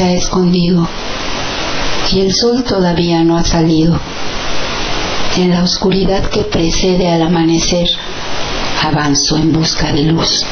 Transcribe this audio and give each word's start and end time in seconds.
se 0.00 0.06
ha 0.06 0.12
escondido 0.12 0.88
y 2.10 2.20
el 2.20 2.32
sol 2.32 2.64
todavía 2.64 3.22
no 3.22 3.36
ha 3.36 3.44
salido. 3.44 4.00
En 5.36 5.50
la 5.50 5.62
oscuridad 5.62 6.24
que 6.30 6.40
precede 6.40 7.12
al 7.12 7.20
amanecer, 7.20 7.86
avanzo 8.82 9.36
en 9.36 9.52
busca 9.52 9.92
de 9.92 10.04
luz 10.04 10.46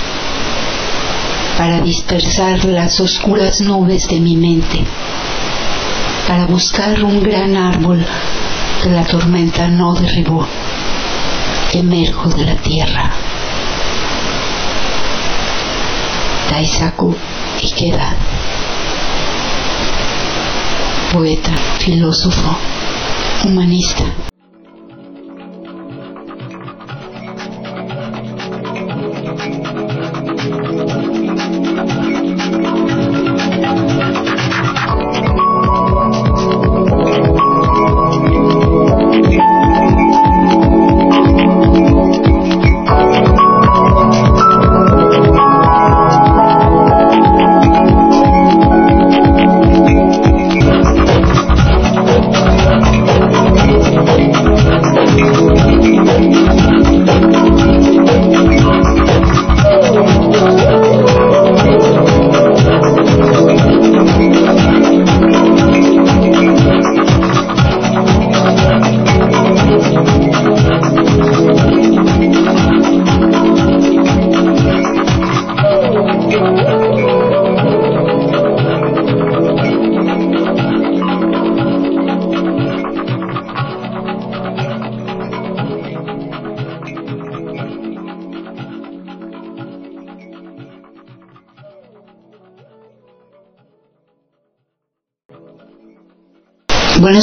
para 1.56 1.81
dispersar 1.81 2.62
las 2.67 3.00
oscuras 3.00 3.62
nubes 3.62 4.06
de 4.09 4.21
mi 4.21 4.37
mente, 4.37 4.85
para 6.29 6.45
buscar 6.45 7.03
un 7.03 7.23
gran 7.23 7.56
árbol 7.56 8.05
que 8.83 8.91
la 8.91 9.05
tormenta 9.06 9.67
no 9.67 9.95
derribó. 9.95 10.47
Emerjo 11.73 12.29
de 12.29 12.45
la 12.45 12.56
tierra. 12.56 13.11
Daisaku 16.50 17.17
Ikeda, 17.62 18.15
poeta, 21.13 21.51
filósofo, 21.79 22.57
humanista. 23.45 24.28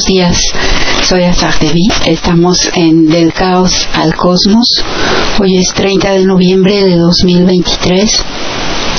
Buenos 0.06 0.24
días, 0.24 0.38
soy 1.02 1.24
Azar 1.24 1.58
Devi. 1.60 1.88
Estamos 2.06 2.70
en 2.76 3.08
Del 3.08 3.34
Caos 3.34 3.88
al 3.96 4.14
Cosmos. 4.14 4.68
Hoy 5.40 5.58
es 5.58 5.74
30 5.74 6.12
de 6.12 6.26
noviembre 6.26 6.84
de 6.84 6.96
2023 6.98 8.24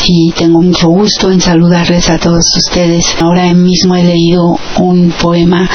y 0.08 0.32
tengo 0.32 0.61
mucho 0.62 0.88
gusto 0.88 1.31
en 1.31 1.41
saludarles 1.41 2.11
a 2.11 2.19
todos 2.19 2.44
ustedes. 2.56 3.14
Ahora 3.20 3.55
mismo 3.55 3.94
he 3.94 4.03
leído 4.03 4.58
un 4.79 5.12
poema 5.12 5.70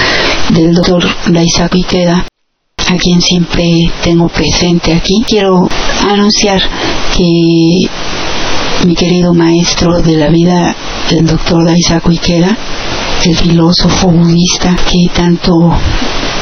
del 0.50 0.74
doctor 0.74 1.06
Daisaku 1.28 1.78
Ikeda 1.78 2.26
a 2.88 2.98
quien 2.98 3.22
siempre 3.22 3.90
tengo 4.04 4.28
presente 4.28 4.94
aquí. 4.94 5.24
Quiero 5.26 5.70
anunciar 6.10 6.62
que 7.16 7.88
mi 8.86 8.96
querido 8.96 9.34
maestro 9.34 10.02
de 10.02 10.18
la 10.18 10.28
vida, 10.28 10.76
el 11.10 11.26
doctor 11.26 11.66
Daisaku 11.66 12.12
Ikeda, 12.12 12.58
el 13.26 13.38
filósofo 13.38 14.08
budista 14.08 14.76
que 14.76 15.14
tanto 15.14 15.74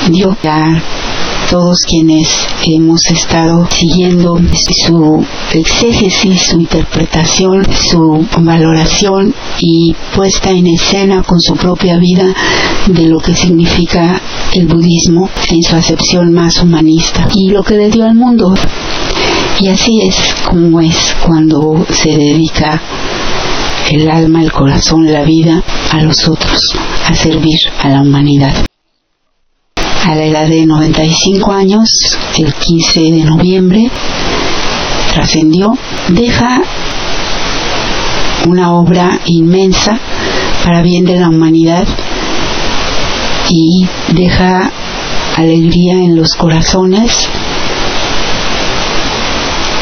dio 0.10 0.36
a 0.44 0.82
todos 1.50 1.80
quienes 1.88 2.30
hemos 2.64 3.02
estado 3.08 3.68
siguiendo 3.72 4.40
su 4.86 5.26
exégesis, 5.54 6.42
su 6.44 6.60
interpretación, 6.60 7.66
su 7.74 8.26
valoración 8.40 9.34
y 9.60 9.96
puesta 10.16 10.52
en 10.52 10.68
escena 10.68 11.24
con 11.24 11.42
su 11.42 11.56
propia 11.56 11.98
vida 11.98 12.34
de 12.88 13.08
lo 13.08 13.20
que 13.20 13.36
significa 13.36 14.22
el 14.54 14.68
budismo 14.68 15.30
en 15.50 15.64
su 15.64 15.76
acepción 15.76 16.32
más 16.34 16.62
humanista 16.62 17.28
y 17.34 17.50
lo 17.50 17.64
que 17.64 17.76
le 17.76 17.90
dio 17.90 18.06
al 18.06 18.16
mundo. 18.16 18.54
Y 19.60 19.68
así 19.68 20.02
es 20.02 20.16
como 20.48 20.80
es 20.80 21.16
cuando 21.26 21.86
se 21.90 22.10
dedica 22.12 22.82
el 23.92 24.10
alma, 24.10 24.42
el 24.44 24.52
corazón, 24.52 25.12
la 25.12 25.24
vida 25.24 25.64
a 25.92 26.02
los 26.02 26.28
otros, 26.28 26.60
a 27.08 27.14
servir 27.16 27.60
a 27.82 27.90
la 27.90 28.02
humanidad. 28.02 28.54
A 30.06 30.16
la 30.16 30.26
edad 30.26 30.48
de 30.48 30.66
95 30.66 31.52
años, 31.52 31.90
el 32.38 32.54
15 32.54 33.00
de 33.00 33.24
noviembre, 33.24 33.90
trascendió, 35.14 35.78
deja 36.10 36.62
una 38.48 38.74
obra 38.74 39.20
inmensa 39.26 40.00
para 40.64 40.82
bien 40.82 41.06
de 41.06 41.20
la 41.20 41.30
humanidad 41.30 41.88
y 43.50 43.88
deja 44.14 44.72
alegría 45.36 45.94
en 45.94 46.16
los 46.16 46.36
corazones 46.36 47.30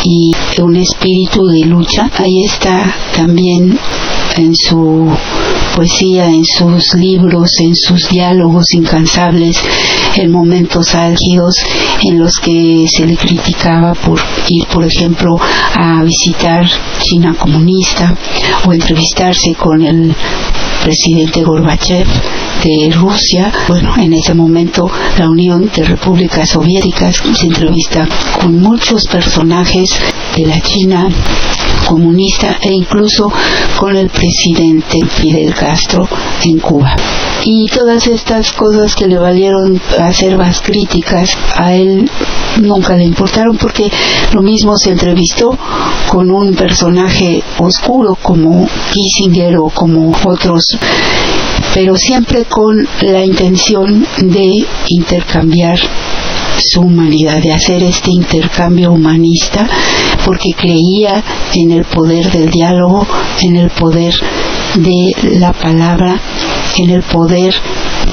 y 0.03 0.31
un 0.61 0.77
espíritu 0.77 1.45
de 1.47 1.65
lucha. 1.65 2.09
Ahí 2.17 2.43
está 2.43 2.95
también 3.15 3.77
en 4.37 4.55
su 4.55 5.11
poesía, 5.75 6.25
en 6.25 6.45
sus 6.45 6.93
libros, 6.95 7.51
en 7.59 7.75
sus 7.75 8.09
diálogos 8.09 8.73
incansables, 8.73 9.61
en 10.15 10.31
momentos 10.31 10.95
álgidos 10.95 11.55
en 12.03 12.19
los 12.19 12.37
que 12.37 12.85
se 12.87 13.05
le 13.05 13.15
criticaba 13.15 13.93
por 13.93 14.19
ir, 14.49 14.65
por 14.67 14.85
ejemplo, 14.85 15.35
a 15.75 16.03
visitar 16.03 16.65
China 16.99 17.35
comunista 17.37 18.15
o 18.65 18.73
entrevistarse 18.73 19.53
con 19.55 19.81
el 19.83 20.15
presidente 20.83 21.43
Gorbachev 21.43 22.07
de 22.63 22.91
Rusia. 22.91 23.51
Bueno, 23.67 23.93
en 23.97 24.13
ese 24.13 24.33
momento 24.33 24.89
la 25.17 25.29
Unión 25.29 25.69
de 25.75 25.83
Repúblicas 25.83 26.49
Soviéticas 26.49 27.21
se 27.33 27.45
entrevista 27.45 28.07
con 28.41 28.59
muchos 28.59 29.05
personajes 29.07 29.89
de 30.37 30.45
la 30.45 30.61
China 30.61 31.09
comunista 31.87 32.57
e 32.61 32.71
incluso 32.71 33.31
con 33.79 33.95
el 33.95 34.09
presidente 34.09 34.99
Fidel 35.05 35.53
Castro 35.55 36.07
en 36.43 36.59
Cuba. 36.59 36.95
Y 37.43 37.67
todas 37.69 38.05
estas 38.07 38.51
cosas 38.51 38.93
que 38.93 39.07
le 39.07 39.17
valieron 39.17 39.81
hacer 39.99 40.37
más 40.37 40.61
críticas 40.61 41.35
a 41.55 41.73
él 41.73 42.09
nunca 42.61 42.95
le 42.95 43.05
importaron 43.05 43.57
porque 43.57 43.89
lo 44.33 44.41
mismo 44.41 44.77
se 44.77 44.91
entrevistó 44.91 45.57
con 46.09 46.29
un 46.29 46.53
personaje 46.53 47.41
oscuro 47.57 48.15
como 48.21 48.67
Kissinger 48.91 49.57
o 49.57 49.69
como 49.69 50.11
otros 50.23 50.77
pero 51.73 51.95
siempre 51.95 52.45
con 52.45 52.87
la 53.01 53.23
intención 53.23 54.05
de 54.17 54.65
intercambiar 54.87 55.77
su 56.57 56.81
humanidad, 56.81 57.41
de 57.41 57.53
hacer 57.53 57.83
este 57.83 58.11
intercambio 58.11 58.91
humanista, 58.91 59.67
porque 60.27 60.53
creía 60.53 61.23
en 61.53 61.71
el 61.71 61.85
poder 61.85 62.29
del 62.29 62.51
diálogo, 62.51 63.07
en 63.43 63.55
el 63.55 63.69
poder 63.69 64.13
de 64.75 65.15
la 65.39 65.53
palabra, 65.53 66.19
en 66.77 66.89
el 66.89 67.01
poder 67.01 67.55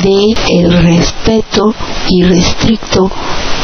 de 0.00 0.32
el 0.48 0.72
respeto 0.84 1.74
irrestricto 2.10 3.10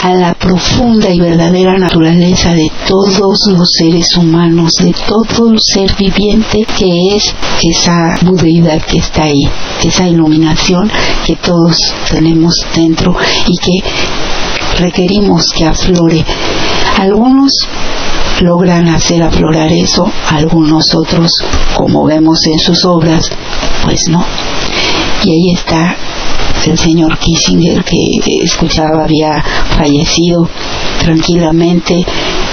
a 0.02 0.14
la 0.14 0.35
profunda 0.35 1.11
y 1.11 1.21
verdadera 1.21 1.78
naturaleza 1.78 2.52
de 2.52 2.73
todos 2.88 3.47
los 3.57 3.71
seres 3.71 4.16
humanos, 4.16 4.75
de 4.80 4.97
todo 5.07 5.52
el 5.52 5.61
ser 5.62 5.95
viviente 5.97 6.66
que 6.76 7.14
es 7.14 7.33
esa 7.62 8.16
budeidad 8.23 8.83
que 8.83 8.99
está 8.99 9.25
ahí, 9.25 9.49
esa 9.85 10.09
iluminación 10.09 10.90
que 11.25 11.37
todos 11.37 11.76
tenemos 12.11 12.66
dentro 12.75 13.14
y 13.47 13.57
que 13.59 14.80
requerimos 14.80 15.52
que 15.57 15.66
aflore. 15.66 16.25
Algunos 16.99 17.52
logran 18.40 18.88
hacer 18.88 19.23
aflorar 19.23 19.73
eso, 19.73 20.11
algunos 20.30 20.94
otros, 20.94 21.32
como 21.76 22.04
vemos 22.04 22.47
en 22.47 22.59
sus 22.59 22.85
obras, 22.85 23.30
pues 23.85 24.09
no. 24.09 24.25
Y 25.25 25.30
ahí 25.30 25.54
está 25.54 25.97
el 26.66 26.78
señor 26.78 27.18
Kissinger 27.18 27.82
que 27.85 28.20
escuchaba 28.42 29.04
había 29.04 29.42
fallecido 29.78 30.49
tranquilamente 31.00 32.04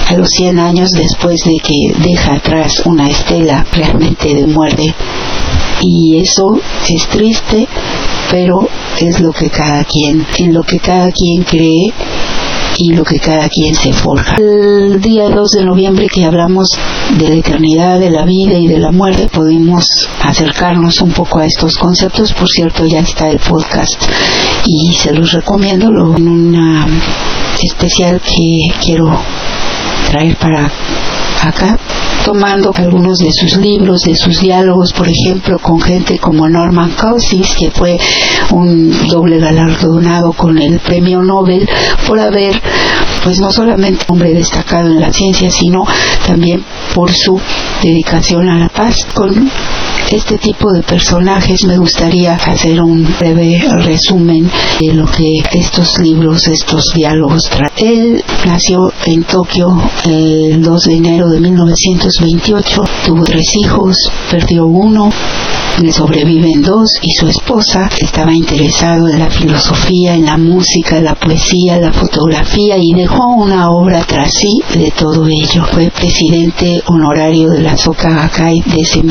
a 0.08 0.14
los 0.14 0.30
100 0.30 0.58
años 0.58 0.90
después 0.92 1.40
de 1.44 1.58
que 1.58 1.92
deja 1.98 2.34
atrás 2.34 2.82
una 2.86 3.10
estela 3.10 3.66
realmente 3.72 4.34
de 4.34 4.46
muerte. 4.46 4.94
Y 5.82 6.18
eso 6.20 6.58
es 6.88 7.06
triste, 7.08 7.68
pero 8.30 8.68
es 8.98 9.20
lo 9.20 9.32
que 9.32 9.50
cada 9.50 9.84
quien, 9.84 10.26
en 10.38 10.54
lo 10.54 10.62
que 10.62 10.78
cada 10.78 11.10
quien 11.12 11.42
cree 11.44 11.92
y 12.78 12.94
lo 12.94 13.04
que 13.04 13.18
cada 13.18 13.48
quien 13.48 13.74
se 13.74 13.92
forja. 13.92 14.36
El 14.36 15.00
día 15.00 15.28
2 15.28 15.50
de 15.50 15.64
noviembre 15.64 16.06
que 16.06 16.24
hablamos 16.24 16.68
de 17.18 17.28
la 17.28 17.34
eternidad, 17.34 17.98
de 17.98 18.10
la 18.10 18.24
vida 18.24 18.56
y 18.56 18.68
de 18.68 18.78
la 18.78 18.92
muerte, 18.92 19.28
pudimos 19.28 20.08
acercarnos 20.22 21.00
un 21.00 21.10
poco 21.10 21.40
a 21.40 21.46
estos 21.46 21.76
conceptos. 21.76 22.32
Por 22.32 22.48
cierto, 22.48 22.86
ya 22.86 23.00
está 23.00 23.28
el 23.30 23.40
podcast 23.40 24.00
y 24.64 24.94
se 24.94 25.12
los 25.12 25.32
recomiendo 25.32 25.88
en 26.16 26.28
una 26.28 26.86
especial 27.62 28.20
que 28.20 28.72
quiero 28.80 29.10
traer 30.08 30.36
para 30.36 30.70
acá 31.42 31.78
tomando 32.24 32.72
algunos 32.74 33.18
de 33.18 33.30
sus 33.32 33.56
libros, 33.56 34.02
de 34.02 34.14
sus 34.14 34.40
diálogos, 34.40 34.92
por 34.92 35.08
ejemplo, 35.08 35.58
con 35.58 35.80
gente 35.80 36.18
como 36.18 36.48
Norman 36.48 36.92
Cousins, 36.92 37.54
que 37.56 37.70
fue 37.70 37.98
un 38.50 39.08
doble 39.08 39.38
galardonado 39.38 40.32
con 40.32 40.58
el 40.58 40.78
premio 40.80 41.22
Nobel 41.22 41.68
por 42.06 42.18
haber, 42.20 42.60
pues 43.22 43.40
no 43.40 43.50
solamente 43.50 44.04
hombre 44.08 44.34
destacado 44.34 44.88
en 44.88 45.00
la 45.00 45.12
ciencia, 45.12 45.50
sino 45.50 45.84
también 46.26 46.64
por 46.94 47.10
su 47.12 47.40
dedicación 47.82 48.48
a 48.48 48.58
la 48.58 48.68
paz. 48.68 49.06
Con 49.14 49.50
este 50.10 50.38
tipo 50.38 50.72
de 50.72 50.82
personajes 50.82 51.64
me 51.64 51.76
gustaría 51.78 52.34
hacer 52.34 52.80
un 52.80 53.06
breve 53.18 53.60
resumen 53.84 54.50
de 54.80 54.94
lo 54.94 55.06
que 55.06 55.42
estos 55.52 55.98
libros, 56.00 56.48
estos 56.48 56.92
diálogos 56.94 57.42
traen. 57.50 57.68
Él 57.76 58.24
nació 58.46 58.92
en 59.06 59.24
Tokio 59.24 59.68
el 60.04 60.62
2 60.62 60.84
de 60.84 60.94
enero 60.94 61.28
de 61.28 61.40
1928, 61.40 62.82
tuvo 63.06 63.24
tres 63.24 63.54
hijos, 63.56 64.10
perdió 64.30 64.66
uno, 64.66 65.10
le 65.80 65.92
sobreviven 65.92 66.62
dos 66.62 66.98
y 67.02 67.12
su 67.12 67.28
esposa 67.28 67.88
estaba 68.00 68.32
interesado 68.32 69.08
en 69.08 69.20
la 69.20 69.30
filosofía, 69.30 70.14
en 70.14 70.24
la 70.24 70.36
música, 70.36 71.00
la 71.00 71.14
poesía, 71.14 71.78
la 71.78 71.92
fotografía 71.92 72.76
y 72.78 72.94
dejó 72.94 73.28
una 73.28 73.70
obra 73.70 74.02
tras 74.04 74.32
sí 74.32 74.60
de 74.74 74.90
todo 74.90 75.26
ello. 75.26 75.64
Fue 75.72 75.90
presidente 75.90 76.82
honorario 76.86 77.50
de 77.50 77.62
la 77.62 77.76
Soka 77.76 78.10
Gakkai 78.10 78.62
desde 78.66 79.02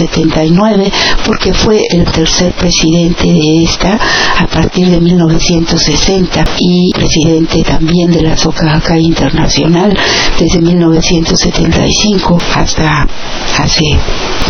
1979 0.00 0.92
porque 1.26 1.52
fue 1.52 1.82
el 1.90 2.04
tercer 2.04 2.52
presidente 2.52 3.24
de 3.24 3.62
esta 3.64 3.98
a 4.38 4.46
partir 4.46 4.88
de 4.88 5.00
1960 5.00 6.44
y 6.58 6.90
presidente 6.92 7.62
también 7.62 8.10
de 8.10 8.22
la 8.22 8.36
Soka 8.36 8.64
Gakkai 8.64 9.02
Internacional 9.02 9.96
desde 10.38 10.60
1975 10.60 12.38
hasta 12.54 13.06
hace 13.58 13.98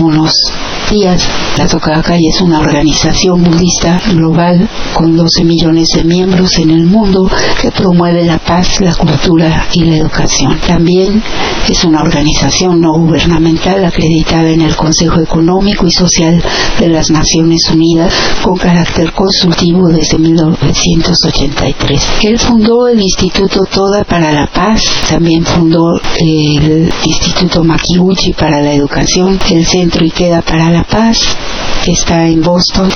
unos 0.00 0.52
días. 0.90 1.26
La 1.56 1.66
Gakkai 1.66 2.26
es 2.26 2.40
una 2.40 2.60
organización 2.60 3.42
budista 3.44 4.00
global 4.10 4.68
con 4.94 5.16
12 5.16 5.44
millones 5.44 5.88
de 5.94 6.04
miembros 6.04 6.58
en 6.58 6.70
el 6.70 6.84
mundo 6.84 7.30
que 7.60 7.70
promueve 7.70 8.24
la 8.24 8.38
paz, 8.38 8.80
la 8.80 8.94
cultura 8.94 9.66
y 9.72 9.84
la 9.84 9.96
educación. 9.96 10.58
También 10.66 11.22
es 11.68 11.84
una 11.84 12.02
organización 12.02 12.80
no 12.80 12.92
gubernamental 12.94 13.84
acreditada 13.84 14.50
en 14.50 14.62
el 14.62 14.74
Consejo 14.76 15.20
Económico 15.20 15.86
y 15.86 15.92
Social 15.92 16.42
de 16.78 16.88
las 16.88 17.10
Naciones 17.10 17.70
Unidas 17.70 18.12
con 18.42 18.56
carácter 18.56 19.12
consultivo 19.12 19.88
desde 19.88 20.18
1983. 20.18 22.02
Él 22.22 22.38
fundó 22.38 22.88
el 22.88 23.00
Instituto 23.00 23.64
Toda 23.64 24.04
para 24.04 24.32
la 24.32 24.46
Paz, 24.46 24.82
también 25.08 25.44
fundó 25.44 26.00
el 26.18 26.92
Instituto 27.04 27.62
Makiuchi 27.62 28.32
para 28.32 28.60
la 28.60 28.72
Educación, 28.72 29.38
el 29.50 29.66
Centro 29.66 30.04
Ikeda 30.04 30.42
para 30.42 30.70
la 30.70 30.79
Paz, 30.84 31.36
que 31.84 31.92
está 31.92 32.26
en 32.28 32.42
Boston, 32.42 32.90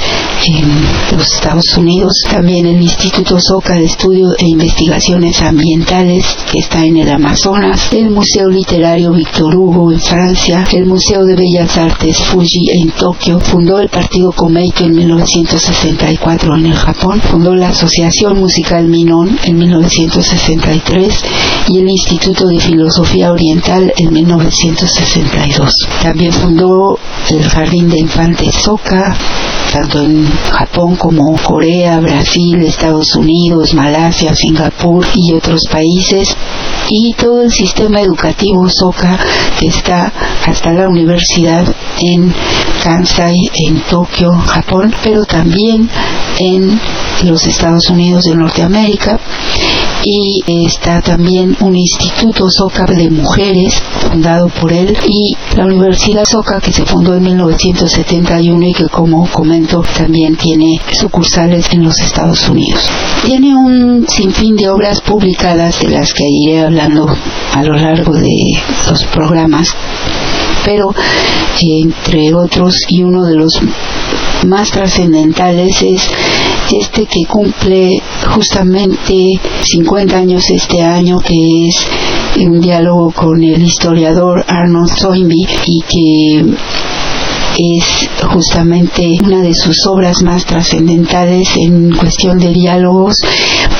en 0.46 1.16
los 1.16 1.34
Estados 1.34 1.76
Unidos. 1.76 2.12
También 2.30 2.66
el 2.66 2.82
Instituto 2.82 3.38
Soca 3.40 3.74
de 3.74 3.84
Estudio 3.84 4.34
e 4.38 4.46
Investigaciones 4.46 5.40
Ambientales, 5.42 6.36
que 6.50 6.58
está 6.58 6.84
en 6.84 6.98
el 6.98 7.10
Amazonas. 7.10 7.92
El 7.92 8.10
Museo 8.10 8.48
Literario 8.48 9.12
Victor 9.12 9.54
Hugo 9.56 9.92
en 9.92 10.00
Francia. 10.00 10.64
El 10.72 10.86
Museo 10.86 11.24
de 11.24 11.36
Bellas 11.36 11.76
Artes 11.78 12.18
Fuji 12.24 12.70
en 12.72 12.90
Tokio. 12.90 13.40
Fundó 13.40 13.78
el 13.78 13.88
Partido 13.88 14.32
Komeito 14.32 14.84
en 14.84 14.94
1964 14.94 16.56
en 16.56 16.66
el 16.66 16.74
Japón. 16.74 17.20
Fundó 17.20 17.54
la 17.54 17.68
Asociación 17.68 18.38
Musical 18.38 18.86
Minon 18.88 19.38
en 19.44 19.56
1963 19.56 21.24
y 21.68 21.78
el 21.78 21.88
Instituto 21.88 22.46
de 22.46 22.60
Filosofía 22.60 23.32
Oriental 23.32 23.92
en 23.96 24.12
1962. 24.12 25.72
También 26.02 26.32
fundó 26.32 26.98
el 27.30 27.42
Jardín 27.42 27.88
de 27.88 27.98
Infantes 27.98 28.54
Tanto 29.72 30.00
en 30.02 30.26
Japón 30.52 30.96
como 30.96 31.36
Corea, 31.42 31.98
Brasil, 32.00 32.62
Estados 32.62 33.16
Unidos, 33.16 33.74
Malasia, 33.74 34.34
Singapur 34.34 35.04
y 35.14 35.32
otros 35.34 35.66
países. 35.70 36.36
Y 36.88 37.14
todo 37.14 37.42
el 37.42 37.50
sistema 37.50 38.00
educativo 38.00 38.68
Soka 38.68 39.18
que 39.58 39.68
está 39.68 40.12
hasta 40.46 40.72
la 40.72 40.88
universidad 40.88 41.64
en 42.00 42.32
Kansai, 42.82 43.36
en 43.66 43.80
Tokio, 43.82 44.32
Japón, 44.32 44.94
pero 45.02 45.24
también 45.24 45.88
en 46.38 46.80
los 47.24 47.46
Estados 47.46 47.88
Unidos 47.90 48.24
de 48.24 48.36
Norteamérica 48.36 49.18
y 50.04 50.42
está 50.66 51.00
también 51.00 51.56
un 51.60 51.76
instituto 51.76 52.48
Soka 52.50 52.84
de 52.84 53.10
mujeres 53.10 53.82
fundado 54.00 54.48
por 54.48 54.72
él 54.72 54.96
y 55.08 55.34
la 55.56 55.64
Universidad 55.64 56.24
Soka 56.24 56.60
que 56.60 56.72
se 56.72 56.84
fundó 56.84 57.14
en 57.14 57.22
1971 57.22 58.66
y 58.66 58.72
que 58.74 58.88
como 58.88 59.26
comento 59.32 59.82
también 59.96 60.36
tiene 60.36 60.78
sucursales 60.92 61.72
en 61.72 61.84
los 61.84 61.98
Estados 62.00 62.48
Unidos. 62.48 62.86
Tiene 63.24 63.56
un 63.56 64.06
sinfín 64.06 64.56
de 64.56 64.68
obras 64.68 65.00
publicadas 65.00 65.80
de 65.80 65.88
las 65.88 66.12
que 66.12 66.24
iré 66.28 66.60
hablando 66.60 67.06
a 67.52 67.62
lo 67.62 67.74
largo 67.74 68.12
de 68.12 68.34
los 68.90 69.04
programas 69.06 69.74
pero 70.64 70.94
entre 71.60 72.34
otros 72.34 72.74
y 72.88 73.02
uno 73.02 73.24
de 73.24 73.34
los 73.36 73.60
más 74.46 74.70
trascendentales 74.70 75.82
es 75.82 76.10
este 76.72 77.06
que 77.06 77.24
cumple 77.26 78.02
justamente 78.34 79.40
50 79.62 80.16
años 80.16 80.50
este 80.50 80.82
año, 80.82 81.18
que 81.20 81.68
es 81.68 81.86
un 82.38 82.60
diálogo 82.60 83.12
con 83.12 83.42
el 83.42 83.62
historiador 83.62 84.44
Arnold 84.48 84.94
Toynbee 85.00 85.46
y 85.66 85.82
que 85.82 86.44
es 87.56 88.10
justamente 88.32 89.12
una 89.22 89.40
de 89.42 89.54
sus 89.54 89.86
obras 89.86 90.22
más 90.22 90.44
trascendentales 90.44 91.48
en 91.56 91.92
cuestión 91.96 92.38
de 92.38 92.48
diálogos 92.50 93.16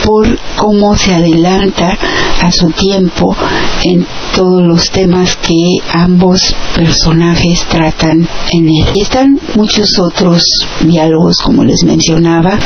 por 0.05 0.39
cómo 0.57 0.97
se 0.97 1.15
adelanta 1.15 1.97
a 2.41 2.53
su 2.53 2.71
tiempo 2.71 3.35
en 3.83 4.07
todos 4.35 4.63
los 4.63 4.91
temas 4.91 5.37
que 5.37 5.79
ambos 5.93 6.55
personajes 6.77 7.65
tratan 7.69 8.27
en 8.53 8.69
él. 8.69 8.87
Están 8.97 9.39
muchos 9.55 9.99
otros 9.99 10.43
diálogos, 10.81 11.39
como 11.39 11.65
les 11.65 11.85
mencionaba. 11.85 12.59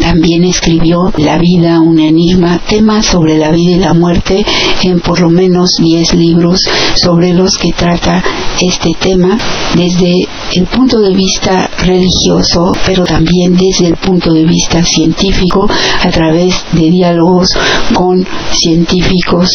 También 0.00 0.44
escribió 0.44 1.12
La 1.16 1.38
vida, 1.38 1.80
un 1.80 1.98
enigma, 1.98 2.60
temas 2.68 3.06
sobre 3.06 3.38
la 3.38 3.50
vida 3.50 3.76
y 3.76 3.80
la 3.80 3.94
muerte 3.94 4.44
en 4.82 5.00
por 5.00 5.20
lo 5.20 5.30
menos 5.30 5.70
10 5.78 6.14
libros 6.14 6.60
sobre 6.94 7.34
los 7.34 7.56
que 7.56 7.72
trata 7.72 8.22
este 8.60 8.94
tema 9.00 9.36
desde 9.74 10.26
el 10.54 10.66
punto 10.66 10.98
de 11.00 11.14
vista 11.14 11.68
religioso, 11.78 12.72
pero 12.84 13.04
también 13.04 13.56
desde 13.56 13.88
el 13.88 13.96
punto 13.96 14.32
de 14.32 14.44
vista 14.44 14.84
científico 14.84 15.68
a 16.02 16.10
través 16.10 16.55
de 16.72 16.90
diálogos 16.90 17.48
con 17.94 18.26
científicos 18.52 19.48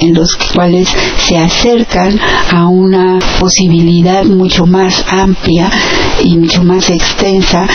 en 0.00 0.14
los 0.14 0.36
cuales 0.54 0.88
se 1.16 1.38
acercan 1.38 2.18
a 2.52 2.66
una 2.68 3.18
posibilidad 3.38 4.24
mucho 4.24 4.66
más 4.66 5.04
amplia 5.08 5.70
y 6.22 6.36
mucho 6.36 6.62
más 6.64 6.90
extensa 6.90 7.66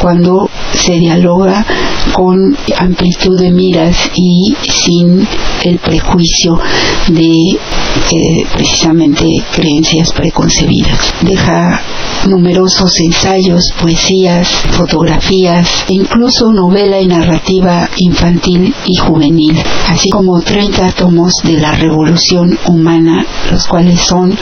cuando 0.00 0.48
se 0.72 0.94
dialoga 0.94 1.64
con 2.12 2.56
amplitud 2.78 3.38
de 3.38 3.50
miras 3.50 4.10
y 4.14 4.54
sin 4.62 5.26
el 5.64 5.78
prejuicio 5.78 6.58
de 7.08 7.58
eh, 8.12 8.46
precisamente 8.52 9.24
creencias 9.52 10.12
preconcebidas. 10.12 11.14
Deja 11.22 11.80
numerosos 12.28 13.00
ensayos, 13.00 13.72
poesías, 13.80 14.48
fotografías 14.70 15.84
e 15.88 15.94
incluso 15.94 16.52
novela 16.52 17.00
y 17.00 17.06
narrativa 17.06 17.88
infantil 17.96 18.74
y 18.86 18.96
juvenil, 18.96 19.62
así 19.88 20.10
como 20.10 20.40
30 20.40 20.92
tomos 20.92 21.34
de 21.44 21.54
la 21.54 21.72
revolución 21.72 22.58
humana, 22.66 23.26
los 23.50 23.66
cuales 23.66 24.00
son 24.00 24.36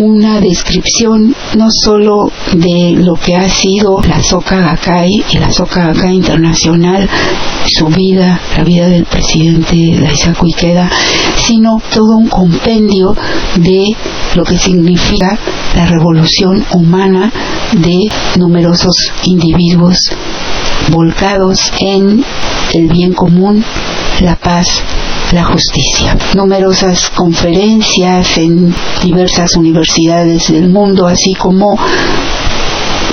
una 0.00 0.40
descripción 0.40 1.34
no 1.56 1.68
solo 1.70 2.30
de 2.52 2.92
lo 2.96 3.14
que 3.14 3.34
ha 3.34 3.48
sido 3.48 4.00
la 4.02 4.22
Soka 4.22 4.60
Gakkai 4.60 5.24
y 5.32 5.38
la 5.38 5.50
Soka 5.50 5.86
Gakkai 5.86 6.16
Internacional, 6.16 7.08
su 7.66 7.86
vida, 7.88 8.40
la 8.56 8.64
vida 8.64 8.88
del 8.88 9.04
presidente 9.04 9.98
Daisaku 10.00 10.46
Ikeda, 10.46 10.65
sino 11.36 11.80
todo 11.92 12.16
un 12.16 12.28
compendio 12.28 13.14
de 13.56 13.96
lo 14.34 14.44
que 14.44 14.58
significa 14.58 15.38
la 15.74 15.86
revolución 15.86 16.64
humana 16.72 17.32
de 17.72 18.08
numerosos 18.38 19.12
individuos 19.24 19.98
volcados 20.90 21.72
en 21.80 22.24
el 22.74 22.88
bien 22.88 23.12
común, 23.12 23.64
la 24.20 24.36
paz, 24.36 24.82
la 25.32 25.44
justicia. 25.44 26.16
Numerosas 26.34 27.10
conferencias 27.10 28.38
en 28.38 28.74
diversas 29.02 29.56
universidades 29.56 30.48
del 30.48 30.68
mundo, 30.68 31.06
así 31.06 31.34
como 31.34 31.78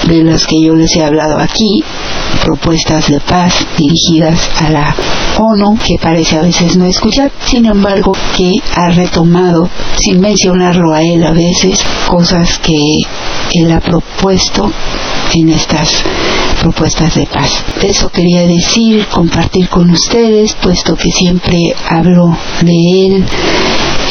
de 0.08 0.24
las 0.24 0.46
que 0.46 0.62
yo 0.62 0.76
les 0.76 0.96
he 0.96 1.04
hablado 1.04 1.38
aquí, 1.38 1.84
propuestas 2.40 3.10
de 3.10 3.20
paz 3.20 3.66
dirigidas 3.78 4.50
a 4.62 4.70
la 4.70 4.96
ONU, 5.38 5.78
que 5.78 5.98
parece 6.02 6.38
a 6.38 6.42
veces 6.42 6.78
no 6.78 6.86
escuchar, 6.86 7.32
sin 7.46 7.66
embargo, 7.66 8.14
que 8.36 8.56
ha 8.76 8.90
retomado, 8.90 9.70
sin 9.98 10.20
mencionarlo 10.20 10.94
a 10.94 11.02
él 11.02 11.24
a 11.24 11.32
veces, 11.32 11.84
cosas 12.08 12.60
que 12.60 12.98
él 13.54 13.72
ha 13.72 13.80
propuesto 13.80 14.72
en 15.34 15.50
estas 15.50 16.04
propuestas 16.62 17.16
de 17.16 17.26
paz. 17.26 17.64
Eso 17.82 18.10
quería 18.10 18.46
decir, 18.48 19.06
compartir 19.08 19.68
con 19.70 19.90
ustedes, 19.90 20.54
puesto 20.56 20.96
que 20.96 21.12
siempre 21.12 21.74
hablo 21.90 22.38
de 22.62 23.06
él 23.06 23.26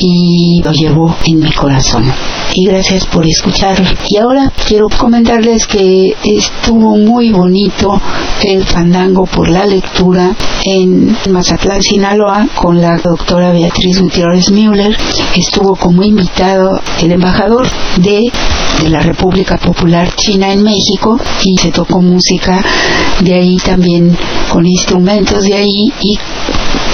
y 0.05 0.61
lo 0.65 0.73
llevo 0.73 1.15
en 1.25 1.39
mi 1.39 1.53
corazón 1.53 2.13
y 2.55 2.67
gracias 2.67 3.07
por 3.07 3.27
escuchar. 3.27 3.77
Y 4.09 4.17
ahora 4.17 4.53
quiero 4.67 4.89
comentarles 4.89 5.67
que 5.67 6.15
estuvo 6.25 6.97
muy 6.97 7.31
bonito 7.31 8.01
el 8.45 8.65
fandango 8.65 9.25
por 9.27 9.49
la 9.49 9.65
lectura 9.65 10.35
en 10.65 11.17
Mazatlán, 11.31 11.83
Sinaloa, 11.83 12.49
con 12.55 12.81
la 12.81 12.99
doctora 12.99 13.53
Beatriz 13.53 14.01
Gutiérrez 14.01 14.51
Müller. 14.51 14.97
Estuvo 15.37 15.77
como 15.77 16.03
invitado 16.03 16.81
el 17.01 17.13
embajador 17.13 17.67
de, 17.99 18.31
de 18.83 18.89
la 18.91 19.01
República 19.01 19.57
Popular 19.57 20.15
China 20.17 20.53
en 20.53 20.63
México 20.63 21.19
y 21.45 21.57
se 21.59 21.71
tocó 21.71 22.03
música 22.03 22.63
de 23.21 23.35
ahí 23.35 23.57
también 23.59 24.17
con 24.51 24.67
instrumentos 24.67 25.45
de 25.45 25.55
ahí 25.55 25.93
y 26.03 26.19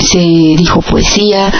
se 0.04 0.18
dijo 0.18 0.80
poesía 0.80 1.50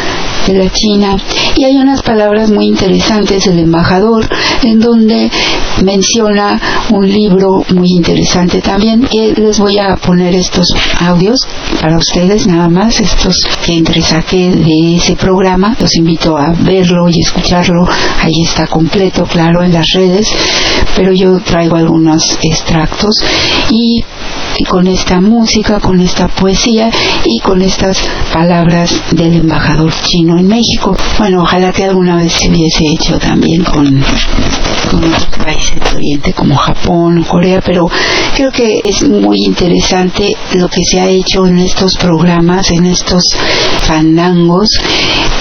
de 0.48 0.64
la 0.64 0.70
China. 0.70 1.16
Y 1.56 1.64
hay 1.64 1.76
unas 1.76 2.02
palabras 2.02 2.50
muy 2.50 2.66
interesantes 2.66 3.44
del 3.44 3.58
embajador 3.58 4.26
en 4.62 4.80
donde 4.80 5.30
menciona 5.84 6.60
un 6.90 7.06
libro 7.06 7.62
muy 7.74 7.90
interesante 7.90 8.60
también. 8.60 9.06
Y 9.10 9.34
les 9.34 9.58
voy 9.58 9.78
a 9.78 9.96
poner 9.96 10.34
estos 10.34 10.74
audios 11.00 11.46
para 11.80 11.98
ustedes 11.98 12.46
nada 12.46 12.68
más 12.68 13.00
estos 13.00 13.36
que 13.64 13.76
entre 13.76 14.00
saqué 14.00 14.50
de 14.50 14.96
ese 14.96 15.16
programa. 15.16 15.76
Los 15.78 15.94
invito 15.96 16.36
a 16.36 16.52
verlo 16.52 17.08
y 17.08 17.20
escucharlo. 17.20 17.86
Ahí 18.22 18.42
está 18.42 18.66
completo 18.66 19.24
claro 19.24 19.62
en 19.62 19.72
las 19.72 19.86
redes. 19.94 20.28
Pero 20.96 21.12
yo 21.12 21.38
traigo 21.40 21.76
algunos 21.76 22.38
extractos. 22.42 23.14
Y 23.70 24.02
y 24.58 24.64
con 24.64 24.86
esta 24.88 25.20
música, 25.20 25.78
con 25.78 26.00
esta 26.00 26.26
poesía 26.26 26.90
y 27.24 27.38
con 27.40 27.62
estas 27.62 27.96
palabras 28.32 28.92
del 29.12 29.34
embajador 29.34 29.92
chino 30.02 30.36
en 30.36 30.48
México. 30.48 30.96
Bueno, 31.18 31.42
ojalá 31.42 31.72
que 31.72 31.84
alguna 31.84 32.16
vez 32.16 32.32
se 32.32 32.50
hubiese 32.50 32.84
hecho 32.92 33.18
también 33.18 33.62
con, 33.62 34.02
con 34.90 35.04
otros 35.04 35.26
países 35.44 35.78
del 35.80 35.96
Oriente 35.96 36.32
como 36.32 36.56
Japón, 36.56 37.22
Corea, 37.22 37.60
pero 37.64 37.88
creo 38.34 38.50
que 38.50 38.80
es 38.84 39.08
muy 39.08 39.44
interesante 39.44 40.34
lo 40.54 40.68
que 40.68 40.84
se 40.84 41.00
ha 41.00 41.08
hecho 41.08 41.46
en 41.46 41.58
estos 41.58 41.96
programas, 41.96 42.70
en 42.72 42.86
estos 42.86 43.22
fandangos, 43.82 44.70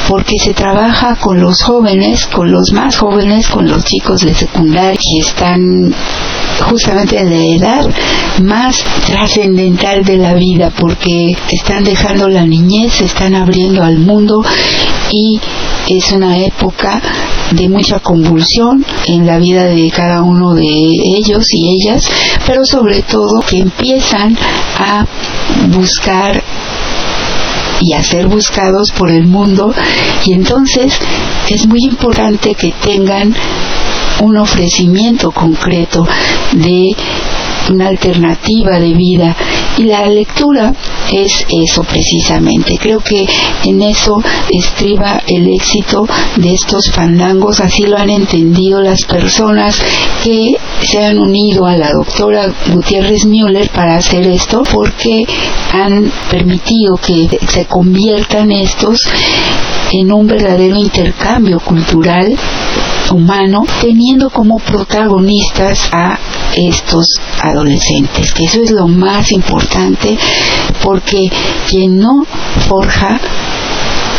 porque 0.07 0.37
se 0.37 0.53
trabaja 0.53 1.15
con 1.15 1.41
los 1.41 1.61
jóvenes, 1.63 2.27
con 2.27 2.51
los 2.51 2.71
más 2.71 2.97
jóvenes, 2.97 3.47
con 3.49 3.67
los 3.67 3.83
chicos 3.83 4.21
de 4.21 4.33
secundaria 4.35 4.93
que 4.93 5.19
están 5.19 5.93
justamente 6.69 7.19
en 7.19 7.29
la 7.29 7.55
edad 7.67 7.89
más 8.43 8.83
trascendental 9.07 10.03
de 10.03 10.17
la 10.17 10.33
vida 10.33 10.69
porque 10.69 11.33
están 11.49 11.85
dejando 11.85 12.27
la 12.27 12.45
niñez, 12.45 12.93
se 12.93 13.05
están 13.05 13.35
abriendo 13.35 13.81
al 13.81 13.99
mundo 13.99 14.43
y 15.11 15.39
es 15.87 16.11
una 16.11 16.37
época 16.37 17.01
de 17.51 17.69
mucha 17.69 17.99
convulsión 17.99 18.85
en 19.05 19.25
la 19.25 19.37
vida 19.37 19.63
de 19.63 19.89
cada 19.91 20.21
uno 20.21 20.53
de 20.53 20.67
ellos 20.67 21.45
y 21.53 21.69
ellas, 21.69 22.03
pero 22.45 22.65
sobre 22.65 23.01
todo 23.03 23.39
que 23.47 23.59
empiezan 23.59 24.37
a 24.77 25.05
buscar 25.69 26.43
y 27.79 27.93
a 27.93 28.03
ser 28.03 28.27
buscados 28.27 28.91
por 28.91 29.09
el 29.09 29.25
mundo. 29.25 29.73
Y 30.25 30.33
entonces 30.33 30.99
es 31.49 31.65
muy 31.65 31.79
importante 31.83 32.55
que 32.55 32.73
tengan 32.83 33.33
un 34.19 34.35
ofrecimiento 34.37 35.31
concreto 35.31 36.05
de 36.53 36.95
una 37.69 37.87
alternativa 37.87 38.79
de 38.79 38.93
vida 38.93 39.35
y 39.77 39.83
la 39.83 40.05
lectura 40.07 40.73
es 41.11 41.45
eso 41.49 41.83
precisamente. 41.83 42.77
Creo 42.79 42.99
que 42.99 43.25
en 43.65 43.81
eso 43.81 44.21
estriba 44.49 45.21
el 45.27 45.47
éxito 45.53 46.07
de 46.37 46.53
estos 46.53 46.91
fandangos, 46.91 47.59
así 47.59 47.83
lo 47.83 47.97
han 47.97 48.09
entendido 48.09 48.81
las 48.81 49.05
personas 49.05 49.81
que 50.23 50.55
se 50.81 51.03
han 51.03 51.19
unido 51.19 51.65
a 51.65 51.77
la 51.77 51.91
doctora 51.91 52.53
Gutiérrez 52.73 53.25
Müller 53.25 53.69
para 53.69 53.95
hacer 53.95 54.27
esto 54.27 54.63
porque 54.71 55.25
han 55.73 56.11
permitido 56.29 56.95
que 56.97 57.27
se 57.47 57.65
conviertan 57.65 58.51
estos 58.51 59.07
en 59.91 60.11
un 60.11 60.27
verdadero 60.27 60.75
intercambio 60.75 61.59
cultural 61.59 62.35
humano, 63.11 63.65
teniendo 63.81 64.29
como 64.29 64.59
protagonistas 64.59 65.89
a 65.91 66.17
estos 66.55 67.07
adolescentes, 67.41 68.33
que 68.33 68.45
eso 68.45 68.61
es 68.61 68.71
lo 68.71 68.87
más 68.87 69.31
importante, 69.31 70.17
porque 70.83 71.29
quien 71.69 71.97
no 71.97 72.25
forja 72.67 73.19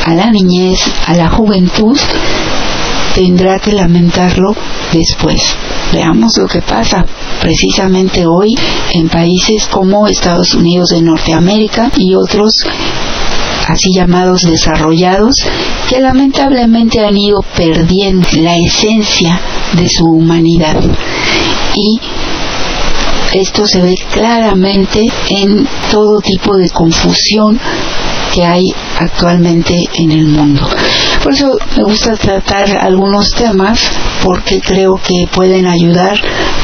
a 0.04 0.14
la 0.14 0.30
niñez, 0.30 0.80
a 1.06 1.14
la 1.14 1.28
juventud, 1.28 1.98
tendrá 3.14 3.58
que 3.58 3.72
lamentarlo 3.72 4.54
después. 4.92 5.56
Veamos 5.92 6.32
lo 6.38 6.46
que 6.46 6.62
pasa 6.62 7.04
precisamente 7.40 8.26
hoy 8.26 8.54
en 8.92 9.08
países 9.08 9.66
como 9.66 10.06
Estados 10.06 10.54
Unidos 10.54 10.90
de 10.90 11.02
Norteamérica 11.02 11.90
y 11.96 12.14
otros 12.14 12.52
así 13.68 13.90
llamados 13.92 14.42
desarrollados, 14.42 15.34
que 15.88 16.00
lamentablemente 16.00 17.00
han 17.00 17.16
ido 17.16 17.42
perdiendo 17.56 18.28
la 18.36 18.56
esencia 18.56 19.40
de 19.74 19.88
su 19.88 20.04
humanidad. 20.04 20.76
Y 21.74 21.98
esto 23.32 23.66
se 23.66 23.80
ve 23.80 23.94
claramente 24.12 25.06
en 25.30 25.66
todo 25.90 26.20
tipo 26.20 26.56
de 26.56 26.68
confusión 26.70 27.58
que 28.34 28.44
hay 28.44 28.64
actualmente 28.98 29.74
en 29.94 30.12
el 30.12 30.26
mundo. 30.26 30.68
Por 31.22 31.32
eso 31.32 31.56
me 31.76 31.84
gusta 31.84 32.16
tratar 32.16 32.78
algunos 32.78 33.30
temas 33.32 33.80
porque 34.22 34.60
creo 34.60 34.96
que 34.96 35.26
pueden 35.32 35.66
ayudar 35.66 36.20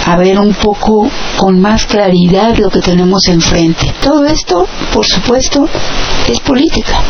a 0.07 0.17
ver 0.17 0.39
un 0.39 0.53
poco 0.53 1.11
con 1.39 1.61
más 1.61 1.87
claridad 1.87 2.57
lo 2.59 2.69
que 2.69 2.81
tenemos 2.81 3.27
enfrente. 3.29 3.93
Todo 4.03 4.27
esto, 4.27 4.67
por 4.93 5.07
supuesto, 5.07 5.67
es 6.29 6.41
política 6.41 7.03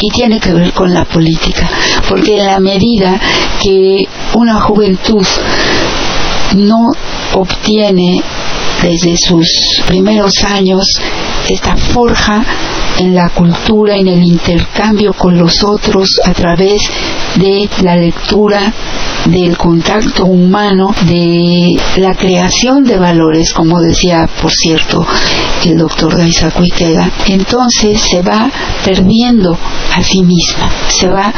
y 0.00 0.10
tiene 0.10 0.40
que 0.40 0.52
ver 0.52 0.72
con 0.72 0.92
la 0.92 1.04
política, 1.04 1.68
porque 2.08 2.38
en 2.38 2.46
la 2.46 2.60
medida 2.60 3.20
que 3.62 4.06
una 4.34 4.60
juventud 4.60 5.26
no 6.56 6.88
obtiene 7.34 8.22
desde 8.82 9.16
sus 9.16 9.48
primeros 9.86 10.32
años 10.44 10.86
esta 11.48 11.76
forja 11.76 12.44
en 12.98 13.14
la 13.14 13.28
cultura, 13.30 13.96
en 13.96 14.08
el 14.08 14.22
intercambio 14.22 15.12
con 15.12 15.38
los 15.38 15.62
otros 15.64 16.08
a 16.24 16.32
través 16.32 16.82
de 17.36 17.68
la 17.82 17.96
lectura, 17.96 18.72
del 19.26 19.56
contacto 19.56 20.24
humano, 20.24 20.94
de 21.06 21.76
la 21.96 22.14
creación 22.14 22.84
de 22.84 22.96
valores, 22.96 23.52
como 23.52 23.80
decía, 23.80 24.28
por 24.40 24.52
cierto, 24.52 25.04
el 25.64 25.78
doctor 25.78 26.14
Ikeda, 26.20 27.10
entonces 27.26 28.00
se 28.00 28.22
va 28.22 28.50
perdiendo 28.84 29.56
a 29.94 30.02
sí 30.02 30.22
misma, 30.22 30.70
se 30.88 31.08
va 31.08 31.32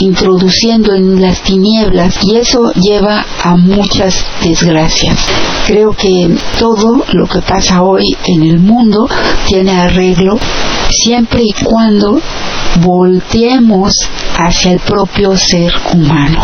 introduciendo 0.00 0.94
en 0.94 1.20
las 1.20 1.42
tinieblas 1.42 2.18
y 2.24 2.36
eso 2.36 2.72
lleva 2.72 3.24
a 3.42 3.56
muchas 3.56 4.24
desgracias. 4.42 5.18
Creo 5.66 5.92
que 5.92 6.36
todo 6.58 7.04
lo 7.12 7.26
que 7.26 7.40
pasa 7.40 7.82
hoy 7.82 8.16
en 8.26 8.42
el 8.42 8.58
mundo 8.58 9.08
tiene 9.46 9.72
arreglo 9.72 10.38
siempre 10.90 11.42
y 11.44 11.52
cuando 11.64 12.20
volteemos 12.80 13.94
hacia 14.36 14.72
el 14.72 14.80
propio 14.80 15.36
ser 15.36 15.72
humano. 15.94 16.42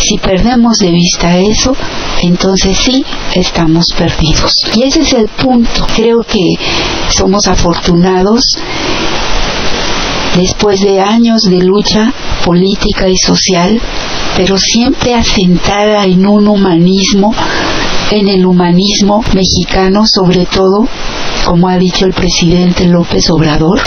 Si 0.00 0.16
perdemos 0.18 0.78
de 0.78 0.90
vista 0.90 1.38
eso, 1.38 1.74
entonces 2.22 2.76
sí 2.78 3.04
estamos 3.34 3.86
perdidos. 3.96 4.52
Y 4.74 4.82
ese 4.84 5.00
es 5.00 5.12
el 5.12 5.28
punto. 5.28 5.86
Creo 5.94 6.20
que 6.22 6.54
somos 7.10 7.46
afortunados 7.48 8.44
después 10.36 10.80
de 10.80 11.00
años 11.00 11.42
de 11.42 11.58
lucha 11.58 12.12
política 12.44 13.08
y 13.08 13.16
social, 13.16 13.80
pero 14.36 14.56
siempre 14.56 15.14
asentada 15.14 16.04
en 16.04 16.26
un 16.26 16.46
humanismo, 16.46 17.34
en 18.10 18.28
el 18.28 18.46
humanismo 18.46 19.22
mexicano 19.34 20.02
sobre 20.06 20.46
todo, 20.46 20.88
como 21.44 21.68
ha 21.68 21.76
dicho 21.76 22.06
el 22.06 22.12
presidente 22.12 22.86
López 22.86 23.28
Obrador, 23.30 23.80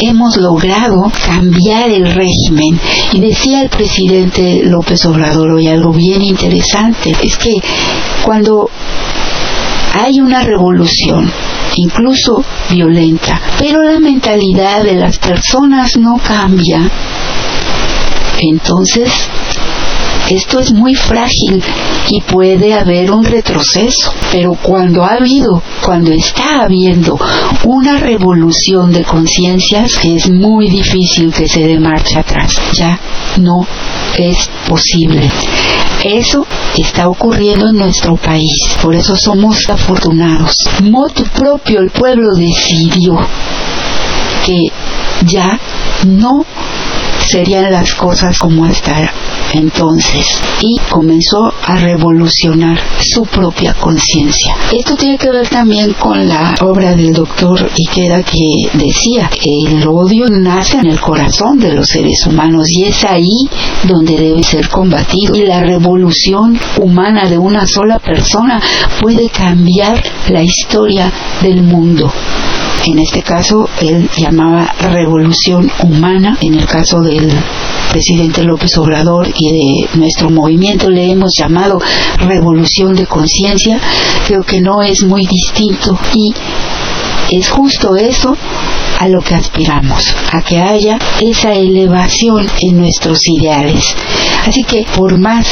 hemos 0.00 0.36
logrado 0.36 1.10
cambiar 1.26 1.90
el 1.90 2.12
régimen. 2.12 2.78
Y 3.12 3.20
decía 3.20 3.62
el 3.62 3.68
presidente 3.68 4.62
López 4.64 5.04
Obrador 5.06 5.52
hoy 5.52 5.68
algo 5.68 5.92
bien 5.92 6.22
interesante, 6.22 7.12
es 7.22 7.36
que 7.36 7.54
cuando 8.24 8.68
hay 9.94 10.20
una 10.20 10.42
revolución 10.42 11.30
incluso 11.76 12.44
violenta. 12.70 13.40
Pero 13.58 13.82
la 13.82 13.98
mentalidad 13.98 14.82
de 14.82 14.94
las 14.94 15.18
personas 15.18 15.96
no 15.96 16.18
cambia. 16.18 16.90
Entonces, 18.40 19.10
esto 20.30 20.60
es 20.60 20.72
muy 20.72 20.94
frágil 20.94 21.62
y 22.08 22.20
puede 22.20 22.72
haber 22.72 23.10
un 23.10 23.24
retroceso, 23.24 24.14
pero 24.30 24.52
cuando 24.62 25.02
ha 25.02 25.14
habido, 25.14 25.60
cuando 25.82 26.12
está 26.12 26.62
habiendo 26.62 27.18
una 27.64 27.98
revolución 27.98 28.92
de 28.92 29.02
conciencias, 29.02 29.98
es 30.04 30.30
muy 30.30 30.68
difícil 30.68 31.32
que 31.32 31.48
se 31.48 31.66
dé 31.66 31.80
marcha 31.80 32.20
atrás. 32.20 32.54
Ya 32.74 32.98
no 33.38 33.66
es 34.16 34.48
posible. 34.68 35.28
Eso 36.04 36.46
está 36.78 37.08
ocurriendo 37.08 37.68
en 37.68 37.76
nuestro 37.76 38.16
país, 38.16 38.76
por 38.80 38.94
eso 38.94 39.16
somos 39.16 39.68
afortunados. 39.68 40.54
Motu 40.82 41.24
propio, 41.24 41.80
el 41.80 41.90
pueblo 41.90 42.34
decidió 42.34 43.18
que 44.46 44.68
ya 45.26 45.58
no 46.06 46.44
serían 47.26 47.70
las 47.70 47.94
cosas 47.94 48.38
como 48.38 48.64
hasta 48.64 49.12
entonces 49.58 50.40
y 50.60 50.78
comenzó 50.90 51.52
a 51.66 51.76
revolucionar 51.76 52.78
su 53.00 53.22
propia 53.22 53.74
conciencia. 53.74 54.54
Esto 54.72 54.96
tiene 54.96 55.18
que 55.18 55.30
ver 55.30 55.48
también 55.48 55.92
con 55.94 56.28
la 56.28 56.54
obra 56.60 56.94
del 56.94 57.12
doctor 57.12 57.70
Ikeda 57.76 58.22
que 58.22 58.68
decía 58.74 59.30
que 59.30 59.50
el 59.66 59.86
odio 59.86 60.26
nace 60.28 60.78
en 60.78 60.86
el 60.86 61.00
corazón 61.00 61.58
de 61.58 61.72
los 61.72 61.88
seres 61.88 62.26
humanos 62.26 62.70
y 62.70 62.84
es 62.84 63.04
ahí 63.04 63.48
donde 63.84 64.16
debe 64.16 64.42
ser 64.42 64.68
combatido 64.68 65.34
y 65.34 65.46
la 65.46 65.60
revolución 65.60 66.58
humana 66.78 67.28
de 67.28 67.38
una 67.38 67.66
sola 67.66 67.98
persona 67.98 68.60
puede 69.00 69.28
cambiar 69.30 70.02
la 70.28 70.42
historia 70.42 71.12
del 71.42 71.62
mundo. 71.62 72.12
En 72.86 72.98
este 72.98 73.22
caso, 73.22 73.68
él 73.80 74.08
llamaba 74.16 74.72
revolución 74.90 75.70
humana. 75.82 76.38
En 76.40 76.54
el 76.54 76.66
caso 76.66 77.00
del 77.00 77.30
presidente 77.90 78.42
López 78.42 78.76
Obrador 78.78 79.28
y 79.36 79.52
de 79.52 79.98
nuestro 79.98 80.30
movimiento 80.30 80.88
le 80.88 81.10
hemos 81.10 81.32
llamado 81.38 81.78
revolución 82.18 82.94
de 82.94 83.06
conciencia. 83.06 83.78
Creo 84.26 84.42
que 84.42 84.60
no 84.60 84.82
es 84.82 85.04
muy 85.04 85.26
distinto 85.26 85.98
y 86.14 86.32
es 87.36 87.50
justo 87.50 87.96
eso 87.96 88.36
a 89.00 89.08
lo 89.08 89.22
que 89.22 89.34
aspiramos, 89.34 90.14
a 90.30 90.42
que 90.42 90.58
haya 90.58 90.98
esa 91.22 91.54
elevación 91.54 92.46
en 92.60 92.76
nuestros 92.76 93.18
ideales. 93.28 93.82
Así 94.46 94.62
que 94.62 94.84
por 94.94 95.18
más 95.18 95.46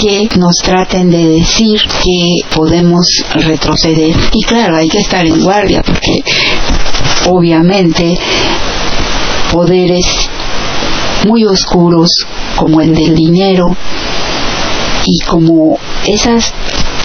que 0.00 0.28
nos 0.36 0.56
traten 0.64 1.08
de 1.08 1.24
decir 1.28 1.80
que 2.02 2.40
podemos 2.52 3.06
retroceder, 3.34 4.16
y 4.32 4.42
claro, 4.42 4.76
hay 4.76 4.88
que 4.88 4.98
estar 4.98 5.24
en 5.24 5.40
guardia 5.44 5.80
porque 5.86 6.24
obviamente 7.30 8.18
poderes 9.52 10.28
muy 11.28 11.44
oscuros 11.44 12.26
como 12.56 12.80
el 12.80 12.96
del 12.96 13.14
dinero 13.14 13.76
y 15.04 15.20
como 15.20 15.78
esas 16.04 16.52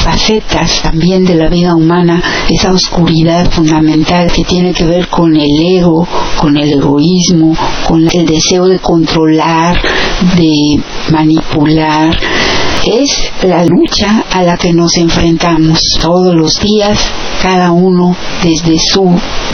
facetas 0.04 0.82
también 0.82 1.24
de 1.24 1.36
la 1.36 1.48
vida 1.48 1.76
humana, 1.76 2.22
esa 2.50 2.72
oscuridad 2.72 3.50
fundamental 3.50 4.32
que 4.32 4.44
tiene 4.44 4.74
que 4.74 4.86
ver 4.86 5.08
con 5.08 5.36
el 5.36 5.60
ego, 5.78 6.06
con 6.40 6.58
el 6.58 6.74
egoísmo, 6.74 7.56
con 7.88 8.08
el 8.12 8.26
deseo 8.26 8.68
de 8.68 8.80
controlar, 8.80 9.82
de 10.36 10.80
manipular, 11.12 12.18
es 12.86 13.32
la 13.44 13.66
lucha 13.66 14.26
a 14.32 14.44
la 14.44 14.58
que 14.58 14.74
nos 14.74 14.98
enfrentamos 14.98 15.80
todos 16.02 16.36
los 16.36 16.60
días, 16.60 17.00
cada 17.42 17.72
uno 17.72 18.16
desde 18.44 18.78
su 18.80 19.10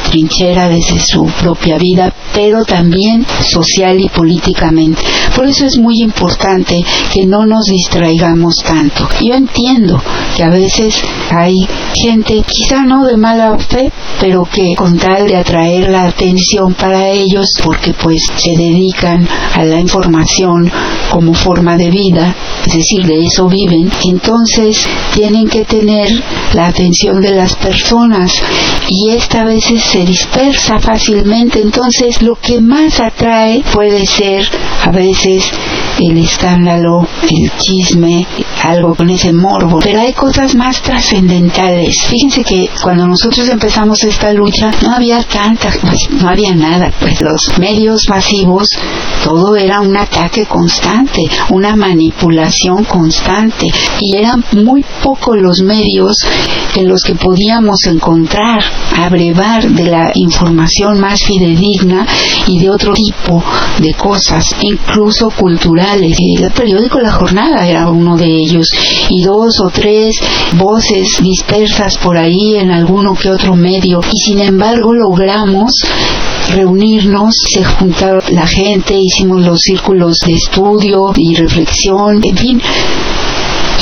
trinchera, 0.09 0.69
desde 0.69 0.99
su 0.99 1.25
propia 1.41 1.77
vida, 1.77 2.13
pero 2.33 2.63
también 2.65 3.25
social 3.41 3.99
y 3.99 4.09
políticamente. 4.09 5.01
Por 5.35 5.47
eso 5.47 5.65
es 5.65 5.77
muy 5.77 6.01
importante 6.01 6.83
que 7.11 7.25
no 7.25 7.45
nos 7.45 7.65
distraigamos 7.65 8.55
tanto. 8.65 9.07
Yo 9.21 9.33
entiendo 9.33 10.01
que 10.35 10.43
a 10.43 10.49
veces 10.49 11.01
hay 11.31 11.55
gente, 11.93 12.43
quizá 12.47 12.83
no 12.83 13.05
de 13.05 13.17
mala 13.17 13.57
fe, 13.57 13.91
pero 14.19 14.43
que 14.43 14.75
con 14.75 14.97
tal 14.97 15.27
de 15.27 15.37
atraer 15.37 15.89
la 15.89 16.05
atención 16.05 16.73
para 16.73 17.09
ellos, 17.09 17.53
porque 17.63 17.93
pues 17.93 18.21
se 18.35 18.51
dedican 18.51 19.27
a 19.55 19.63
la 19.63 19.79
información 19.79 20.71
como 21.11 21.33
forma 21.33 21.77
de 21.77 21.89
vida, 21.89 22.35
es 22.65 22.73
decir, 22.73 23.05
de 23.05 23.18
eso 23.19 23.47
viven, 23.47 23.91
entonces 24.05 24.87
tienen 25.13 25.47
que 25.47 25.65
tener 25.65 26.09
la 26.53 26.67
atención 26.67 27.21
de 27.21 27.31
las 27.31 27.55
personas 27.55 28.33
y 28.89 29.11
esta 29.11 29.41
a 29.41 29.45
veces 29.45 29.83
se 29.83 30.05
dispersa 30.05 30.79
fácilmente, 30.79 31.61
entonces 31.61 32.21
lo 32.21 32.35
que 32.35 32.61
más 32.61 32.99
atrae 32.99 33.63
puede 33.73 34.05
ser 34.05 34.45
a 34.83 34.91
veces 34.91 35.51
el 35.99 36.17
escándalo, 36.17 37.07
el 37.29 37.51
chisme, 37.57 38.25
algo 38.63 38.95
con 38.95 39.09
ese 39.09 39.31
morbo, 39.33 39.79
pero 39.79 40.01
hay 40.01 40.13
cosas 40.13 40.55
más 40.55 40.81
trascendentales. 40.81 42.05
Fíjense 42.07 42.43
que 42.43 42.69
cuando 42.81 43.07
nosotros 43.07 43.47
empezamos 43.49 44.03
esta 44.03 44.33
lucha 44.33 44.71
no 44.81 44.93
había 44.93 45.23
tantas, 45.23 45.77
pues, 45.77 46.09
no 46.09 46.29
había 46.29 46.53
nada, 46.55 46.91
pues 46.99 47.21
los 47.21 47.57
medios 47.57 48.07
masivos, 48.09 48.67
todo 49.23 49.55
era 49.55 49.81
un 49.81 49.95
ataque 49.95 50.45
constante, 50.45 51.23
una 51.49 51.75
manipulación 51.75 52.83
constante 52.85 53.67
y 53.99 54.17
eran 54.17 54.43
muy 54.63 54.83
pocos 55.03 55.37
los 55.37 55.61
medios 55.61 56.17
en 56.75 56.87
los 56.87 57.01
que 57.03 57.15
podíamos 57.15 57.79
encontrar, 57.85 58.63
abrevar 58.97 59.69
de 59.69 59.85
la 59.85 60.11
información 60.13 60.99
más 60.99 61.23
fidedigna 61.23 62.05
y 62.47 62.59
de 62.59 62.69
otro 62.69 62.93
tipo 62.93 63.43
de 63.79 63.93
cosas, 63.93 64.45
incluso 64.61 65.29
culturales. 65.29 66.17
El 66.19 66.51
periódico 66.51 66.99
La 66.99 67.11
Jornada 67.11 67.67
era 67.67 67.89
uno 67.89 68.17
de 68.17 68.25
ellos 68.25 68.48
y 69.09 69.23
dos 69.23 69.59
o 69.61 69.69
tres 69.69 70.15
voces 70.57 71.07
dispersas 71.21 71.97
por 71.97 72.17
ahí 72.17 72.55
en 72.55 72.71
alguno 72.71 73.13
que 73.13 73.29
otro 73.29 73.55
medio. 73.55 74.01
Y 74.11 74.19
sin 74.19 74.39
embargo 74.39 74.93
logramos 74.93 75.71
reunirnos, 76.53 77.35
se 77.53 77.63
juntaron 77.63 78.21
la 78.31 78.47
gente, 78.47 78.95
hicimos 78.97 79.45
los 79.45 79.59
círculos 79.59 80.19
de 80.25 80.33
estudio 80.33 81.11
y 81.15 81.35
reflexión, 81.35 82.21
en 82.23 82.37
fin, 82.37 82.61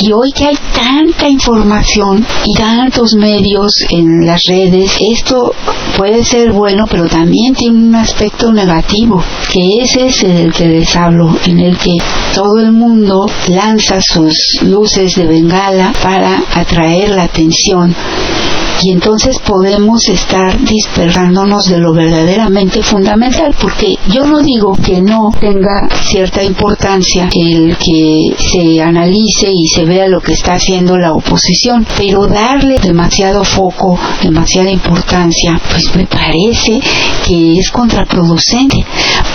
y 0.00 0.12
hoy 0.12 0.32
que 0.32 0.46
hay 0.46 0.58
tanta 0.74 1.28
información 1.28 2.24
y 2.44 2.54
tantos 2.54 3.14
medios 3.14 3.72
en 3.90 4.24
las 4.26 4.42
redes, 4.48 4.96
esto 5.00 5.52
puede 5.96 6.24
ser 6.24 6.52
bueno, 6.52 6.84
pero 6.88 7.06
también 7.06 7.54
tiene 7.54 7.78
un 7.78 7.94
aspecto 7.94 8.52
negativo, 8.52 9.22
que 9.50 9.82
ese 9.82 10.06
es 10.06 10.22
el 10.22 10.52
que 10.52 10.66
les 10.66 10.96
hablo, 10.96 11.36
en 11.46 11.58
el 11.60 11.76
que 11.76 11.96
todo 12.34 12.60
el 12.60 12.72
mundo 12.72 13.26
lanza 13.48 14.00
sus 14.00 14.62
luces 14.62 15.14
de 15.16 15.26
bengala 15.26 15.92
para 16.02 16.42
atraer 16.54 17.10
la 17.10 17.24
atención 17.24 17.94
y 18.82 18.92
entonces 18.92 19.38
podemos 19.40 20.08
estar 20.08 20.58
dispersándonos 20.64 21.64
de 21.64 21.78
lo 21.78 21.92
verdaderamente 21.92 22.82
fundamental, 22.82 23.54
porque 23.60 23.94
yo 24.08 24.24
no 24.24 24.40
digo 24.40 24.74
que 24.74 25.00
no 25.00 25.30
tenga 25.40 25.88
cierta 26.02 26.42
importancia 26.42 27.28
el 27.34 27.76
que 27.76 28.34
se 28.38 28.80
analice 28.80 29.50
y 29.52 29.68
se 29.68 29.84
vea 29.84 30.08
lo 30.08 30.20
que 30.20 30.32
está 30.32 30.54
haciendo 30.54 30.96
la 30.96 31.12
oposición, 31.12 31.86
pero 31.96 32.26
darle 32.26 32.78
demasiado 32.78 33.44
foco, 33.44 33.98
demasiada 34.22 34.70
importancia, 34.70 35.60
pues 35.70 35.94
me 35.96 36.06
parece 36.06 36.80
que 37.26 37.58
es 37.58 37.70
contraproducente, 37.70 38.84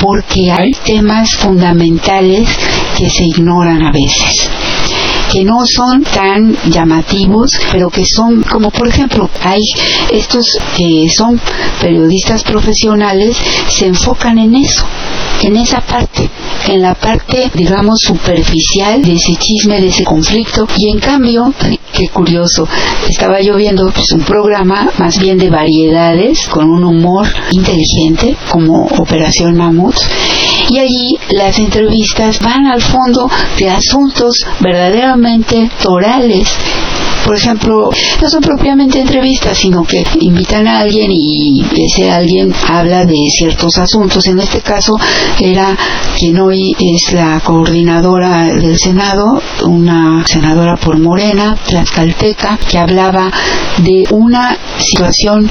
porque 0.02 0.52
hay 0.52 0.72
temas 0.86 1.36
fundamentales 1.36 2.50
que 2.98 3.10
se 3.10 3.26
ignoran 3.26 3.84
a 3.84 3.92
veces 3.92 4.50
que 5.34 5.44
no 5.44 5.66
son 5.66 6.04
tan 6.04 6.56
llamativos, 6.70 7.50
pero 7.72 7.90
que 7.90 8.06
son 8.06 8.44
como 8.44 8.70
por 8.70 8.88
ejemplo, 8.88 9.28
hay 9.44 9.62
estos 10.12 10.46
que 10.78 11.08
son 11.10 11.42
periodistas 11.82 12.44
profesionales, 12.44 13.36
se 13.68 13.88
enfocan 13.88 14.38
en 14.38 14.56
eso, 14.56 14.86
en 15.42 15.58
esa 15.58 15.82
parte, 15.82 16.30
en 16.68 16.82
la 16.82 16.96
parte, 16.96 17.52
digamos, 17.54 18.00
superficial 18.00 19.02
de 19.02 19.14
ese 19.14 19.36
chisme, 19.36 19.82
de 19.82 19.88
ese 19.88 20.04
conflicto, 20.04 20.68
y 20.78 20.90
en 20.90 21.00
cambio, 21.00 21.54
qué 21.92 22.08
curioso, 22.10 22.68
estaba 23.10 23.42
yo 23.42 23.56
viendo 23.56 23.90
pues, 23.92 24.12
un 24.12 24.22
programa 24.22 24.90
más 24.98 25.20
bien 25.20 25.38
de 25.38 25.50
variedades, 25.50 26.48
con 26.48 26.70
un 26.70 26.84
humor 26.84 27.28
inteligente, 27.52 28.36
como 28.50 28.86
Operación 28.98 29.56
Mamut, 29.58 29.96
y 30.70 30.80
allí 30.80 31.18
las 31.30 31.60
entrevistas 31.60 32.40
van 32.40 32.68
al 32.68 32.82
fondo 32.82 33.30
de 33.58 33.70
asuntos 33.70 34.46
verdaderamente 34.62 35.70
torales 35.82 36.48
por 37.26 37.36
ejemplo, 37.36 37.90
no 38.22 38.30
son 38.30 38.42
propiamente 38.42 39.00
entrevistas, 39.00 39.58
sino 39.58 39.84
que 39.84 40.04
invitan 40.20 40.68
a 40.68 40.80
alguien 40.80 41.10
y 41.12 41.66
ese 41.76 42.10
alguien 42.12 42.54
habla 42.68 43.06
de 43.06 43.18
ciertos 43.30 43.78
asuntos. 43.78 44.26
En 44.28 44.40
este 44.40 44.62
caso 44.62 44.98
era 45.40 45.78
quien 46.18 46.40
hoy 46.40 46.76
es 46.80 47.14
la 47.14 47.40
coordinadora 47.42 48.54
del 48.54 48.78
Senado, 48.78 49.42
una 49.66 50.24
senadora 50.26 50.76
por 50.76 51.00
Morena, 51.00 51.56
Tlaxcalteca, 51.68 52.58
que 52.70 52.78
hablaba 52.78 53.32
de 53.78 54.04
una 54.12 54.58
situación 54.78 55.50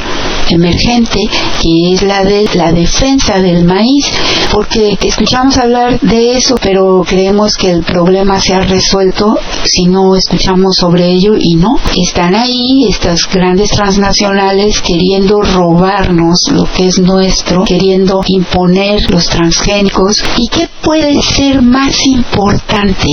emergente 0.50 1.20
que 1.60 1.92
es 1.92 2.02
la 2.02 2.24
de 2.24 2.48
la 2.54 2.72
defensa 2.72 3.38
del 3.38 3.64
maíz, 3.64 4.06
porque 4.50 4.98
escuchamos 5.02 5.56
hablar 5.58 6.00
de 6.00 6.36
eso, 6.36 6.56
pero 6.60 7.02
creemos 7.06 7.54
que 7.54 7.70
el 7.70 7.82
problema 7.82 8.40
se 8.40 8.54
ha 8.54 8.60
resuelto 8.60 9.38
si 9.64 9.86
no 9.86 10.16
escuchamos 10.16 10.76
sobre 10.76 11.06
ello 11.10 11.34
y 11.38 11.54
no, 11.56 11.76
están 11.96 12.34
ahí 12.34 12.86
estas 12.88 13.28
grandes 13.32 13.70
transnacionales 13.70 14.80
queriendo 14.80 15.40
robarnos 15.40 16.38
lo 16.52 16.64
que 16.64 16.86
es 16.88 16.98
nuestro, 16.98 17.64
queriendo 17.64 18.20
imponer 18.26 19.10
los 19.10 19.26
transgénicos 19.26 20.22
y 20.36 20.48
qué 20.48 20.68
puede 20.82 21.20
ser 21.22 21.62
más 21.62 22.06
importante 22.06 23.08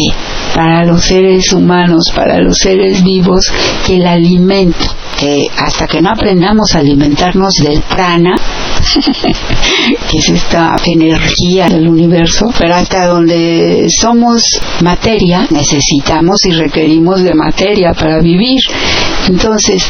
para 0.56 0.86
los 0.86 1.04
seres 1.04 1.54
humanos, 1.54 2.12
para 2.16 2.40
los 2.40 2.58
seres 2.58 3.04
vivos 3.04 3.46
que 3.86 3.98
el 3.98 4.08
alimento 4.08 4.88
que 5.20 5.48
hasta 5.58 5.86
que 5.86 6.02
no 6.02 6.12
aprendamos 6.12 6.74
a 6.74 6.80
alimentarnos 6.80 7.54
del 7.62 7.82
prana, 7.82 8.36
que 10.10 10.18
es 10.18 10.30
esta 10.30 10.76
energía 10.86 11.68
del 11.68 11.90
universo, 11.90 12.46
pero 12.58 12.76
hasta 12.76 13.08
donde 13.08 13.88
somos 13.90 14.42
materia, 14.82 15.46
necesitamos 15.50 16.46
y 16.46 16.52
requerimos 16.52 17.22
de 17.22 17.34
materia 17.34 17.92
para 17.94 18.22
vivir. 18.22 18.62
Entonces, 19.28 19.84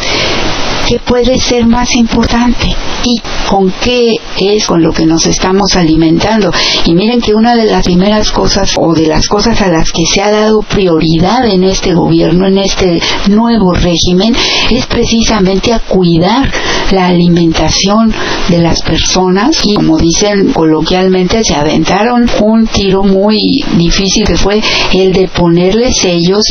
¿qué 0.88 1.00
puede 1.00 1.38
ser 1.38 1.68
más 1.68 1.96
importante? 1.96 2.68
¿Y 3.06 3.22
con 3.48 3.72
qué 3.82 4.16
es 4.40 4.66
con 4.66 4.82
lo 4.82 4.92
que 4.92 5.06
nos 5.06 5.28
estamos 5.28 5.76
alimentando? 5.76 6.52
Y 6.86 6.94
miren 6.96 7.22
que 7.22 7.34
una 7.34 7.56
de 7.56 7.66
las 7.66 7.86
primeras 7.86 8.32
cosas 8.32 8.74
o 8.78 8.94
de 8.94 9.08
las 9.08 9.28
cosas 9.28 9.62
a 9.62 9.68
las 9.68 9.92
que 9.92 10.04
se 10.12 10.22
ha 10.22 10.32
dado 10.32 10.62
prioridad 10.62 11.46
en 11.48 11.64
este 11.64 11.94
gobierno, 11.94 12.48
en 12.48 12.58
este 12.58 13.00
nuevo 13.30 13.74
régimen, 13.74 14.36
es 14.72 14.86
precisamente 14.88 15.19
a 15.28 15.80
cuidar 15.80 16.50
la 16.92 17.08
alimentación 17.08 18.14
de 18.48 18.60
las 18.60 18.82
personas 18.82 19.62
y 19.66 19.76
como 19.76 19.98
dicen 19.98 20.52
coloquialmente 20.54 21.44
se 21.44 21.56
aventaron 21.56 22.26
un 22.42 22.68
tiro 22.68 23.04
muy 23.04 23.64
difícil 23.78 24.26
que 24.26 24.36
fue 24.36 24.62
el 24.94 25.14
de 25.14 25.28
ponerle 25.28 25.92
sellos 25.94 26.44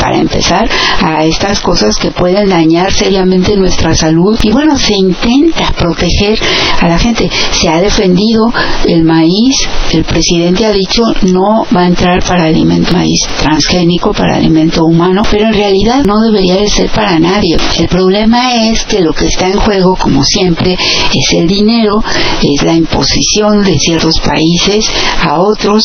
para 0.00 0.18
empezar 0.18 0.68
a 1.02 1.24
estas 1.24 1.60
cosas 1.60 1.96
que 1.98 2.10
pueden 2.10 2.48
dañar 2.48 2.92
seriamente 2.92 3.56
nuestra 3.56 3.94
salud. 3.94 4.38
Y 4.42 4.50
bueno 4.50 4.76
se 4.76 4.94
intenta 4.94 5.72
proteger 5.78 6.38
a 6.80 6.88
la 6.88 6.98
gente. 6.98 7.30
Se 7.52 7.68
ha 7.68 7.80
defendido 7.80 8.52
el 8.86 9.04
maíz. 9.04 9.68
El 9.92 10.04
presidente 10.04 10.66
ha 10.66 10.72
dicho 10.72 11.02
no 11.22 11.66
va 11.74 11.82
a 11.82 11.86
entrar 11.86 12.22
para 12.24 12.44
alimento 12.44 12.92
maíz 12.92 13.20
transgénico 13.38 14.12
para 14.12 14.36
alimento 14.36 14.84
humano 14.84 15.22
pero 15.30 15.46
en 15.46 15.54
realidad 15.54 16.04
no 16.04 16.20
debería 16.20 16.56
de 16.56 16.68
ser 16.68 16.90
para 16.90 17.18
nadie. 17.18 17.56
El 17.78 17.88
problema 18.06 18.54
es 18.70 18.84
que 18.84 19.00
lo 19.00 19.12
que 19.12 19.26
está 19.26 19.48
en 19.48 19.58
juego 19.58 19.96
como 19.96 20.22
siempre 20.22 20.74
es 20.74 21.32
el 21.32 21.48
dinero 21.48 22.04
es 22.40 22.62
la 22.62 22.72
imposición 22.72 23.64
de 23.64 23.76
ciertos 23.80 24.20
países 24.20 24.88
a 25.22 25.40
otros. 25.40 25.82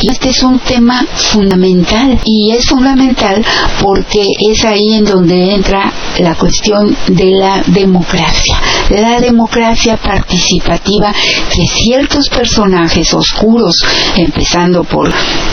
Y 0.00 0.12
este 0.12 0.28
es 0.28 0.40
un 0.44 0.60
tema 0.60 1.04
fundamental 1.16 2.20
y 2.24 2.52
es 2.52 2.64
fundamental 2.66 3.44
porque 3.82 4.22
es 4.38 4.64
ahí 4.64 4.94
en 4.94 5.04
donde 5.04 5.52
entra 5.54 5.92
la 6.20 6.36
cuestión 6.36 6.96
de 7.08 7.32
la 7.32 7.60
democracia, 7.66 8.60
de 8.88 9.00
la 9.00 9.18
democracia 9.20 9.96
participativa 9.96 11.12
que 11.52 11.66
ciertos 11.66 12.28
personajes 12.28 13.12
oscuros, 13.14 13.74
empezando 14.16 14.84
por 14.84 15.12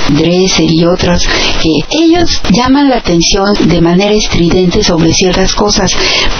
Dresser 0.09 0.71
y 0.71 0.85
otros, 0.85 1.27
que 1.63 1.97
ellos 1.97 2.41
llaman 2.51 2.89
la 2.89 2.97
atención 2.97 3.47
de 3.67 3.81
manera 3.81 4.13
estridente 4.13 4.83
sobre 4.83 5.11
ciertas 5.11 5.55
cosas, 5.55 5.94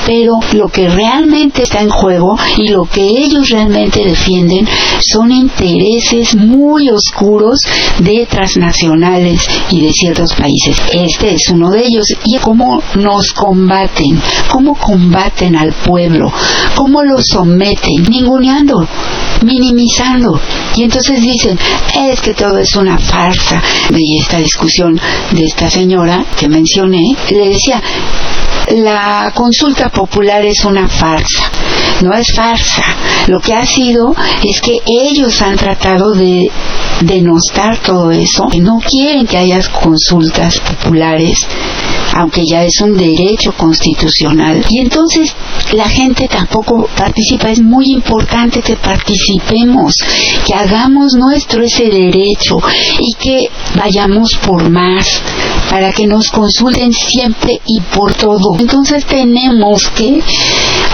pero 0.06 0.40
lo 0.54 0.68
que 0.68 0.88
realmente 0.88 1.64
está 1.64 1.82
en 1.82 1.90
juego 1.90 2.38
y 2.58 2.70
lo 2.70 2.86
que 2.86 3.02
ellos 3.02 3.50
realmente 3.50 4.04
defienden 4.04 4.68
son 5.00 5.32
intereses 5.32 6.36
muy 6.36 6.90
oscuros 6.90 7.60
de 8.00 8.28
transnacionales 8.30 9.48
y 9.72 9.82
de 9.82 9.92
ciertos 9.92 10.34
países. 10.34 10.78
Este 10.94 11.34
es 11.34 11.50
uno 11.50 11.72
de 11.72 11.86
ellos. 11.86 12.06
Y 12.26 12.38
cómo 12.38 12.82
nos 12.96 13.34
combaten, 13.34 14.22
cómo 14.50 14.76
combaten 14.76 15.56
al 15.56 15.74
pueblo, 15.74 16.32
cómo 16.76 17.04
lo 17.04 17.18
someten, 17.22 18.04
ninguneando, 18.10 18.88
minimizando. 19.44 20.40
Y 20.76 20.84
entonces 20.84 21.22
dicen, 21.22 21.58
es 21.96 22.22
que 22.22 22.34
todo 22.34 22.58
es 22.58 22.76
una 22.76 22.98
farsa. 22.98 23.62
Y 23.92 24.20
esta 24.20 24.38
discusión 24.38 25.00
de 25.32 25.46
esta 25.46 25.70
señora 25.70 26.26
que 26.38 26.48
mencioné, 26.48 27.16
le 27.30 27.50
decía, 27.50 27.82
la 28.70 29.32
consulta 29.34 29.90
popular 29.90 30.46
es 30.46 30.66
una 30.66 30.88
farsa. 30.88 31.52
No 32.02 32.14
es 32.14 32.34
farsa. 32.34 32.84
Lo 33.28 33.40
que 33.40 33.54
ha 33.54 33.66
sido 33.66 34.14
es 34.44 34.62
que 34.62 34.80
ellos 34.86 35.42
han 35.42 35.56
tratado 35.56 36.14
de 36.14 36.52
denostar 37.02 37.78
todo 37.80 38.12
eso, 38.12 38.48
no 38.60 38.80
quieren 38.80 39.28
que 39.28 39.38
haya 39.38 39.60
consultas 39.72 40.60
populares, 40.60 41.48
aunque 42.16 42.44
ya 42.50 42.64
es 42.64 42.80
un 42.82 42.96
derecho 42.96 43.52
constitucional. 43.58 44.64
Y 44.70 44.80
entonces 44.80 45.36
la 45.74 45.88
gente 45.90 46.28
tampoco 46.30 46.88
participa. 46.96 47.52
Es 47.52 47.62
muy 47.62 47.92
importante 47.92 48.62
que 48.62 48.78
participemos, 48.78 49.96
que 50.46 50.54
hagamos 50.54 51.14
nuestro 51.14 51.64
ese 51.64 51.90
derecho 51.90 52.58
y 53.00 53.14
que 53.16 53.50
vayamos 53.76 54.38
por 54.46 54.70
más 54.70 55.22
para 55.70 55.92
que 55.92 56.08
nos 56.08 56.32
consulten 56.32 56.94
siempre 56.94 57.60
y 57.66 57.82
por 57.94 58.14
todo. 58.14 58.56
Entonces 58.60 59.06
tenemos 59.06 59.90
que 59.90 60.22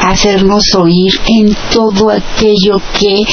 hacernos 0.02 0.76
oír 0.76 1.14
en 1.28 1.56
todo 1.72 2.10
aquello 2.10 2.82
que 2.98 3.24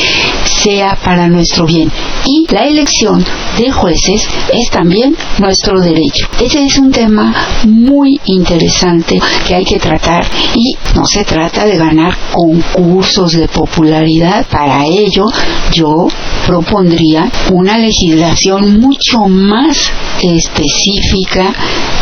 sea 0.44 0.96
para 1.02 1.28
nuestro 1.28 1.66
bien. 1.66 1.90
Y 2.24 2.46
la 2.52 2.66
elección 2.66 3.24
de 3.58 3.70
jueces 3.70 4.28
es 4.52 4.70
también 4.70 5.16
nuestro 5.38 5.80
derecho. 5.80 6.26
Ese 6.40 6.64
es 6.64 6.78
un 6.78 6.90
tema 6.90 7.34
muy 7.64 8.20
interesante 8.26 9.18
que 9.46 9.54
hay 9.54 9.64
que 9.64 9.78
tratar 9.78 10.26
y 10.54 10.76
no 10.94 11.06
se 11.06 11.24
trata 11.24 11.64
de 11.64 11.76
ganar 11.76 12.16
concursos 12.32 13.32
de 13.32 13.48
popularidad. 13.48 14.46
Para 14.50 14.84
ello 14.86 15.24
yo 15.72 16.08
propondría 16.46 17.30
una 17.52 17.78
legislación 17.78 18.80
mucho 18.80 19.20
más 19.28 19.90
específica 20.22 21.52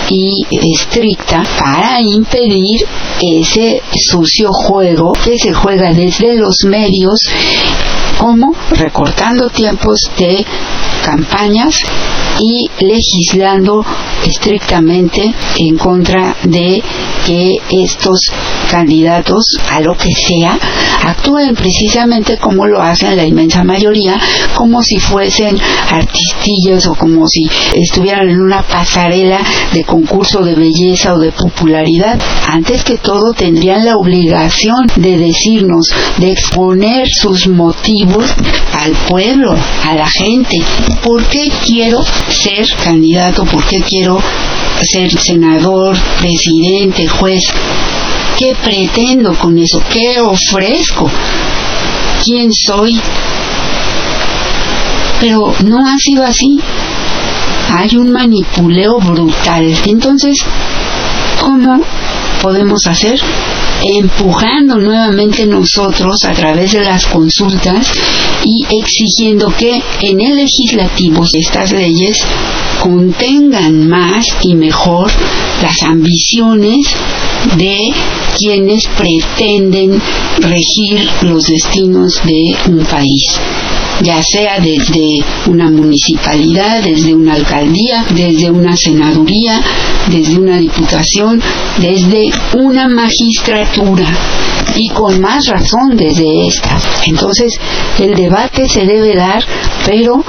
y 0.09 0.47
estricta 0.51 1.43
para 1.59 2.01
impedir 2.01 2.87
ese 3.21 3.83
sucio 3.93 4.51
juego 4.65 5.13
que 5.13 5.39
se 5.39 5.53
juega 5.53 5.93
desde 5.93 6.37
los 6.37 6.65
medios 6.65 7.21
como 8.19 8.53
recortando 8.71 9.49
tiempos 9.49 10.11
de 10.19 10.45
campañas 11.05 11.83
y 12.39 12.69
legislando 12.85 13.85
estrictamente 14.25 15.33
en 15.59 15.79
contra 15.79 16.37
de 16.45 16.83
que 17.25 17.55
estos 17.71 18.21
candidatos 18.71 19.47
a 19.71 19.81
lo 19.81 19.97
que 19.97 20.13
sea 20.15 20.59
actúen 21.05 21.55
precisamente 21.55 22.37
como 22.39 22.67
lo 22.67 22.83
hacen 22.83 23.17
la 23.17 23.25
inmensa 23.25 23.63
mayoría, 23.63 24.19
como 24.55 24.83
si 24.83 24.99
fuesen 24.99 25.57
artistillas 25.91 26.87
o 26.89 26.95
como 26.95 27.27
si 27.29 27.47
estuvieran 27.75 28.29
en 28.29 28.41
una 28.41 28.63
pasarela 28.63 29.41
de 29.73 29.85
concurso 29.85 30.43
de 30.43 30.55
belleza 30.55 31.15
o 31.15 31.19
de 31.19 31.33
popularidad. 31.33 32.21
Antes 32.49 32.83
que 32.83 32.99
todo 32.99 33.33
tendrían 33.33 33.85
la 33.85 33.97
obligación 33.97 34.87
de 34.97 35.17
decirnos, 35.17 35.87
de 36.19 36.33
exponer 36.33 37.07
sus 37.09 37.49
motivos 37.49 38.06
al 38.73 38.93
pueblo, 39.09 39.55
a 39.85 39.95
la 39.95 40.09
gente. 40.09 40.59
¿Por 41.03 41.25
qué 41.29 41.51
quiero 41.65 42.01
ser 42.29 42.67
candidato? 42.83 43.45
¿Por 43.45 43.65
qué 43.65 43.81
quiero 43.81 44.19
ser 44.83 45.11
senador, 45.11 45.97
presidente, 46.21 47.07
juez? 47.07 47.43
¿Qué 48.39 48.55
pretendo 48.63 49.35
con 49.35 49.59
eso? 49.59 49.81
¿Qué 49.91 50.21
ofrezco? 50.21 51.11
¿Quién 52.25 52.53
soy? 52.53 53.01
Pero 55.21 55.53
no 55.65 55.87
ha 55.87 55.99
sido 55.99 56.25
así. 56.25 56.61
Hay 57.71 57.97
un 57.97 58.13
manipuleo 58.13 58.99
brutal. 58.99 59.75
Entonces, 59.87 60.39
¿cómo 61.41 61.83
podemos 62.43 62.87
hacer? 62.87 63.19
Empujando 63.85 64.77
nuevamente 64.77 65.47
nosotros 65.47 66.25
a 66.25 66.33
través 66.33 66.73
de 66.73 66.85
las 66.85 67.07
consultas 67.07 67.93
y 68.45 68.65
exigiendo 68.79 69.53
que 69.57 69.83
en 70.03 70.21
el 70.21 70.37
legislativo 70.37 71.25
estas 71.33 71.73
leyes 71.73 72.25
contengan 72.83 73.89
más 73.89 74.27
y 74.43 74.55
mejor 74.55 75.11
las 75.63 75.83
ambiciones 75.83 76.87
de 77.57 77.89
quienes 78.39 78.87
pretenden 78.97 80.01
regir 80.39 81.09
los 81.23 81.47
destinos 81.47 82.21
de 82.25 82.57
un 82.69 82.85
país. 82.87 83.41
Ya 84.03 84.23
sea 84.23 84.61
desde 84.61 85.25
una 85.47 85.71
municipalidad, 85.71 86.83
desde 86.83 87.15
una 87.15 87.35
alcaldía, 87.35 88.05
desde 88.11 88.51
una 88.51 88.77
senaduría, 88.77 89.61
desde 90.11 90.39
una 90.39 90.59
diputación, 90.59 91.41
desde 91.79 92.31
una 92.55 92.89
magistratura 92.89 94.07
y 94.75 94.89
con 94.91 95.21
más 95.21 95.47
razón 95.47 95.97
desde 95.97 96.47
esta. 96.47 96.79
Entonces, 97.07 97.59
el 97.99 98.15
debate 98.15 98.69
se 98.69 98.85
debe 98.85 99.15
dar, 99.15 99.45
pero 99.85 100.23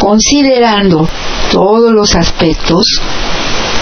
considerando 0.00 1.08
todos 1.50 1.92
los 1.92 2.14
aspectos 2.14 3.00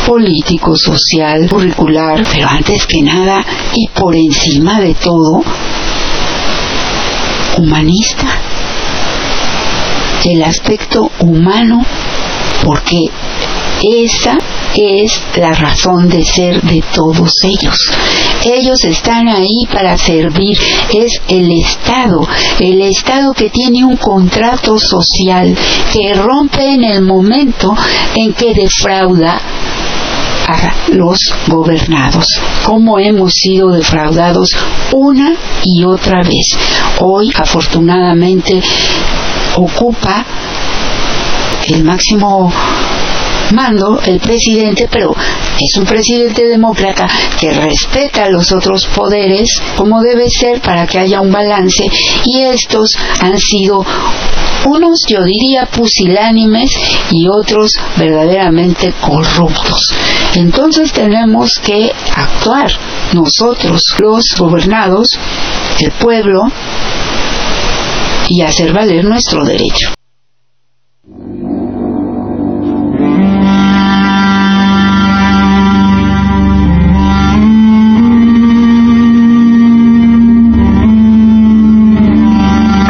político, 0.07 0.76
social, 0.76 1.48
curricular, 1.48 2.22
pero 2.30 2.48
antes 2.48 2.87
que 2.87 3.02
nada 3.02 3.44
y 3.74 3.88
por 3.88 4.14
encima 4.14 4.80
de 4.80 4.94
todo, 4.94 5.42
humanista. 7.59 8.53
El 10.24 10.42
aspecto 10.42 11.10
humano, 11.20 11.84
porque 12.64 13.10
esa 13.82 14.38
es 14.74 15.20
la 15.37 15.52
razón 15.52 16.08
de 16.08 16.24
ser 16.24 16.62
de 16.62 16.82
todos 16.94 17.32
ellos. 17.44 17.76
Ellos 18.44 18.84
están 18.84 19.28
ahí 19.28 19.66
para 19.70 19.96
servir, 19.98 20.56
es 20.92 21.20
el 21.28 21.50
Estado, 21.52 22.26
el 22.58 22.80
Estado 22.80 23.34
que 23.34 23.50
tiene 23.50 23.84
un 23.84 23.96
contrato 23.96 24.78
social 24.78 25.54
que 25.92 26.14
rompe 26.14 26.72
en 26.72 26.84
el 26.84 27.02
momento 27.02 27.74
en 28.16 28.32
que 28.32 28.54
defrauda 28.54 29.40
a 30.46 30.74
los 30.88 31.18
gobernados, 31.48 32.26
como 32.64 32.98
hemos 32.98 33.32
sido 33.32 33.70
defraudados 33.70 34.50
una 34.92 35.34
y 35.64 35.84
otra 35.84 36.22
vez. 36.22 36.46
Hoy, 37.00 37.30
afortunadamente, 37.34 38.60
ocupa 39.56 40.24
el 41.68 41.84
máximo 41.84 42.52
mando 43.52 44.00
el 44.04 44.20
presidente, 44.20 44.88
pero 44.90 45.14
es 45.60 45.76
un 45.76 45.84
presidente 45.84 46.46
demócrata 46.46 47.08
que 47.38 47.52
respeta 47.52 48.28
los 48.28 48.52
otros 48.52 48.86
poderes 48.86 49.48
como 49.76 50.00
debe 50.00 50.28
ser 50.30 50.60
para 50.60 50.86
que 50.86 50.98
haya 50.98 51.20
un 51.20 51.30
balance 51.30 51.84
y 52.24 52.42
estos 52.42 52.90
han 53.20 53.38
sido 53.38 53.84
unos 54.66 55.00
yo 55.08 55.22
diría 55.22 55.66
pusilánimes 55.66 56.70
y 57.10 57.28
otros 57.28 57.72
verdaderamente 57.96 58.92
corruptos. 59.00 59.94
Entonces 60.34 60.92
tenemos 60.92 61.60
que 61.62 61.92
actuar 62.14 62.70
nosotros, 63.12 63.94
los 63.98 64.34
gobernados, 64.38 65.08
el 65.80 65.92
pueblo, 65.92 66.50
y 68.28 68.42
hacer 68.42 68.72
valer 68.72 69.04
nuestro 69.04 69.44
derecho. 69.44 69.92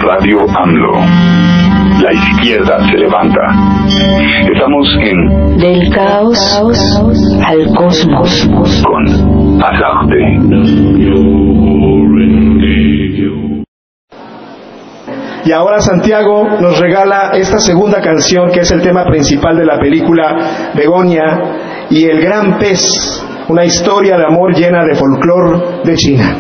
Radio 0.03 0.39
AMLO. 0.57 0.93
La 2.01 2.13
izquierda 2.13 2.79
se 2.91 2.99
levanta. 2.99 3.41
Estamos 4.53 4.87
en 5.01 5.59
Del 5.59 5.91
caos 5.91 6.39
al 7.47 7.67
cosmos. 7.75 8.49
con 8.85 9.63
Azarte. 9.63 11.45
Y 15.45 15.53
ahora 15.53 15.81
Santiago 15.81 16.49
nos 16.61 16.81
regala 16.81 17.33
esta 17.35 17.59
segunda 17.59 18.01
canción 18.01 18.51
que 18.51 18.61
es 18.61 18.71
el 18.71 18.81
tema 18.83 19.05
principal 19.05 19.57
de 19.57 19.67
la 19.67 19.79
película 19.79 20.73
Begonia 20.75 21.87
y 21.91 22.07
el 22.07 22.21
gran 22.23 22.59
pez, 22.59 22.81
una 23.49 23.65
historia 23.65 24.17
de 24.17 24.25
amor 24.25 24.55
llena 24.55 24.85
de 24.85 24.95
folclor 24.95 25.83
de 25.85 25.95
China. 25.97 26.37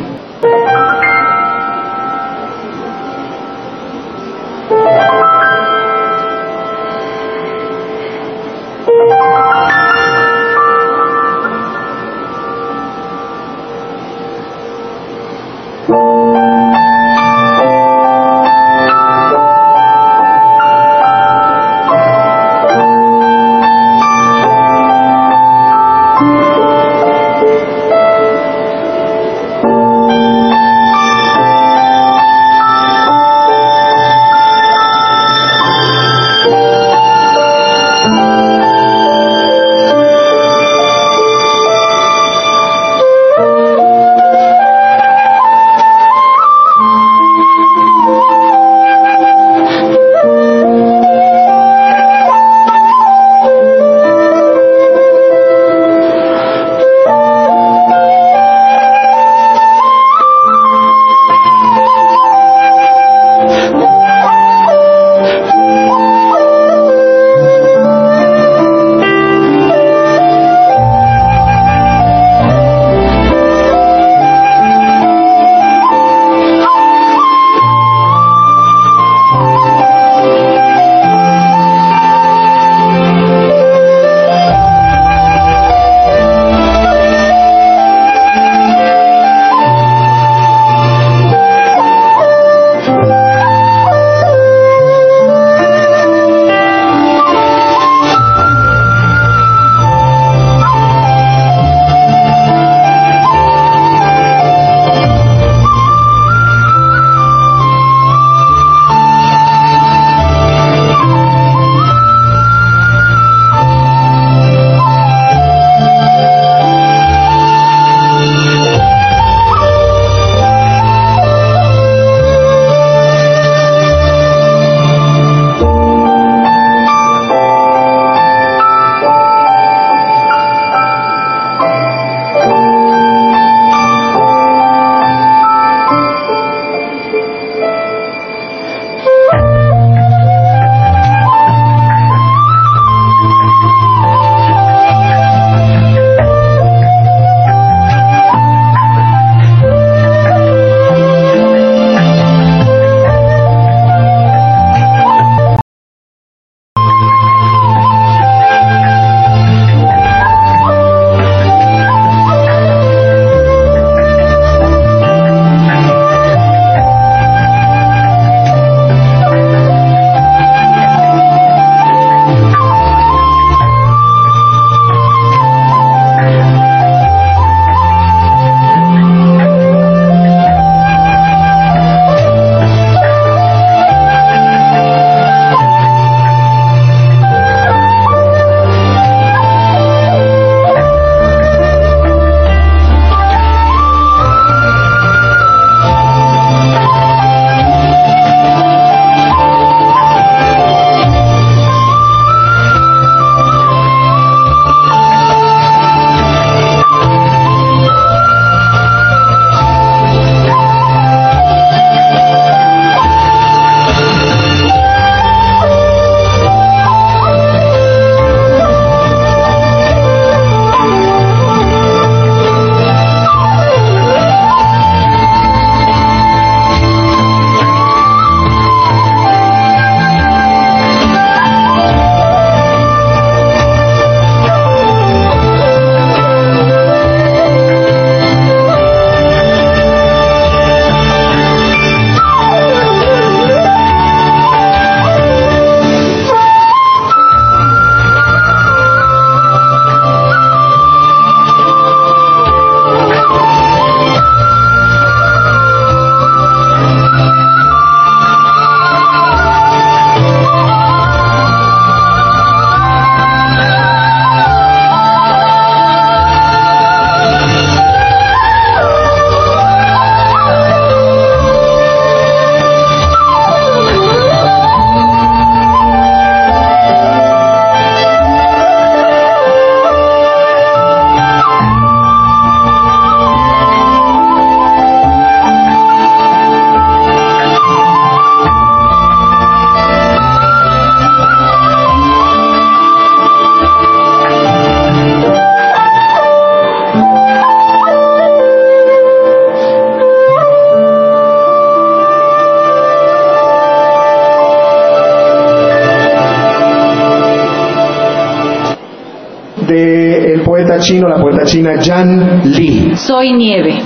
Soy 312.97 313.33
nieve. 313.33 313.81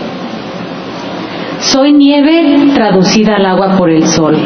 Soy 1.60 1.92
nieve 1.92 2.72
traducida 2.74 3.36
al 3.36 3.46
agua 3.46 3.76
por 3.76 3.90
el 3.90 4.06
sol. 4.06 4.36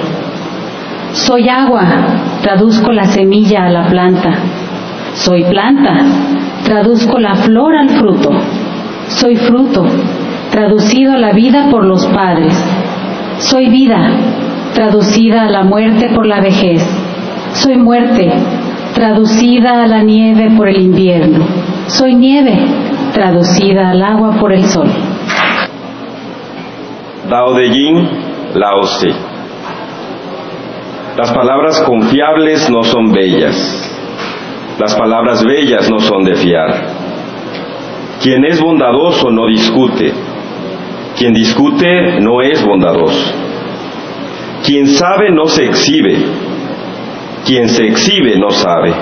Soy 1.12 1.48
agua, 1.48 1.84
traduzco 2.42 2.92
la 2.92 3.06
semilla 3.06 3.66
a 3.66 3.70
la 3.70 3.88
planta. 3.88 4.34
Soy 5.14 5.44
planta, 5.44 6.04
traduzco 6.64 7.18
la 7.18 7.34
flor 7.36 7.76
al 7.76 7.90
fruto. 7.90 8.30
Soy 9.08 9.36
fruto, 9.36 9.84
traducido 10.50 11.12
a 11.12 11.18
la 11.18 11.32
vida 11.32 11.68
por 11.70 11.84
los 11.84 12.06
padres. 12.06 12.54
Soy 13.38 13.68
vida, 13.68 14.10
traducida 14.74 15.42
a 15.42 15.50
la 15.50 15.64
muerte 15.64 16.10
por 16.14 16.26
la 16.26 16.40
vejez. 16.40 16.82
Soy 17.54 17.76
muerte, 17.76 18.32
traducida 18.94 19.82
a 19.82 19.86
la 19.86 20.02
nieve 20.02 20.50
por 20.56 20.68
el 20.68 20.80
invierno. 20.80 21.44
Soy 21.88 22.14
nieve, 22.14 22.58
traducida 23.12 23.90
al 23.90 24.02
agua 24.02 24.36
por 24.40 24.52
el 24.52 24.64
sol. 24.64 24.88
Dao 27.28 27.54
de 27.54 27.70
Yin, 27.70 28.08
Lao 28.54 28.80
Tse. 28.82 29.10
Las 31.16 31.30
palabras 31.32 31.80
confiables 31.82 32.70
no 32.70 32.82
son 32.82 33.12
bellas. 33.12 33.54
Las 34.78 34.94
palabras 34.96 35.44
bellas 35.44 35.88
no 35.90 36.00
son 36.00 36.24
de 36.24 36.34
fiar. 36.34 36.86
Quien 38.22 38.44
es 38.44 38.60
bondadoso 38.60 39.30
no 39.30 39.46
discute. 39.46 40.12
Quien 41.16 41.34
discute 41.34 42.20
no 42.20 42.40
es 42.40 42.64
bondadoso. 42.64 43.32
Quien 44.64 44.86
sabe 44.88 45.30
no 45.30 45.46
se 45.46 45.64
exhibe. 45.64 46.16
Quien 47.44 47.68
se 47.68 47.86
exhibe 47.86 48.38
no 48.38 48.50
sabe. 48.50 48.92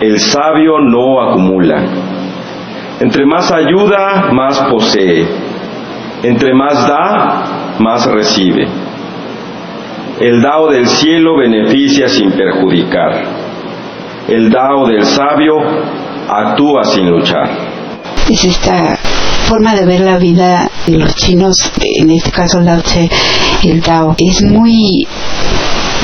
El 0.00 0.20
sabio 0.20 0.78
no 0.80 1.20
acumula. 1.20 1.82
Entre 3.00 3.26
más 3.26 3.50
ayuda, 3.50 4.30
más 4.32 4.60
posee. 4.70 5.26
Entre 6.22 6.54
más 6.54 6.86
da, 6.86 7.76
más 7.78 8.06
recibe. 8.06 8.66
El 10.20 10.40
Dao 10.40 10.70
del 10.70 10.86
cielo 10.86 11.36
beneficia 11.36 12.08
sin 12.08 12.30
perjudicar. 12.32 13.24
El 14.28 14.50
Dao 14.50 14.86
del 14.86 15.04
sabio 15.04 15.56
actúa 16.28 16.84
sin 16.84 17.10
luchar. 17.10 17.50
Es 18.30 18.44
esta 18.44 18.96
forma 19.48 19.74
de 19.74 19.84
ver 19.84 20.00
la 20.00 20.16
vida 20.18 20.70
de 20.86 20.98
los 20.98 21.14
chinos, 21.14 21.56
en 21.80 22.10
este 22.10 22.30
caso 22.30 22.60
el 22.60 23.80
Dao, 23.82 24.14
es 24.18 24.42
muy 24.42 25.06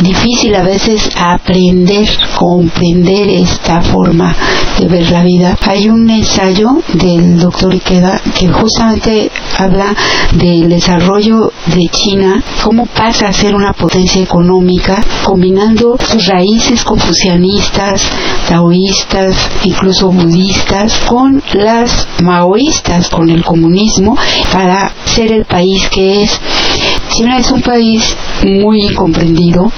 difícil 0.03 0.55
a 0.55 0.63
veces 0.63 1.11
aprender, 1.17 2.09
comprender 2.37 3.29
esta 3.29 3.81
forma 3.83 4.35
de 4.79 4.87
ver 4.87 5.11
la 5.11 5.23
vida. 5.23 5.57
Hay 5.67 5.89
un 5.89 6.09
ensayo 6.09 6.83
del 6.95 7.39
doctor 7.39 7.75
Ikeda 7.75 8.21
que 8.39 8.49
justamente 8.49 9.31
habla 9.59 9.95
del 10.33 10.69
desarrollo 10.69 11.53
de 11.67 11.89
China, 11.91 12.43
cómo 12.63 12.87
pasa 12.87 13.29
a 13.29 13.33
ser 13.33 13.55
una 13.55 13.73
potencia 13.73 14.23
económica, 14.23 15.03
combinando 15.25 15.97
sus 16.03 16.27
raíces 16.27 16.85
confucianistas, 16.85 18.03
taoístas, 18.49 19.37
incluso 19.65 20.11
budistas, 20.11 21.01
con 21.07 21.43
las 21.53 22.07
maoístas, 22.23 23.09
con 23.11 23.29
el 23.29 23.45
comunismo, 23.45 24.17
para 24.53 24.93
ser 25.05 25.33
el 25.33 25.45
país 25.45 25.89
que 25.91 26.23
es. 26.23 26.41
China 27.11 27.39
es 27.39 27.51
un 27.51 27.61
país 27.61 28.17
muy 28.45 28.83
incomprendido 28.83 29.71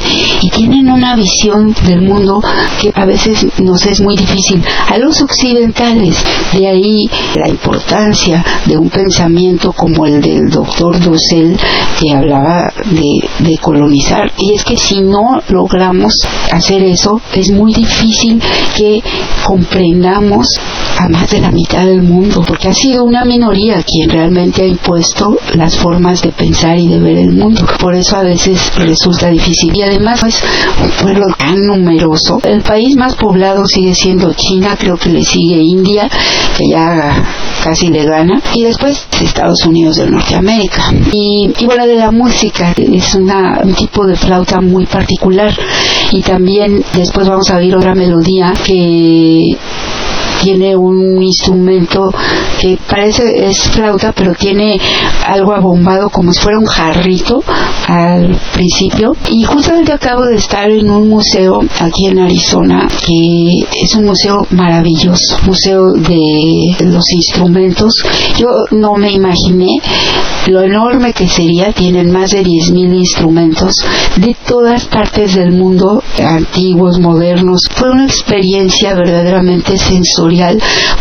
y 0.43 0.51
tienen 0.51 0.91
una 0.91 1.17
visión 1.17 1.75
del 1.85 2.03
mundo 2.03 2.43
que 2.81 2.93
a 2.95 3.05
veces 3.05 3.47
nos 3.59 3.85
es 3.87 4.01
muy 4.01 4.17
difícil 4.17 4.63
a 4.89 4.99
los 4.99 5.21
occidentales. 5.23 6.23
De 6.53 6.69
ahí 6.69 7.09
la 7.35 7.49
importancia 7.49 8.45
de 8.67 8.77
un 8.77 8.91
pensamiento 8.91 9.73
como 9.73 10.07
el 10.07 10.21
del 10.21 10.51
doctor 10.51 11.01
Dussel 11.01 11.59
que 11.99 12.15
hablaba 12.15 12.73
de, 12.91 13.49
de 13.49 13.59
colonizar. 13.59 14.31
Y 14.39 14.55
es 14.55 14.65
que 14.65 14.77
si 14.77 15.01
no 15.01 15.41
logramos 15.49 16.15
hacer 16.51 16.83
eso, 16.85 17.21
es 17.35 17.51
muy 17.51 17.73
difícil 17.73 18.41
que 18.77 19.03
comprendamos 19.45 20.47
a 20.99 21.09
más 21.09 21.31
de 21.31 21.41
la 21.41 21.51
mitad 21.51 21.87
del 21.87 22.03
mundo, 22.03 22.43
porque 22.47 22.69
ha 22.69 22.75
sido 22.75 23.05
una 23.05 23.25
minoría 23.25 23.83
quien 23.83 24.11
realmente 24.11 24.63
ha 24.63 24.67
impuesto 24.67 25.37
las 25.55 25.77
formas 25.77 26.23
de 26.23 26.31
pensar 26.31 26.79
y 26.79 26.89
de 26.89 27.01
ver 27.01 27.19
el 27.19 27.32
mundo. 27.33 27.67
Por 27.79 27.95
eso 27.95 28.17
a 28.17 28.23
veces 28.23 28.73
resulta 28.77 29.29
difícil. 29.29 29.77
Y 29.77 29.83
además 29.83 30.23
es 30.25 30.43
un 30.83 30.91
pueblo 31.03 31.27
tan 31.37 31.67
numeroso. 31.67 32.41
El 32.45 32.63
país 32.63 32.97
más 32.97 33.15
poblado 33.17 33.67
sigue 33.67 33.95
siendo 33.95 34.33
China, 34.35 34.77
creo 34.79 34.97
que 34.97 35.11
le 35.11 35.23
sigue 35.23 35.63
India, 35.63 36.09
que 36.57 36.69
ya 36.69 37.25
casi 37.63 37.89
le 37.89 38.05
gana, 38.05 38.41
y 38.55 38.65
después 38.65 39.07
Estados 39.21 39.65
Unidos 39.65 39.97
de 39.97 40.11
Norteamérica. 40.11 40.83
Y, 41.13 41.51
y 41.59 41.67
bueno, 41.67 41.87
de 41.87 41.97
la 41.97 42.11
música, 42.11 42.75
es 42.77 43.15
una, 43.15 43.61
un 43.63 43.75
tipo 43.75 44.07
de 44.07 44.17
flauta 44.17 44.61
muy 44.61 44.87
particular. 44.87 45.53
Y 46.13 46.23
también 46.23 46.85
después 46.95 47.29
vamos 47.29 47.51
a 47.51 47.57
oír 47.57 47.75
otra 47.75 47.95
melodía 47.95 48.53
que 48.65 49.57
tiene 50.43 50.77
un 50.77 51.23
instrumento 51.23 52.13
que 52.61 52.79
parece 52.89 53.47
es 53.47 53.71
flauta 53.71 54.13
pero 54.13 54.35
tiene 54.35 54.79
algo 55.27 55.53
abombado 55.53 56.11
como 56.11 56.33
si 56.33 56.41
fuera 56.41 56.59
un 56.59 56.67
jarrito 56.67 57.43
al 57.87 58.37
principio. 58.53 59.17
Y 59.31 59.45
justamente 59.45 59.93
acabo 59.93 60.25
de 60.25 60.37
estar 60.37 60.71
en 60.71 60.91
un 60.91 61.09
museo 61.09 61.61
aquí 61.81 62.07
en 62.07 62.19
Arizona 62.19 62.89
que 63.07 63.65
es 63.83 63.95
un 63.95 64.07
museo 64.07 64.47
maravilloso 64.51 65.39
museo 65.47 65.93
de 65.93 66.75
los 66.85 67.05
instrumentos. 67.13 67.95
Yo 68.39 68.49
no 68.73 68.95
me 68.97 69.13
imaginé 69.13 69.81
lo 70.49 70.63
enorme 70.63 71.13
que 71.13 71.29
sería. 71.29 71.73
Tienen 71.73 72.11
más 72.11 72.31
de 72.33 72.43
10.000 72.43 72.95
instrumentos 72.95 73.75
de 74.17 74.37
todas 74.47 74.87
partes 74.87 75.35
del 75.35 75.53
mundo 75.53 76.03
antiguos 76.19 76.99
modernos. 76.99 77.63
Fue 77.75 77.91
una 77.91 78.07
experiencia 78.07 78.95
verdaderamente 78.95 79.79
sensorial 79.79 80.32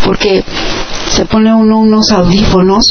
porque 0.06 0.44
se 1.10 1.26
pone 1.26 1.54
uno 1.54 1.80
unos 1.80 2.12
audífonos 2.12 2.84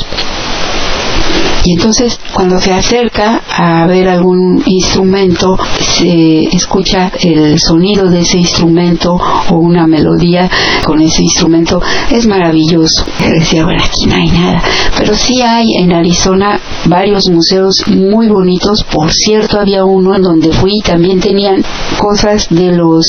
y 1.65 1.75
entonces 1.75 2.19
cuando 2.33 2.59
se 2.59 2.73
acerca 2.73 3.43
a 3.51 3.87
ver 3.87 4.09
algún 4.09 4.63
instrumento 4.65 5.59
se 5.79 6.45
escucha 6.45 7.13
el 7.21 7.59
sonido 7.59 8.09
de 8.09 8.21
ese 8.21 8.39
instrumento 8.39 9.19
o 9.51 9.57
una 9.57 9.87
melodía 9.87 10.51
con 10.85 11.03
ese 11.03 11.23
instrumento. 11.23 11.81
Es 12.11 12.27
maravilloso 12.27 13.05
decía 13.19 13.65
bueno 13.65 13.83
aquí 13.85 14.07
no 14.07 14.15
hay 14.15 14.31
nada 14.31 14.63
pero 14.97 15.15
sí 15.15 15.41
hay 15.43 15.75
en 15.77 15.93
Arizona 15.93 16.61
varios 16.87 17.29
museos 17.31 17.75
muy 17.87 18.29
bonitos. 18.29 18.85
Por 18.85 19.13
cierto 19.13 19.61
había 19.61 19.85
uno 19.85 20.15
en 20.15 20.23
donde 20.23 20.53
fui 20.53 20.81
también 20.81 21.21
tenían 21.21 21.63
cosas 21.99 22.49
de 22.51 22.73
los 22.73 23.07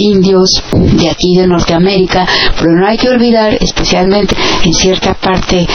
indios 0.00 0.62
de 0.72 1.08
aquí 1.08 1.36
de 1.36 1.46
Norteamérica, 1.46 2.26
pero 2.58 2.72
no 2.72 2.86
hay 2.86 2.96
que 2.96 3.08
olvidar, 3.08 3.56
especialmente 3.60 4.34
en 4.64 4.72
cierta 4.72 5.14
parte 5.14 5.66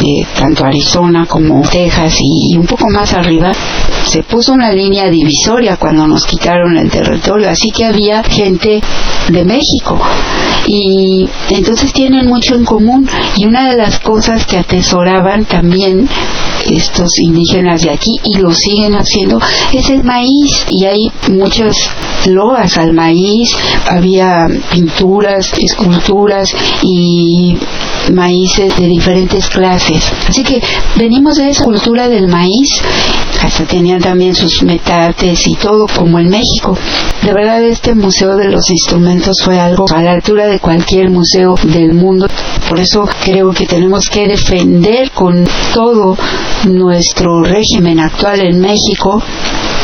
de 0.00 0.26
tanto 0.38 0.64
Arizona 0.64 1.26
como 1.26 1.62
Texas 1.68 2.18
y 2.20 2.56
un 2.56 2.66
poco 2.66 2.88
más 2.88 3.12
arriba, 3.12 3.52
se 4.06 4.22
puso 4.22 4.52
una 4.52 4.72
línea 4.72 5.08
divisoria 5.08 5.76
cuando 5.76 6.06
nos 6.06 6.24
quitaron 6.24 6.76
el 6.76 6.90
territorio, 6.90 7.50
así 7.50 7.70
que 7.70 7.84
había 7.84 8.22
gente 8.22 8.80
de 9.28 9.44
México 9.44 9.98
y 10.66 11.28
entonces 11.50 11.92
tienen 11.92 12.26
mucho 12.26 12.54
en 12.54 12.64
común 12.64 13.08
y 13.36 13.44
una 13.46 13.70
de 13.70 13.76
las 13.76 13.98
cosas 14.00 14.46
que 14.46 14.58
atesoraban 14.58 15.44
también 15.44 16.08
estos 16.70 17.18
indígenas 17.18 17.82
de 17.82 17.90
aquí 17.90 18.12
y 18.24 18.38
lo 18.38 18.52
siguen 18.52 18.94
haciendo 18.94 19.38
es 19.72 19.90
el 19.90 20.04
maíz 20.04 20.64
y 20.70 20.84
hay 20.84 21.10
muchas 21.28 21.76
loas 22.26 22.76
al 22.78 22.92
maíz 22.92 23.56
había 23.88 24.46
pinturas, 24.70 25.52
esculturas 25.58 26.54
y 26.82 27.56
maíces 28.12 28.76
de 28.76 28.86
diferentes 28.86 29.48
clases. 29.48 30.12
Así 30.28 30.42
que 30.42 30.60
venimos 30.96 31.36
de 31.36 31.50
esa 31.50 31.64
cultura 31.64 32.08
del 32.08 32.28
maíz, 32.28 32.82
hasta 33.42 33.64
también 33.98 34.34
sus 34.34 34.62
metates 34.62 35.46
y 35.46 35.54
todo 35.56 35.86
como 35.86 36.18
en 36.18 36.28
México. 36.28 36.76
De 37.22 37.32
verdad 37.32 37.62
este 37.62 37.94
Museo 37.94 38.36
de 38.36 38.48
los 38.48 38.70
Instrumentos 38.70 39.40
fue 39.44 39.58
algo 39.58 39.86
a 39.92 40.02
la 40.02 40.12
altura 40.12 40.46
de 40.46 40.60
cualquier 40.60 41.10
museo 41.10 41.54
del 41.64 41.94
mundo. 41.94 42.26
Por 42.68 42.80
eso 42.80 43.08
creo 43.24 43.50
que 43.52 43.66
tenemos 43.66 44.08
que 44.08 44.26
defender 44.26 45.10
con 45.10 45.46
todo 45.74 46.16
nuestro 46.68 47.42
régimen 47.42 48.00
actual 48.00 48.40
en 48.40 48.60
México, 48.60 49.22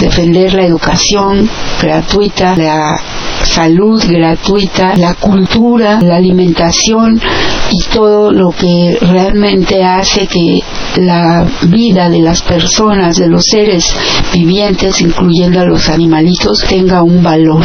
defender 0.01 0.55
la 0.55 0.65
educación 0.65 1.49
gratuita, 1.81 2.57
la 2.57 3.01
salud 3.45 4.03
gratuita, 4.09 4.97
la 4.97 5.15
cultura, 5.15 6.01
la 6.01 6.17
alimentación 6.17 7.21
y 7.71 7.83
todo 7.93 8.33
lo 8.33 8.51
que 8.51 8.99
realmente 9.01 9.83
hace 9.85 10.27
que 10.27 10.61
la 10.99 11.47
vida 11.69 12.09
de 12.09 12.21
las 12.21 12.43
personas, 12.43 13.17
de 13.17 13.29
los 13.29 13.45
seres 13.45 13.95
vivientes, 14.33 15.01
incluyendo 15.01 15.61
a 15.61 15.65
los 15.65 15.89
animalitos, 15.89 16.65
tenga 16.69 17.03
un 17.03 17.23
valor. 17.23 17.65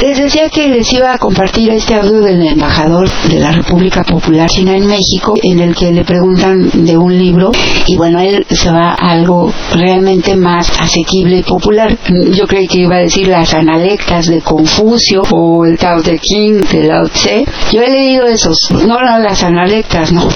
Les 0.00 0.18
decía 0.18 0.50
que 0.50 0.68
les 0.68 0.92
iba 0.92 1.12
a 1.12 1.18
compartir 1.18 1.70
este 1.70 1.94
audio 1.94 2.20
del 2.20 2.46
embajador 2.46 3.08
de 3.28 3.38
la 3.38 3.52
República 3.52 4.02
Popular 4.02 4.48
China 4.50 4.76
en 4.76 4.86
México, 4.86 5.34
en 5.42 5.60
el 5.60 5.74
que 5.74 5.92
le 5.92 6.04
preguntan 6.04 6.84
de 6.84 6.96
un 6.96 7.16
libro 7.16 7.52
y 7.86 7.96
bueno, 7.96 8.20
él 8.20 8.44
se 8.50 8.70
va 8.70 8.90
a 8.90 9.12
algo 9.12 9.52
realmente 9.72 10.34
más 10.36 10.68
asequible 10.80 11.38
y 11.38 11.42
popular. 11.42 11.96
Yo 12.32 12.46
creí 12.46 12.66
que 12.66 12.80
iba 12.80 12.96
a 12.96 13.00
decir 13.00 13.28
las 13.28 13.54
analectas 13.54 14.26
de 14.26 14.40
Confucio 14.40 15.22
o 15.30 15.64
el 15.64 15.78
Tao 15.78 16.02
Te 16.02 16.18
Ching 16.18 16.60
de 16.62 16.84
Lao 16.84 17.08
Tse. 17.08 17.44
Yo 17.72 17.80
he 17.80 17.90
leído 17.90 18.26
esos, 18.26 18.58
no, 18.86 19.00
las 19.00 19.42
analectas, 19.42 20.12
no, 20.12 20.22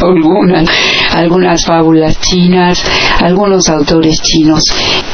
algunas, 0.00 0.68
algunas 1.12 1.64
fábulas 1.66 2.18
chinas, 2.20 2.82
algunos 3.20 3.68
autores 3.68 4.20
chinos. 4.22 4.62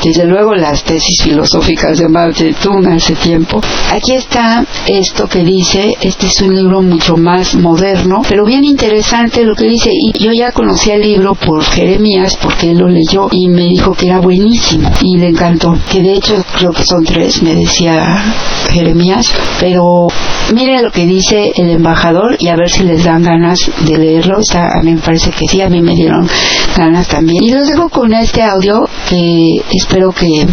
Desde 0.04 0.26
luego 0.26 0.54
las 0.54 0.84
tesis 0.84 1.22
filosóficas 1.22 1.98
de 1.98 2.08
Mao 2.08 2.32
Zedong 2.32 2.86
hace 2.88 3.14
tiempo. 3.14 3.60
Aquí 3.92 4.12
está 4.12 4.64
esto 4.88 5.28
que 5.28 5.44
dice, 5.44 5.96
este 6.00 6.26
es 6.26 6.40
un 6.42 6.54
libro 6.54 6.82
mucho 6.82 7.16
más 7.16 7.54
moderno, 7.54 8.22
pero 8.28 8.44
bien 8.44 8.64
interesante 8.64 9.44
lo 9.44 9.54
que 9.54 9.68
dice. 9.68 9.90
Y 9.92 10.12
yo 10.18 10.32
ya 10.32 10.52
conocí 10.52 10.90
el 10.90 11.02
libro 11.02 11.34
por 11.34 11.64
Jeremías, 11.64 12.36
porque 12.36 12.70
él 12.70 12.78
lo 12.78 12.88
leyó 12.88 13.28
y 13.30 13.48
me 13.48 13.62
dijo 13.62 13.92
que 13.92 14.06
era 14.06 14.20
buenísimo 14.20 14.90
y 15.02 15.16
le 15.16 15.28
encantó. 15.28 15.78
Que 15.90 16.02
de 16.02 16.14
hecho 16.14 16.44
creo 16.58 16.72
que 16.72 16.84
son 16.84 17.04
tres, 17.04 17.42
me 17.42 17.54
decía 17.54 18.34
Jeremías. 18.70 19.32
Pero 19.60 20.08
miren 20.52 20.82
lo 20.82 20.90
que 20.90 21.06
dice 21.06 21.52
el 21.54 21.70
embajador 21.70 22.36
y 22.38 22.48
a 22.48 22.56
ver 22.56 22.68
si 22.68 22.82
les 22.82 23.04
dan 23.04 23.22
ganas 23.22 23.58
de 23.86 23.96
leerlo. 23.96 24.40
Está, 24.40 24.78
a 24.78 24.82
mí 24.82 24.94
me 24.94 25.00
parece 25.00 25.30
que 25.30 25.46
sí, 25.46 25.62
a 25.62 25.68
mí 25.68 25.80
me 25.80 25.94
dieron 25.94 26.28
ganas 26.76 27.08
también. 27.08 27.42
Y 27.42 27.52
los 27.52 27.66
dejo 27.68 27.88
con 27.88 28.12
este 28.12 28.42
audio 28.42 28.88
que 29.08 29.62
espero 29.70 30.10
que 30.10 30.46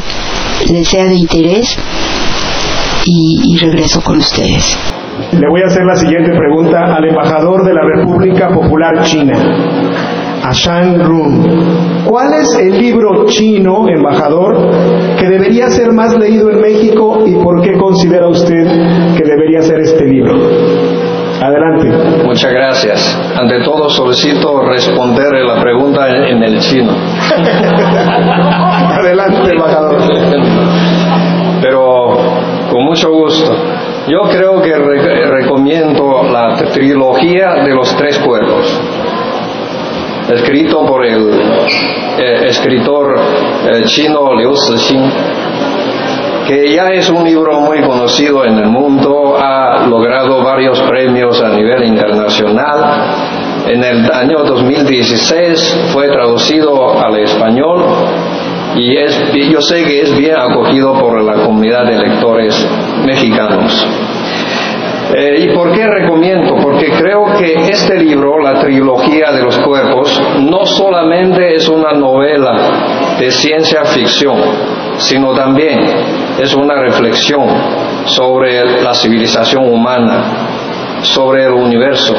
les 0.72 0.88
sea 0.88 1.06
de 1.06 1.16
interés 1.16 1.78
y, 3.06 3.54
y 3.54 3.58
regreso 3.58 4.02
con 4.02 4.18
ustedes. 4.18 4.78
Le 5.32 5.48
voy 5.50 5.62
a 5.62 5.68
hacer 5.68 5.84
la 5.84 5.96
siguiente 5.96 6.32
pregunta 6.32 6.96
al 6.96 7.06
embajador 7.06 7.64
de 7.64 7.74
la 7.74 7.82
República 7.96 8.50
Popular 8.50 9.04
China, 9.04 9.34
a 10.44 10.52
Shang 10.52 11.00
Run. 11.04 12.04
¿Cuál 12.06 12.34
es 12.34 12.60
el 12.60 12.78
libro 12.80 13.26
chino, 13.28 13.88
embajador, 13.88 14.70
que 15.18 15.28
debería 15.28 15.70
ser 15.70 15.92
más 15.92 16.18
leído 16.18 16.50
en 16.50 16.62
México 16.62 17.24
y 17.26 17.36
por 17.36 17.62
qué 17.62 17.78
considera 17.78 18.28
usted 18.28 18.64
que 19.16 19.24
debería 19.24 19.62
ser 19.62 19.80
este 19.80 20.06
libro? 20.06 20.36
Adelante. 21.42 22.24
Muchas 22.24 22.54
gracias. 22.54 23.20
Ante 23.36 23.64
todo 23.64 23.90
solicito 23.90 24.62
responder 24.66 25.32
la 25.46 25.62
pregunta 25.62 26.10
en, 26.10 26.38
en 26.38 26.44
el 26.44 26.60
chino. 26.60 26.94
mucho 32.94 33.10
gusto. 33.10 33.52
Yo 34.08 34.22
creo 34.30 34.62
que 34.62 34.72
re- 34.76 35.26
recomiendo 35.42 36.22
la 36.32 36.56
trilogía 36.72 37.56
de 37.66 37.74
los 37.74 37.96
tres 37.96 38.20
cuerpos, 38.20 38.72
escrito 40.32 40.86
por 40.86 41.04
el 41.04 41.32
eh, 42.20 42.48
escritor 42.50 43.16
eh, 43.68 43.82
chino 43.86 44.36
Liu 44.36 44.56
Cixin, 44.56 45.02
que 46.48 46.72
ya 46.76 46.92
es 46.92 47.10
un 47.10 47.24
libro 47.24 47.62
muy 47.62 47.82
conocido 47.82 48.46
en 48.46 48.60
el 48.60 48.68
mundo, 48.68 49.38
ha 49.40 49.88
logrado 49.88 50.44
varios 50.44 50.80
premios 50.82 51.42
a 51.42 51.50
nivel 51.50 51.84
internacional. 51.86 52.80
En 53.66 53.82
el 53.84 54.12
año 54.12 54.44
2016 54.44 55.90
fue 55.94 56.10
traducido 56.10 57.00
al 57.02 57.18
español 57.18 57.86
y 58.76 58.98
es, 58.98 59.16
yo 59.52 59.62
sé 59.62 59.84
que 59.84 60.02
es 60.02 60.18
bien 60.18 60.36
acogido 60.36 60.94
por 61.00 61.22
la 61.22 61.44
comunidad 61.46 61.86
de 61.86 61.98
lectores 61.98 62.68
mexicanos. 63.06 63.86
Eh, 65.16 65.46
¿Y 65.46 65.54
por 65.54 65.72
qué 65.74 65.86
recomiendo? 65.86 66.56
Porque 66.56 66.90
creo 66.92 67.26
que 67.38 67.54
este 67.70 67.98
libro, 67.98 68.40
la 68.40 68.60
trilogía 68.60 69.32
de 69.32 69.44
los 69.44 69.60
cuerpos, 69.60 70.20
no 70.40 70.66
solamente 70.66 71.56
es 71.56 71.70
una 71.70 71.92
novela 71.92 73.16
de 73.20 73.30
ciencia 73.30 73.86
ficción, 73.86 74.38
sino 74.98 75.34
también 75.36 75.80
es 76.42 76.56
una 76.56 76.76
reflexión 76.82 77.46
sobre 78.06 78.82
la 78.82 78.96
civilización 78.96 79.72
humana, 79.72 81.02
sobre 81.04 81.46
el 81.46 81.52
universo 81.52 82.16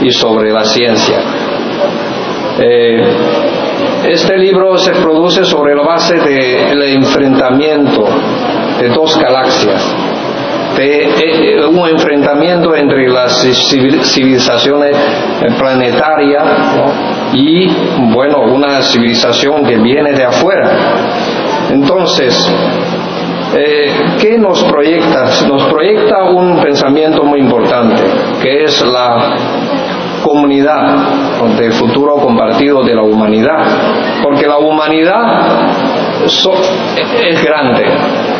y 0.00 0.12
sobre 0.12 0.52
la 0.52 0.62
ciencia. 0.62 1.18
Eh, 2.60 3.02
este 4.08 4.36
libro 4.38 4.76
se 4.78 4.92
produce 4.92 5.44
sobre 5.44 5.74
la 5.74 5.82
base 5.82 6.16
del 6.18 6.82
enfrentamiento 6.82 8.04
de 8.80 8.88
dos 8.88 9.18
galaxias, 9.18 9.94
de 10.76 11.04
eh, 11.04 11.66
un 11.66 11.88
enfrentamiento 11.88 12.74
entre 12.74 13.08
las 13.08 13.42
civil- 13.42 14.02
civilizaciones 14.02 14.96
eh, 14.96 15.48
planetarias 15.58 16.44
y, 17.32 17.68
bueno, 18.12 18.40
una 18.42 18.80
civilización 18.82 19.64
que 19.66 19.76
viene 19.76 20.12
de 20.12 20.24
afuera. 20.24 20.70
Entonces, 21.70 22.50
eh, 23.56 23.92
¿qué 24.20 24.38
nos 24.38 24.62
proyecta? 24.64 25.24
Nos 25.48 25.64
proyecta 25.64 26.22
un 26.24 26.60
pensamiento 26.60 27.24
muy 27.24 27.40
importante, 27.40 28.02
que 28.42 28.64
es 28.64 28.80
la 28.86 29.34
comunidad 30.22 31.38
del 31.58 31.72
futuro 31.72 32.16
compartido 32.16 32.82
de 32.82 32.94
la 32.94 33.02
humanidad, 33.02 34.22
porque 34.22 34.46
la 34.46 34.58
humanidad 34.58 35.78
es 36.24 37.44
grande, 37.44 37.84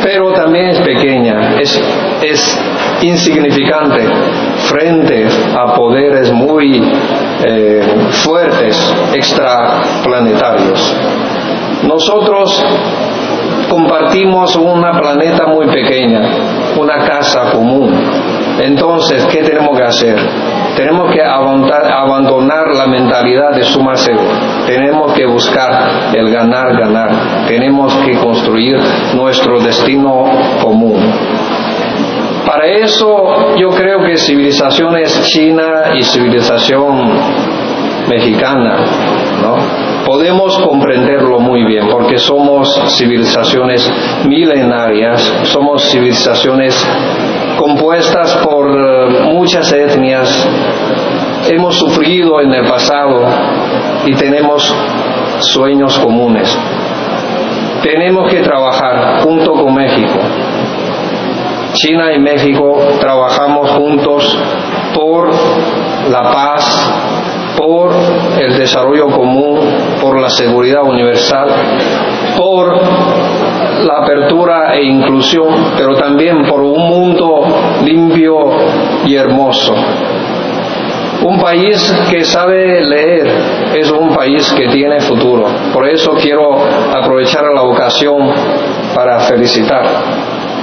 pero 0.02 0.32
también 0.32 0.68
es 0.68 0.80
pequeña, 0.80 1.54
es, 1.60 1.80
es 2.22 2.60
insignificante 3.02 4.04
frente 4.68 5.26
a 5.56 5.74
poderes 5.74 6.32
muy 6.32 6.82
eh, 7.44 7.80
fuertes, 8.10 8.94
extraplanetarios. 9.14 10.96
Nosotros 11.84 12.64
compartimos 13.68 14.56
una 14.56 14.98
planeta 14.98 15.46
muy 15.46 15.66
pequeña, 15.68 16.22
una 16.76 17.06
casa 17.06 17.50
común. 17.52 17.94
Entonces, 18.60 19.24
¿qué 19.26 19.42
tenemos 19.42 19.76
que 19.76 19.84
hacer? 19.84 20.16
Tenemos 20.76 21.12
que 21.12 21.22
abandonar, 21.22 22.68
la 22.74 22.86
mentalidad 22.86 23.54
de 23.54 23.64
suma 23.64 23.96
cero. 23.96 24.20
Tenemos 24.66 25.12
que 25.12 25.26
buscar 25.26 26.14
el 26.14 26.30
ganar, 26.30 26.76
ganar. 26.76 27.46
Tenemos 27.46 27.94
que 28.04 28.16
construir 28.18 28.78
nuestro 29.14 29.60
destino 29.60 30.24
común. 30.62 31.00
Para 32.46 32.66
eso 32.66 33.56
yo 33.56 33.70
creo 33.70 34.00
que 34.00 34.16
civilizaciones 34.16 35.28
china 35.28 35.92
y 35.94 36.02
civilización 36.02 37.67
mexicana, 38.08 38.76
¿no? 39.42 39.56
Podemos 40.04 40.58
comprenderlo 40.60 41.38
muy 41.38 41.64
bien 41.64 41.88
porque 41.90 42.18
somos 42.18 42.80
civilizaciones 42.96 43.90
milenarias, 44.26 45.20
somos 45.44 45.82
civilizaciones 45.90 46.74
compuestas 47.58 48.36
por 48.36 48.70
eh, 48.70 49.32
muchas 49.34 49.70
etnias, 49.72 50.48
hemos 51.50 51.74
sufrido 51.76 52.40
en 52.40 52.52
el 52.54 52.66
pasado 52.66 53.26
y 54.06 54.14
tenemos 54.14 54.74
sueños 55.40 55.98
comunes. 55.98 56.56
Tenemos 57.82 58.30
que 58.30 58.40
trabajar 58.40 59.22
junto 59.22 59.52
con 59.52 59.74
México. 59.74 60.18
China 61.74 62.12
y 62.12 62.18
México 62.18 62.80
trabajamos 62.98 63.70
juntos 63.70 64.36
por 64.94 65.30
la 66.10 66.22
paz, 66.22 66.90
por 67.58 67.90
el 68.40 68.56
desarrollo 68.56 69.06
común, 69.08 69.58
por 70.00 70.20
la 70.20 70.30
seguridad 70.30 70.84
universal, 70.84 71.48
por 72.36 72.78
la 73.84 73.94
apertura 74.04 74.74
e 74.74 74.84
inclusión, 74.84 75.48
pero 75.76 75.96
también 75.96 76.46
por 76.46 76.60
un 76.60 76.88
mundo 76.88 77.44
limpio 77.84 78.38
y 79.04 79.16
hermoso. 79.16 79.74
Un 81.24 81.40
país 81.40 81.92
que 82.08 82.24
sabe 82.24 82.80
leer 82.80 83.26
es 83.74 83.90
un 83.90 84.14
país 84.14 84.52
que 84.52 84.68
tiene 84.68 85.00
futuro. 85.00 85.46
Por 85.72 85.88
eso 85.88 86.12
quiero 86.12 86.56
aprovechar 86.94 87.42
la 87.52 87.62
ocasión 87.62 88.30
para 88.94 89.18
felicitar 89.20 89.84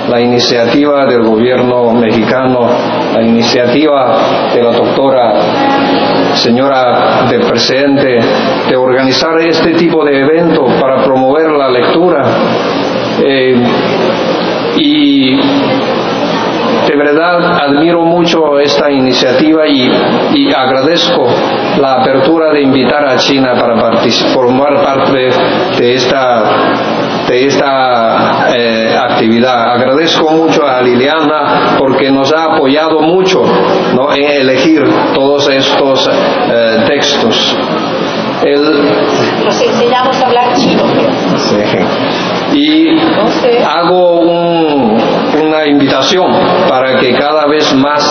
la 0.10 0.22
iniciativa 0.22 1.06
del 1.08 1.24
gobierno 1.24 1.92
mexicano, 1.94 2.70
la 3.14 3.22
iniciativa 3.22 4.18
de 4.54 4.64
la 4.64 4.72
doctora 4.72 5.34
señora 6.36 7.28
del 7.30 7.42
presidente 7.42 8.20
de 8.70 8.76
organizar 8.76 9.40
este 9.40 9.74
tipo 9.74 10.04
de 10.06 10.20
evento 10.20 10.66
para 10.80 11.04
promover 11.04 11.52
la 11.52 11.70
lectura. 11.70 12.26
Eh, 13.24 13.56
y 14.78 15.40
de 16.88 16.96
verdad 16.96 17.64
admiro 17.64 18.06
mucho 18.06 18.60
esta 18.60 18.92
iniciativa 18.92 19.68
y, 19.68 19.92
y 20.34 20.54
agradezco 20.54 21.26
la 21.80 22.02
apertura 22.02 22.52
de 22.52 22.62
invitar 22.62 23.06
a 23.06 23.18
China 23.18 23.54
para 23.60 23.76
formar 24.34 24.84
parte 24.84 25.30
de 25.78 25.94
esta 25.94 26.44
de 27.28 27.48
esta 27.48 28.54
eh, 28.56 28.96
actividad. 28.98 29.74
Agradezco 29.74 30.30
mucho 30.32 30.66
a 30.66 30.82
Liliana 30.82 31.76
porque 31.80 32.12
nos 32.12 32.32
ha 32.32 32.56
apoyado 32.56 33.02
mucho 33.02 33.42
¿no? 33.96 34.14
en 34.14 34.24
elegir 34.24 34.84
todos 35.14 35.50
estos 35.50 36.08
eh, 36.08 36.84
textos. 36.88 37.58
Nos 39.44 39.62
enseñamos 39.62 40.22
a 40.22 40.26
hablar 40.28 40.54
chino. 40.56 40.84
Y 42.54 43.00
hago 43.64 44.22
invitación 45.68 46.28
para 46.68 47.00
que 47.00 47.14
cada 47.14 47.46
vez 47.48 47.74
más 47.76 48.04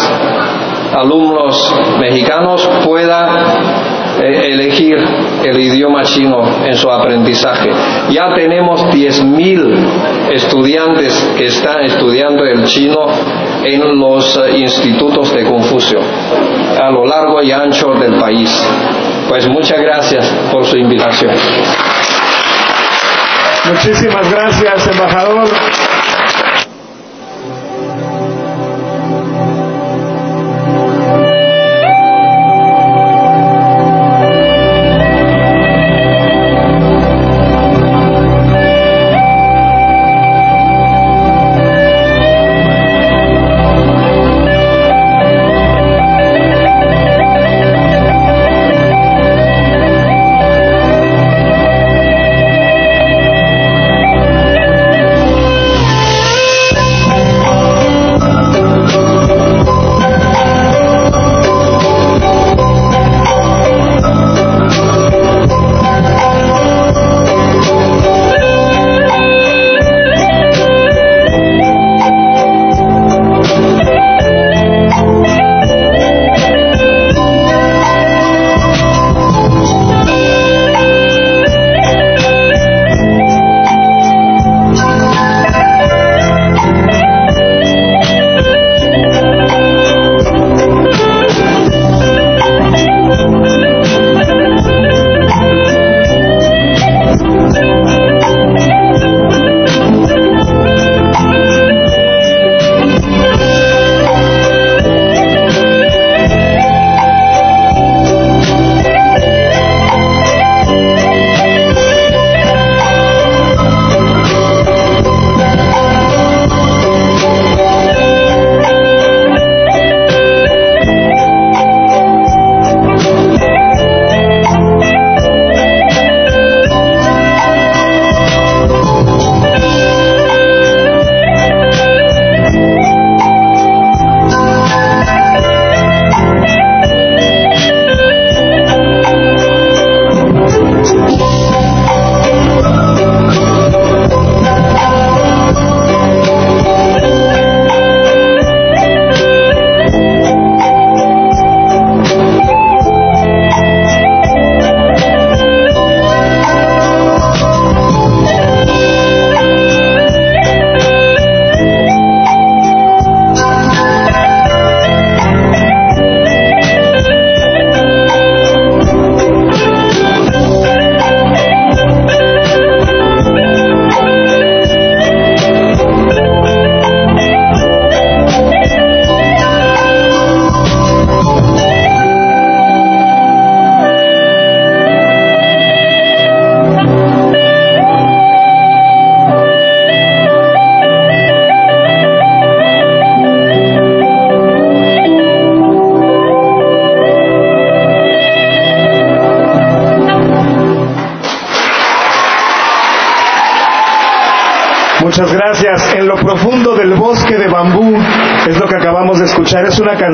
alumnos 0.94 1.74
mexicanos 1.98 2.68
puedan 2.84 3.28
eh, 4.22 4.52
elegir 4.52 4.96
el 5.44 5.58
idioma 5.58 6.04
chino 6.04 6.42
en 6.64 6.74
su 6.74 6.88
aprendizaje. 6.88 7.70
Ya 8.10 8.32
tenemos 8.34 8.84
10.000 8.86 10.32
estudiantes 10.32 11.34
que 11.36 11.46
están 11.46 11.84
estudiando 11.84 12.44
el 12.44 12.64
chino 12.64 13.06
en 13.64 13.98
los 13.98 14.36
eh, 14.36 14.58
institutos 14.58 15.34
de 15.34 15.44
Confucio 15.44 15.98
a 16.80 16.90
lo 16.90 17.04
largo 17.04 17.42
y 17.42 17.50
ancho 17.50 17.88
del 17.94 18.14
país. 18.20 18.50
Pues 19.28 19.48
muchas 19.48 19.80
gracias 19.80 20.26
por 20.52 20.64
su 20.64 20.76
invitación. 20.76 21.32
Muchísimas 23.66 24.30
gracias, 24.30 24.86
embajador. 24.86 25.48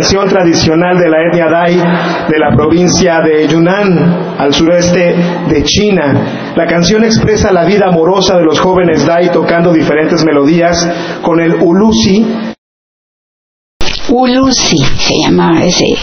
Canción 0.01 0.26
tradicional 0.30 0.98
de 0.98 1.11
la 1.11 1.18
etnia 1.26 1.46
Dai 1.51 1.76
de 1.76 2.38
la 2.38 2.57
provincia 2.57 3.20
de 3.20 3.46
Yunnan, 3.46 4.34
al 4.38 4.55
sureste 4.55 5.14
de 5.46 5.62
China. 5.62 6.55
La 6.57 6.66
canción 6.66 7.05
expresa 7.05 7.53
la 7.53 7.66
vida 7.66 7.88
amorosa 7.88 8.38
de 8.38 8.44
los 8.44 8.59
jóvenes 8.59 9.05
Dai 9.05 9.30
tocando 9.30 9.74
diferentes 9.74 10.24
melodías 10.24 10.88
con 11.20 11.38
el 11.38 11.55
ulusi. 11.57 12.24
Ulusi 14.09 14.78
se 14.78 15.18
llama 15.20 15.62
ese 15.66 15.94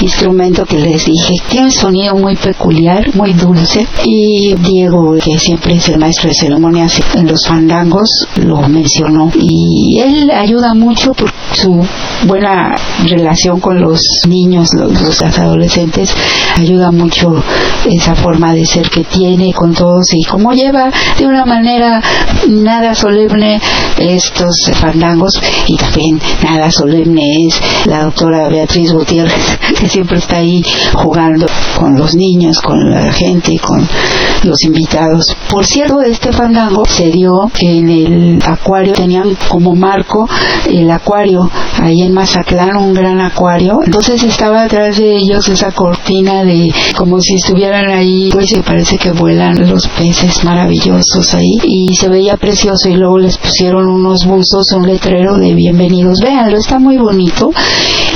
instrumento 0.00 0.64
que 0.64 0.78
les 0.78 1.04
dije. 1.04 1.34
Tiene 1.48 1.66
un 1.66 1.72
sonido 1.72 2.14
muy 2.16 2.36
peculiar, 2.36 3.14
muy 3.14 3.32
dulce. 3.34 3.86
Y 4.04 4.54
Diego, 4.54 5.16
que 5.22 5.38
siempre 5.38 5.74
es 5.74 5.88
el 5.88 5.98
maestro 5.98 6.28
de 6.28 6.34
ceremonias 6.34 7.00
en 7.14 7.26
los 7.26 7.46
fandangos, 7.46 8.26
lo 8.36 8.66
mencionó. 8.68 9.30
Y 9.34 10.00
él 10.00 10.30
ayuda 10.30 10.74
mucho 10.74 11.12
por 11.12 11.30
su 11.52 11.86
buena 12.26 12.74
relación 13.06 13.60
con 13.60 13.80
los 13.80 14.00
niños, 14.28 14.68
los, 14.74 15.22
adolescentes. 15.22 16.14
Ayuda 16.56 16.90
mucho 16.90 17.34
esa 17.86 18.14
forma 18.14 18.52
de 18.54 18.64
ser 18.64 18.88
que 18.88 19.04
tiene 19.04 19.52
con 19.52 19.74
todos 19.74 20.12
y 20.12 20.24
cómo 20.24 20.52
lleva 20.52 20.90
de 21.18 21.26
una 21.26 21.44
manera 21.44 22.02
nada 22.48 22.94
solemne 22.94 23.60
estos 23.98 24.70
fandangos 24.74 25.40
y 25.66 25.76
también 25.76 26.20
nada 26.42 26.70
solemne 26.70 27.46
es 27.46 27.60
la 27.86 28.04
doctora 28.04 28.48
Beatriz 28.48 28.92
Gutiérrez 28.92 29.58
que 29.78 29.88
siempre 29.88 30.18
está 30.18 30.36
ahí 30.36 30.62
jugando 30.94 31.46
con 31.78 31.96
los 31.96 32.14
niños, 32.14 32.60
con 32.60 32.90
la 32.90 33.12
gente, 33.12 33.58
con 33.58 33.86
los 34.44 34.62
invitados. 34.64 35.36
Por 35.54 35.66
cierto, 35.66 36.02
este 36.02 36.32
fandango 36.32 36.82
se 36.84 37.12
dio 37.12 37.48
en 37.60 37.88
el 37.88 38.42
acuario, 38.44 38.92
tenían 38.92 39.36
como 39.48 39.76
marco 39.76 40.28
el 40.68 40.90
acuario 40.90 41.48
ahí 41.80 42.02
en 42.02 42.12
Mazatlán, 42.12 42.76
un 42.76 42.92
gran 42.92 43.20
acuario. 43.20 43.78
Entonces 43.84 44.24
estaba 44.24 44.64
atrás 44.64 44.96
de 44.96 45.14
ellos 45.16 45.48
esa 45.48 45.70
cortina 45.70 46.42
de 46.42 46.74
como 46.96 47.20
si 47.20 47.36
estuvieran 47.36 47.88
ahí, 47.88 48.30
pues 48.32 48.50
se 48.50 48.64
parece 48.64 48.98
que 48.98 49.12
vuelan 49.12 49.70
los 49.70 49.86
peces 49.86 50.42
maravillosos 50.42 51.32
ahí 51.34 51.56
y 51.62 51.94
se 51.94 52.08
veía 52.08 52.36
precioso 52.36 52.88
y 52.88 52.96
luego 52.96 53.18
les 53.18 53.38
pusieron 53.38 53.88
unos 53.88 54.26
buzos, 54.26 54.72
un 54.72 54.88
letrero 54.88 55.36
de 55.38 55.54
bienvenidos. 55.54 56.18
Véanlo, 56.20 56.58
está 56.58 56.80
muy 56.80 56.98
bonito 56.98 57.52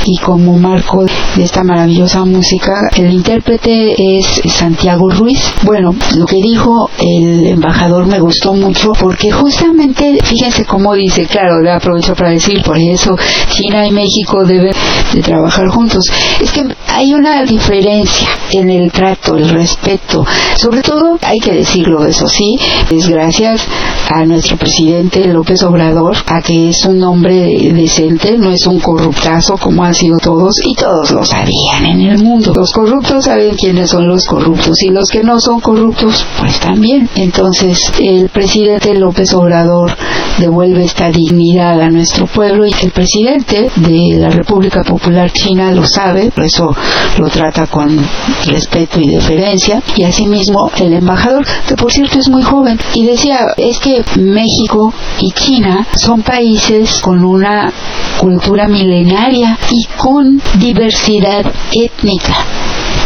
y 0.07 0.17
como 0.19 0.59
marco 0.59 1.05
de 1.37 1.45
esta 1.45 1.63
maravillosa 1.63 2.25
música, 2.25 2.73
el 2.97 3.13
intérprete 3.13 3.95
es 4.17 4.27
Santiago 4.53 5.09
Ruiz. 5.09 5.39
Bueno, 5.63 5.95
lo 6.17 6.27
que 6.27 6.37
dijo 6.43 6.91
el 6.99 7.28
embajador 7.51 8.07
me 8.07 8.21
gustó 8.21 8.55
mucho 8.55 8.93
porque 8.93 9.31
justamente, 9.31 10.19
fíjense 10.23 10.65
cómo 10.65 10.95
dice, 10.95 11.27
claro, 11.27 11.61
le 11.61 11.71
aprovecho 11.71 12.15
para 12.15 12.31
decir, 12.31 12.63
por 12.63 12.79
eso 12.79 13.17
China 13.49 13.87
y 13.87 13.93
México 13.93 14.45
deben 14.45 14.75
de 15.13 15.23
trabajar 15.23 15.69
juntos. 15.69 16.05
Es 16.41 16.53
que 16.53 16.65
hay 16.99 17.15
una 17.15 17.45
diferencia 17.45 18.29
en 18.51 18.71
el 18.71 18.91
trato, 18.91 19.37
el 19.37 19.49
respeto. 19.51 20.27
Sobre 20.57 20.83
todo, 20.83 21.17
hay 21.23 21.39
que 21.39 21.53
decirlo, 21.53 22.05
eso 22.05 22.27
sí, 22.27 22.59
es 22.91 23.09
gracias 23.09 23.65
a 24.11 24.25
nuestro 24.25 24.57
presidente 24.57 25.25
López 25.27 25.63
Obrador, 25.63 26.17
a 26.27 26.43
que 26.43 26.71
es 26.71 26.85
un 26.87 27.01
hombre 27.05 27.57
decente, 27.73 28.37
no 28.37 28.51
es 28.51 28.67
un 28.67 28.81
corruptazo 28.81 29.57
como 29.59 29.85
han 29.85 29.95
sido 29.95 30.17
todos, 30.19 30.57
y 30.65 30.75
todos 30.75 31.13
lo 31.13 31.25
sabían 31.25 31.87
en 31.87 32.01
el 32.01 32.19
mundo. 32.25 32.53
Los 32.53 32.73
corruptos 32.73 33.27
saben 33.27 33.55
quiénes 33.55 33.91
son 33.91 34.09
los 34.09 34.27
corruptos, 34.27 34.83
y 34.83 34.89
los 34.89 35.09
que 35.09 35.23
no 35.23 35.39
son 35.39 35.61
corruptos, 35.61 36.27
pues 36.41 36.59
también. 36.59 37.09
Entonces, 37.15 37.79
el 38.01 38.29
presidente 38.29 38.93
López 38.95 39.33
Obrador 39.35 39.95
devuelve 40.39 40.85
esta 40.85 41.11
dignidad 41.11 41.81
a 41.81 41.91
nuestro 41.91 42.27
pueblo 42.27 42.67
y 42.67 42.75
el 42.83 42.91
presidente 42.91 43.71
de 43.77 44.17
la 44.19 44.31
República 44.31 44.83
Popular 44.83 45.31
China 45.33 45.71
lo 45.73 45.85
sabe, 45.87 46.31
por 46.31 46.45
eso 46.45 46.75
lo 47.19 47.29
trata 47.29 47.67
con 47.67 47.99
respeto 48.47 49.01
y 49.01 49.09
deferencia, 49.09 49.83
y 49.97 50.05
asimismo 50.05 50.71
el 50.79 50.95
embajador, 50.95 51.45
que 51.67 51.75
por 51.75 51.93
cierto 51.93 52.19
es 52.19 52.29
muy 52.29 52.43
joven, 52.43 52.79
y 52.95 53.05
decía, 53.05 53.55
es 53.57 53.79
que 53.79 54.03
México 54.17 54.93
y 55.21 55.33
China 55.33 55.87
son 55.95 56.23
países 56.23 57.01
con 57.01 57.25
una 57.25 57.73
cultura 58.19 58.69
milenaria 58.69 59.59
y 59.71 59.87
con 59.97 60.41
diversidad 60.59 61.45
étnica 61.73 62.35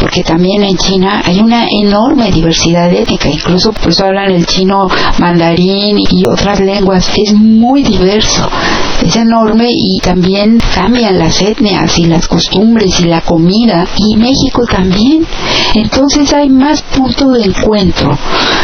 porque 0.00 0.22
también 0.22 0.62
en 0.62 0.76
China 0.76 1.22
hay 1.24 1.40
una 1.40 1.66
enorme 1.68 2.30
diversidad 2.30 2.92
étnica, 2.92 3.28
incluso 3.28 3.72
por 3.72 3.90
eso 3.90 4.04
hablan 4.04 4.32
el 4.32 4.46
chino 4.46 4.88
mandarín 5.18 5.98
y 5.98 6.26
otras 6.26 6.60
lenguas, 6.60 7.10
es 7.16 7.34
muy 7.34 7.82
diverso, 7.82 8.48
es 9.04 9.16
enorme 9.16 9.68
y 9.70 10.00
también 10.00 10.58
cambian 10.74 11.18
las 11.18 11.40
etnias 11.40 11.98
y 11.98 12.06
las 12.06 12.28
costumbres 12.28 13.00
y 13.00 13.04
la 13.04 13.20
comida 13.20 13.86
y 13.96 14.16
México 14.16 14.64
también. 14.70 15.26
Entonces 15.74 16.32
hay 16.32 16.48
más 16.48 16.82
punto 16.82 17.30
de 17.30 17.44
encuentro 17.44 18.16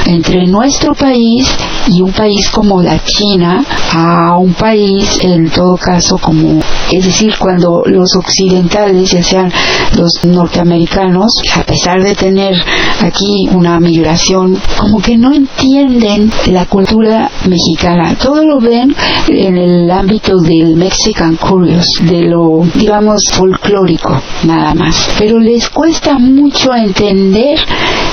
entre 0.06 0.46
nuestro 0.46 0.94
país 0.94 1.48
y 1.88 2.02
un 2.02 2.12
país 2.12 2.48
como 2.50 2.82
la 2.82 2.98
China 3.04 3.64
a 3.92 4.36
un 4.36 4.54
país 4.54 5.18
en 5.22 5.48
todo 5.50 5.76
caso 5.76 6.18
como, 6.18 6.60
es 6.90 7.04
decir, 7.04 7.34
cuando 7.38 7.82
los 7.86 8.14
occidentales, 8.16 9.10
ya 9.10 9.22
sean 9.22 9.52
los 9.96 10.12
norteamericanos, 10.24 11.17
a 11.56 11.62
pesar 11.64 12.02
de 12.02 12.14
tener 12.14 12.54
aquí 13.00 13.48
una 13.52 13.78
migración, 13.80 14.58
como 14.78 15.00
que 15.00 15.16
no 15.16 15.32
entienden 15.32 16.30
la 16.46 16.66
cultura 16.66 17.30
mexicana. 17.46 18.16
Todo 18.16 18.44
lo 18.44 18.60
ven 18.60 18.94
en 19.28 19.56
el 19.56 19.90
ámbito 19.90 20.38
del 20.38 20.76
Mexican 20.76 21.36
Curious, 21.36 21.86
de 22.02 22.22
lo, 22.22 22.62
digamos, 22.74 23.22
folclórico, 23.32 24.20
nada 24.44 24.74
más. 24.74 25.10
Pero 25.18 25.38
les 25.38 25.68
cuesta 25.70 26.18
mucho 26.18 26.74
entender 26.74 27.58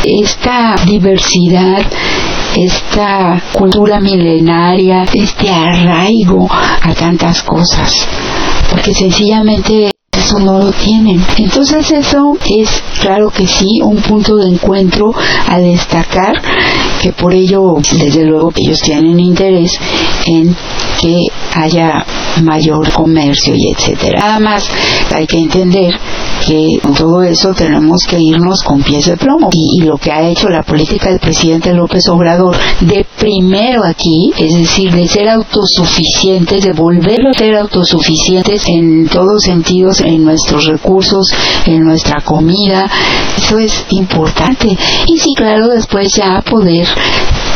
esta 0.04 0.76
diversidad 0.86 1.84
esta 2.56 3.42
cultura 3.52 4.00
milenaria, 4.00 5.04
este 5.14 5.50
arraigo 5.50 6.48
a 6.50 6.94
tantas 6.94 7.44
cosas, 7.44 8.08
porque 8.72 8.94
sencillamente 8.94 9.92
eso 10.18 10.40
no 10.40 10.60
lo 10.60 10.72
tienen. 10.72 11.24
Entonces 11.38 11.92
eso 11.92 12.38
es 12.46 12.84
claro 13.02 13.30
que 13.30 13.48
sí 13.48 13.82
un 13.82 13.98
punto 13.98 14.38
de 14.38 14.50
encuentro 14.50 15.14
a 15.48 15.60
destacar 15.60 16.34
que 17.02 17.12
por 17.12 17.34
ello 17.34 17.76
desde 18.00 18.26
luego 18.26 18.52
ellos 18.56 18.80
tienen 18.82 19.20
interés 19.20 19.72
en 20.26 20.56
que 21.00 21.26
haya 21.54 22.06
mayor 22.44 22.92
comercio 22.92 23.54
y 23.56 23.72
etcétera. 23.72 24.20
Nada 24.20 24.40
más 24.40 24.70
hay 25.14 25.28
que 25.28 25.38
entender 25.38 25.94
que 26.46 26.80
con 26.82 26.94
todo 26.94 27.24
eso 27.24 27.54
tenemos 27.54 28.06
que 28.08 28.20
irnos 28.20 28.64
con 28.64 28.82
pies 28.82 29.06
de 29.06 29.18
plomo 29.18 29.50
y, 29.52 29.80
y, 29.80 29.86
lo 29.86 29.98
que 29.98 30.12
ha 30.12 30.28
hecho 30.28 30.50
la 30.50 30.64
política 30.64 31.10
del 31.10 31.20
presidente 31.20 31.74
López 31.74 32.08
Obrador 32.10 32.56
de 32.82 33.06
primero 33.18 33.84
aquí, 33.86 34.32
es 34.38 34.54
decir, 34.54 34.92
de 34.92 35.08
ser 35.08 35.30
autosuficientes, 35.30 36.64
de 36.64 36.74
volver 36.74 37.26
a 37.28 37.34
ser 37.34 37.56
autosuficientes 37.56 38.68
en 38.68 39.08
todos 39.08 39.44
sentidos, 39.44 40.02
en 40.06 40.24
nuestros 40.24 40.66
recursos, 40.66 41.28
en 41.66 41.84
nuestra 41.84 42.22
comida, 42.22 42.90
eso 43.38 43.58
es 43.58 43.86
importante. 43.90 44.68
Y 45.08 45.18
sí, 45.18 45.34
claro, 45.36 45.68
después 45.68 46.08
ya 46.16 46.42
poder 46.42 46.88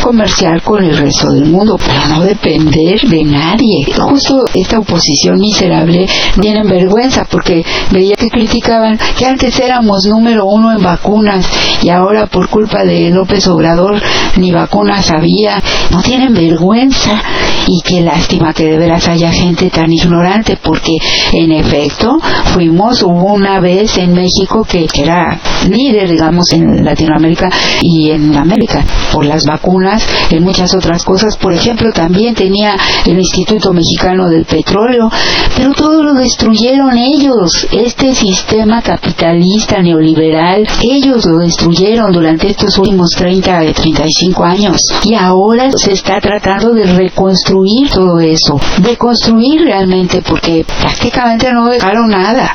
comerciar 0.00 0.62
con 0.62 0.82
el 0.82 0.96
resto 0.96 1.30
del 1.32 1.46
mundo, 1.46 1.76
pero 1.78 2.06
no 2.08 2.24
depender 2.24 3.00
de 3.00 3.24
nadie. 3.24 3.86
Justo 3.96 4.44
esta 4.54 4.78
oposición 4.78 5.38
miserable 5.38 6.06
tienen 6.40 6.68
vergüenza 6.68 7.26
porque 7.30 7.64
veía 7.90 8.16
que 8.16 8.30
criticaban 8.30 8.98
que 9.16 9.26
antes 9.26 9.58
éramos 9.58 10.04
número 10.06 10.46
uno 10.46 10.72
en 10.72 10.82
vacunas 10.82 11.46
y 11.82 11.88
ahora 11.90 12.26
por 12.26 12.48
culpa 12.48 12.84
de 12.84 13.10
López 13.10 13.46
Obrador 13.48 14.00
ni 14.36 14.50
vacunas 14.52 15.10
había. 15.10 15.62
No 15.90 16.02
tienen 16.02 16.34
vergüenza 16.34 17.22
y 17.66 17.80
qué 17.82 18.00
lástima 18.00 18.52
que 18.52 18.64
de 18.64 18.78
veras 18.78 19.08
haya 19.08 19.32
gente 19.32 19.70
tan 19.70 19.92
ignorante 19.92 20.58
porque 20.62 20.96
en 21.32 21.52
efecto 21.52 22.18
fuimos, 22.54 23.02
hubo 23.02 23.34
una 23.34 23.60
vez 23.60 23.98
en 23.98 24.14
México 24.14 24.64
que 24.68 24.86
era 24.94 25.38
líder 25.68 26.10
digamos 26.10 26.52
en 26.52 26.84
Latinoamérica 26.84 27.48
y 27.80 28.10
en 28.10 28.36
América 28.36 28.84
por 29.12 29.24
las 29.24 29.44
vacunas 29.44 29.89
en 30.30 30.42
muchas 30.42 30.74
otras 30.74 31.04
cosas. 31.04 31.36
Por 31.36 31.52
ejemplo, 31.52 31.92
también 31.92 32.34
tenía 32.34 32.76
el 33.06 33.18
Instituto 33.18 33.72
Mexicano 33.72 34.28
del 34.28 34.44
Petróleo, 34.44 35.10
pero 35.56 35.72
todo 35.72 36.02
lo 36.02 36.14
destruyeron 36.14 36.96
ellos. 36.96 37.66
Este 37.72 38.14
sistema 38.14 38.82
capitalista 38.82 39.80
neoliberal, 39.82 40.66
ellos 40.82 41.24
lo 41.26 41.38
destruyeron 41.38 42.12
durante 42.12 42.48
estos 42.48 42.78
últimos 42.78 43.10
30, 43.16 43.72
35 43.72 44.44
años. 44.44 44.82
Y 45.04 45.14
ahora 45.14 45.70
se 45.72 45.92
está 45.92 46.20
tratando 46.20 46.72
de 46.72 46.84
reconstruir 46.84 47.88
todo 47.90 48.20
eso, 48.20 48.60
de 48.78 48.96
construir 48.96 49.62
realmente, 49.62 50.22
porque 50.22 50.64
prácticamente 50.80 51.52
no 51.52 51.66
dejaron 51.66 52.08
nada 52.08 52.52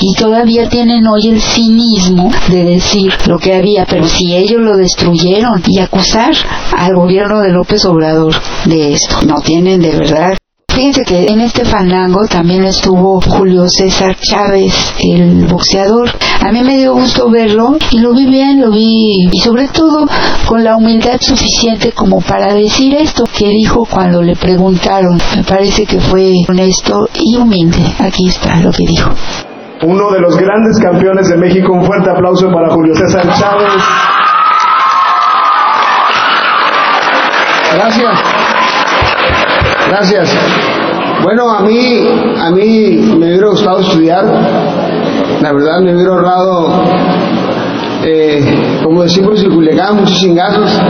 y 0.00 0.14
todavía 0.14 0.68
tienen 0.68 1.06
hoy 1.06 1.28
el 1.28 1.40
cinismo 1.40 2.30
de 2.48 2.64
decir 2.64 3.12
lo 3.26 3.38
que 3.38 3.54
había, 3.54 3.86
pero 3.86 4.06
si 4.08 4.34
ellos 4.34 4.60
lo 4.60 4.76
destruyeron 4.76 5.62
y 5.66 5.78
acusar 5.78 6.34
al 6.76 6.94
gobierno 6.94 7.40
de 7.40 7.50
López 7.50 7.84
Obrador 7.84 8.34
de 8.64 8.92
esto, 8.92 9.22
no 9.22 9.40
tienen 9.40 9.80
de 9.80 9.90
verdad 9.90 10.34
Fíjense 10.74 11.04
que 11.04 11.26
en 11.26 11.40
este 11.40 11.64
fandango 11.64 12.26
también 12.26 12.64
estuvo 12.64 13.20
Julio 13.20 13.68
César 13.68 14.16
Chávez, 14.20 14.74
el 14.98 15.46
boxeador. 15.46 16.10
A 16.40 16.50
mí 16.50 16.62
me 16.64 16.78
dio 16.78 16.94
gusto 16.94 17.30
verlo 17.30 17.76
y 17.92 17.98
lo 18.00 18.12
vi 18.12 18.26
bien, 18.26 18.60
lo 18.60 18.72
vi 18.72 19.28
y 19.30 19.38
sobre 19.38 19.68
todo 19.68 20.04
con 20.46 20.64
la 20.64 20.76
humildad 20.76 21.20
suficiente 21.20 21.92
como 21.92 22.20
para 22.20 22.52
decir 22.54 22.92
esto 22.94 23.22
que 23.24 23.50
dijo 23.50 23.86
cuando 23.88 24.20
le 24.20 24.34
preguntaron. 24.34 25.16
Me 25.36 25.44
parece 25.44 25.86
que 25.86 26.00
fue 26.00 26.32
honesto 26.48 27.08
y 27.14 27.36
humilde. 27.36 27.94
Aquí 28.00 28.26
está 28.26 28.56
lo 28.56 28.72
que 28.72 28.84
dijo 28.84 29.10
uno 29.84 30.10
de 30.10 30.20
los 30.20 30.36
grandes 30.36 30.78
campeones 30.80 31.28
de 31.28 31.36
México. 31.36 31.72
Un 31.72 31.84
fuerte 31.84 32.10
aplauso 32.10 32.50
para 32.52 32.70
Julio 32.70 32.94
César 32.94 33.22
Chávez. 33.34 33.72
Gracias. 37.74 38.22
Gracias. 39.88 40.36
Bueno, 41.22 41.50
a 41.50 41.60
mí, 41.60 42.06
a 42.38 42.50
mí 42.50 43.16
me 43.18 43.26
hubiera 43.28 43.48
gustado 43.48 43.80
estudiar. 43.80 44.24
La 45.40 45.52
verdad 45.52 45.80
me 45.80 45.94
hubiera 45.94 46.12
ahorrado, 46.12 46.84
eh, 48.04 48.80
como 48.82 49.02
decimos 49.02 49.42
en 49.42 49.50
Culiacán, 49.52 49.96
muchos 49.96 50.18
chingazos, 50.20 50.80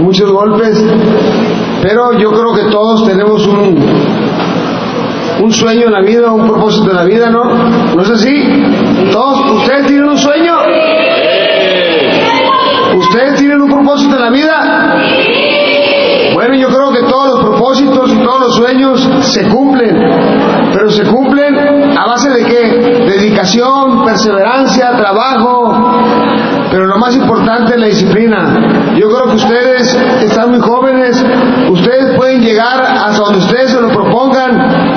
muchos 0.00 0.30
golpes. 0.30 0.82
Pero 1.82 2.18
yo 2.18 2.30
creo 2.30 2.54
que 2.54 2.70
todos 2.70 3.04
tenemos 3.06 3.46
un, 3.46 3.76
un 5.46 5.52
sueño 5.52 5.86
en 5.86 5.92
la 5.92 6.00
vida, 6.00 6.32
un 6.32 6.46
propósito 6.46 6.90
en 6.90 6.96
la 6.96 7.04
vida, 7.04 7.30
¿no? 7.30 7.44
¿No 7.94 8.02
es 8.02 8.10
así? 8.10 8.34
¿Todos, 9.12 9.48
ustedes 9.62 9.86
tienen 9.86 10.08
un 10.08 10.18
sueño? 10.18 10.54
¿Ustedes 12.96 13.38
tienen 13.38 13.60
un 13.62 13.70
propósito 13.70 14.16
en 14.16 14.22
la 14.22 14.30
vida? 14.30 15.04
Bueno, 16.34 16.54
yo 16.54 16.68
creo 16.68 16.92
que 16.92 17.02
todos 17.08 17.28
los 17.34 17.40
propósitos 17.44 18.12
y 18.12 18.16
todos 18.16 18.40
los 18.40 18.56
sueños 18.56 19.08
se 19.20 19.48
cumplen, 19.48 19.96
pero 20.72 20.90
se 20.90 21.04
cumplen 21.04 21.96
a 21.96 22.06
base 22.06 22.28
de 22.30 22.44
qué? 22.44 23.06
Dedicación, 23.06 24.04
perseverancia, 24.04 24.96
trabajo, 24.96 25.72
pero 26.70 26.86
lo 26.86 26.98
más 26.98 27.14
importante 27.16 27.74
es 27.74 27.80
la 27.80 27.86
disciplina. 27.86 28.94
Yo 28.96 29.08
creo 29.08 29.30
que 29.30 29.36
ustedes 29.36 29.94
están 30.22 30.50
muy 30.50 30.60
jóvenes, 30.60 31.24
ustedes 31.70 32.16
pueden 32.16 32.42
llegar 32.42 32.82
hasta 32.82 33.22
donde 33.22 33.38
ustedes 33.38 33.70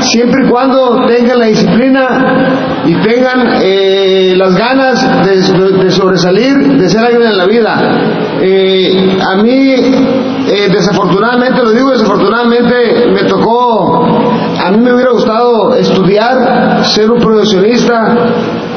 siempre 0.01 0.45
y 0.45 0.49
cuando 0.49 1.05
tengan 1.07 1.39
la 1.39 1.45
disciplina 1.45 2.83
y 2.85 2.93
tengan 3.01 3.61
eh, 3.61 4.33
las 4.35 4.55
ganas 4.55 5.25
de, 5.25 5.91
sobresalir, 5.91 6.77
de 6.77 6.89
ser 6.89 7.01
alguien 7.01 7.23
en 7.23 7.37
la 7.37 7.45
vida. 7.45 8.39
Eh, 8.41 9.17
a 9.21 9.35
mí, 9.35 9.73
eh, 9.73 10.69
desafortunadamente, 10.71 11.61
lo 11.63 11.71
digo 11.71 11.91
desafortunadamente, 11.91 13.07
me 13.13 13.23
tocó, 13.23 14.05
a 14.05 14.71
mí 14.71 14.77
me 14.77 14.93
hubiera 14.93 15.11
gustado 15.11 15.75
estudiar, 15.75 16.83
ser 16.85 17.11
un 17.11 17.19
profesionista, 17.19 18.15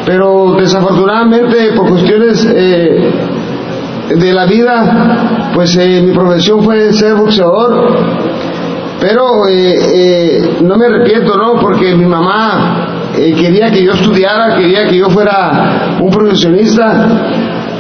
pero 0.05 0.55
desafortunadamente 0.59 1.73
por 1.77 1.89
cuestiones 1.89 2.45
de 2.45 4.33
la 4.33 4.47
vida, 4.47 5.51
pues 5.55 5.77
mi 5.77 6.13
profesión 6.13 6.63
fue 6.63 6.93
ser 6.93 7.15
boxeador, 7.15 8.32
pero 9.03 9.43
no 10.61 10.77
me 10.77 10.87
arrepiento, 10.87 11.37
¿no? 11.37 11.59
Porque 11.61 11.93
mi 11.97 12.07
mamá 12.07 13.11
eh, 13.17 13.35
quería 13.35 13.69
que 13.69 13.83
yo 13.83 13.95
estudiara, 13.95 14.57
quería 14.57 14.87
que 14.87 14.97
yo 14.97 15.11
fuera 15.11 15.99
un 16.01 16.09
profesionista, 16.09 17.09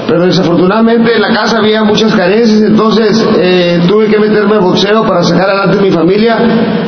pero 0.09 0.27
desafortunadamente 0.27 1.14
en 1.14 1.23
la 1.23 1.33
casa 1.33 1.59
había 1.59 1.85
muchas 1.85 2.12
carencias, 2.12 2.62
entonces 2.62 3.25
eh, 3.39 3.81
tuve 3.87 4.09
que 4.09 4.18
meterme 4.18 4.57
al 4.57 4.62
boxeo 4.62 5.07
para 5.07 5.23
sacar 5.23 5.49
adelante 5.49 5.81
mi 5.81 5.93
familia, 5.93 6.39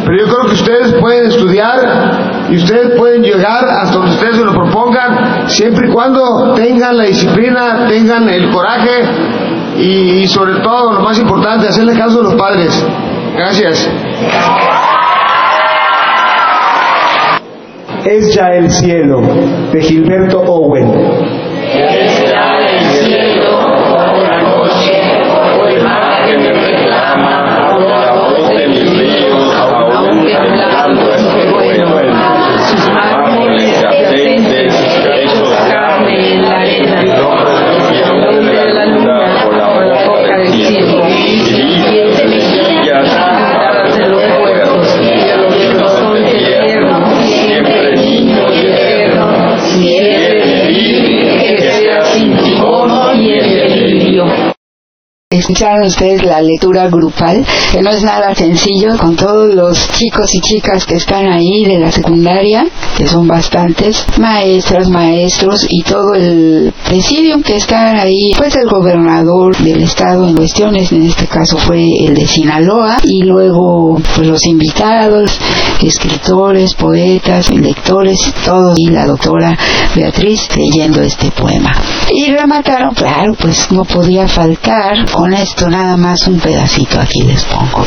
pero 0.05 0.19
yo 0.19 0.25
creo 0.25 0.47
que 0.49 0.55
ustedes 0.55 0.95
pueden 0.95 1.27
estudiar 1.27 2.49
y 2.51 2.57
ustedes 2.57 2.99
pueden 2.99 3.23
llegar 3.23 3.65
hasta 3.65 3.99
donde 3.99 4.15
ustedes 4.15 4.37
se 4.37 4.45
lo 4.45 4.53
propongan, 4.53 5.49
siempre 5.49 5.89
y 5.89 5.93
cuando 5.93 6.55
tengan 6.55 6.97
la 6.97 7.05
disciplina, 7.05 7.87
tengan 7.89 8.29
el 8.29 8.51
coraje 8.51 9.05
y, 9.79 10.23
y 10.23 10.27
sobre 10.27 10.57
todo, 10.57 10.93
lo 10.93 11.03
más 11.03 11.21
importante, 11.21 11.69
hacerle 11.69 11.97
caso 11.97 12.19
a 12.19 12.25
los 12.25 12.35
padres. 12.35 12.85
Gracias. 13.35 13.91
Es 18.05 18.35
ya 18.35 18.55
el 18.55 18.71
cielo, 18.71 19.23
de 19.73 19.81
Gilberto 19.81 20.41
Owen. 20.41 20.93
Escucharon 55.45 55.87
ustedes 55.87 56.25
la 56.25 56.41
lectura 56.41 56.89
grupal, 56.89 57.45
que 57.71 57.83
no 57.83 57.91
es 57.91 58.03
nada 58.03 58.35
sencillo, 58.35 58.97
con 58.97 59.15
todos 59.15 59.55
los 59.55 59.93
chicos 59.93 60.35
y 60.35 60.41
chicas 60.41 60.87
que 60.87 60.95
están 60.95 61.31
ahí 61.31 61.67
de 61.67 61.79
la 61.79 61.93
secundaria, 61.93 62.65
que 62.97 63.07
son 63.07 63.29
bastantes, 63.29 64.07
maestras, 64.19 64.89
maestros 64.89 65.67
y 65.69 65.83
todo 65.83 66.15
el 66.15 66.73
presidium 66.89 67.43
que 67.43 67.57
está 67.57 68.01
ahí, 68.01 68.33
pues 68.39 68.57
el 68.57 68.71
gobernador 68.71 69.55
del 69.59 69.83
estado 69.83 70.27
en 70.27 70.35
cuestiones, 70.35 70.91
en 70.93 71.03
este 71.03 71.27
caso 71.27 71.59
fue 71.59 71.91
el 72.07 72.15
de 72.15 72.27
Sinaloa, 72.27 72.97
y 73.05 73.23
luego 73.25 74.01
pues 74.17 74.27
los 74.27 74.47
invitados, 74.47 75.31
escritores, 75.83 76.73
poetas, 76.73 77.51
lectores, 77.51 78.33
todos, 78.47 78.79
y 78.79 78.87
la 78.87 79.05
doctora 79.05 79.59
Beatriz 79.95 80.49
leyendo 80.57 81.03
este 81.03 81.31
poema. 81.33 81.71
Y 82.11 82.31
remataron, 82.31 82.95
claro, 82.95 83.35
pues 83.35 83.71
no 83.73 83.85
podía 83.85 84.27
faltar 84.27 85.11
con 85.13 85.34
esto 85.35 85.69
nada 85.69 85.97
más 85.97 86.27
un 86.27 86.39
pedacito 86.41 87.01
aquí 87.01 87.23
les 87.23 87.45
pongo. 87.45 87.87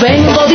Vengo, 0.00 0.46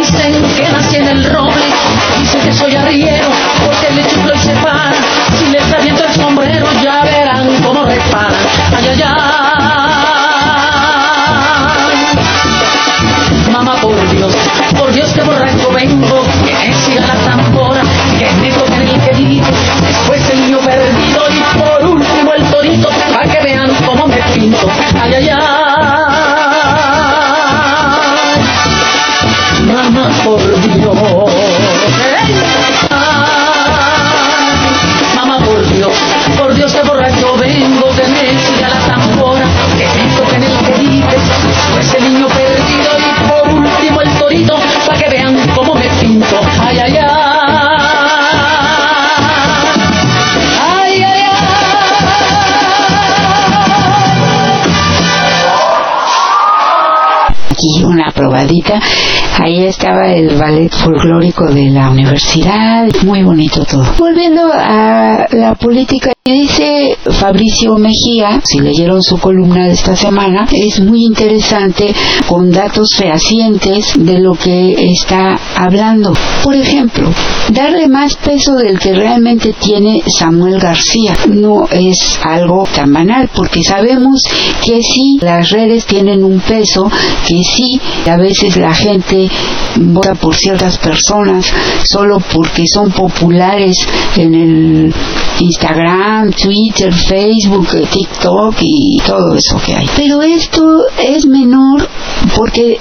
una 58.57 58.79
probadita. 58.79 59.16
Ahí 59.39 59.65
estaba 59.65 60.11
el 60.11 60.35
ballet 60.35 60.73
folclórico 60.73 61.45
de 61.45 61.69
la 61.69 61.91
universidad, 61.91 62.87
muy 63.05 63.21
bonito 63.21 63.63
todo. 63.65 63.85
Volviendo 63.99 64.41
a 64.51 65.27
la 65.31 65.53
política, 65.53 66.11
dice 66.25 66.97
Fabricio 67.11 67.75
Mejía, 67.75 68.41
si 68.43 68.59
leyeron 68.59 69.03
su 69.03 69.17
columna 69.19 69.67
de 69.67 69.73
esta 69.73 69.95
semana, 69.95 70.47
es 70.51 70.79
muy 70.81 71.03
interesante 71.03 71.93
con 72.27 72.51
datos 72.51 72.95
fehacientes 72.97 73.93
de 73.95 74.19
lo 74.19 74.33
que 74.33 74.73
está 74.91 75.39
hablando. 75.55 76.13
Por 76.43 76.55
ejemplo, 76.55 77.09
darle 77.49 77.87
más 77.87 78.15
peso 78.15 78.55
del 78.55 78.79
que 78.79 78.93
realmente 78.93 79.53
tiene 79.53 80.01
Samuel 80.07 80.59
García 80.59 81.15
no 81.29 81.67
es 81.69 82.19
algo 82.23 82.67
tan 82.73 82.91
banal, 82.91 83.29
porque 83.35 83.63
sabemos 83.63 84.21
que 84.65 84.81
sí, 84.81 85.19
las 85.21 85.51
redes 85.51 85.85
tienen 85.85 86.23
un 86.23 86.39
peso, 86.39 86.89
que 87.27 87.37
sí, 87.43 87.79
a 88.09 88.17
veces 88.17 88.57
la 88.57 88.73
gente 88.73 89.26
vota 89.75 90.15
por 90.15 90.35
ciertas 90.35 90.77
personas 90.77 91.51
solo 91.83 92.19
porque 92.33 92.63
son 92.67 92.91
populares 92.91 93.77
en 94.15 94.33
el 94.33 94.93
Instagram, 95.39 96.31
Twitter, 96.31 96.93
Facebook, 96.93 97.67
eh, 97.75 97.87
TikTok 97.91 98.55
y 98.61 98.97
todo 99.05 99.35
eso 99.35 99.59
que 99.65 99.75
hay. 99.75 99.85
Pero 99.95 100.21
esto 100.21 100.85
es 100.97 101.25
menor 101.25 101.87
porque 102.35 102.73
eh, 102.73 102.79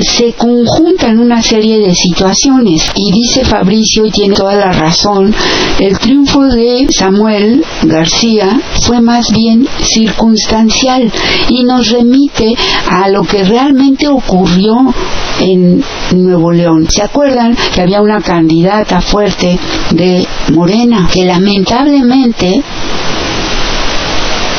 se 0.00 0.32
conjuntan 0.34 1.18
una 1.18 1.42
serie 1.42 1.78
de 1.78 1.94
situaciones 1.94 2.90
y 2.94 3.12
dice 3.12 3.44
Fabricio 3.44 4.06
y 4.06 4.10
tiene 4.10 4.34
toda 4.34 4.54
la 4.54 4.72
razón, 4.72 5.34
el 5.78 5.98
triunfo 5.98 6.44
de 6.44 6.86
Samuel 6.90 7.64
García 7.82 8.60
fue 8.82 9.00
más 9.00 9.30
bien 9.32 9.66
circunstancial 9.80 11.10
y 11.48 11.64
nos 11.64 11.90
remite 11.90 12.54
a 12.90 13.08
lo 13.08 13.22
que 13.22 13.44
realmente 13.44 14.08
ocurrió 14.08 14.94
en 15.40 15.75
Nuevo 16.14 16.52
León. 16.52 16.86
¿Se 16.88 17.02
acuerdan 17.02 17.56
que 17.74 17.82
había 17.82 18.00
una 18.00 18.20
candidata 18.20 19.00
fuerte 19.00 19.58
de 19.92 20.26
Morena 20.52 21.08
que 21.12 21.24
lamentablemente 21.24 22.62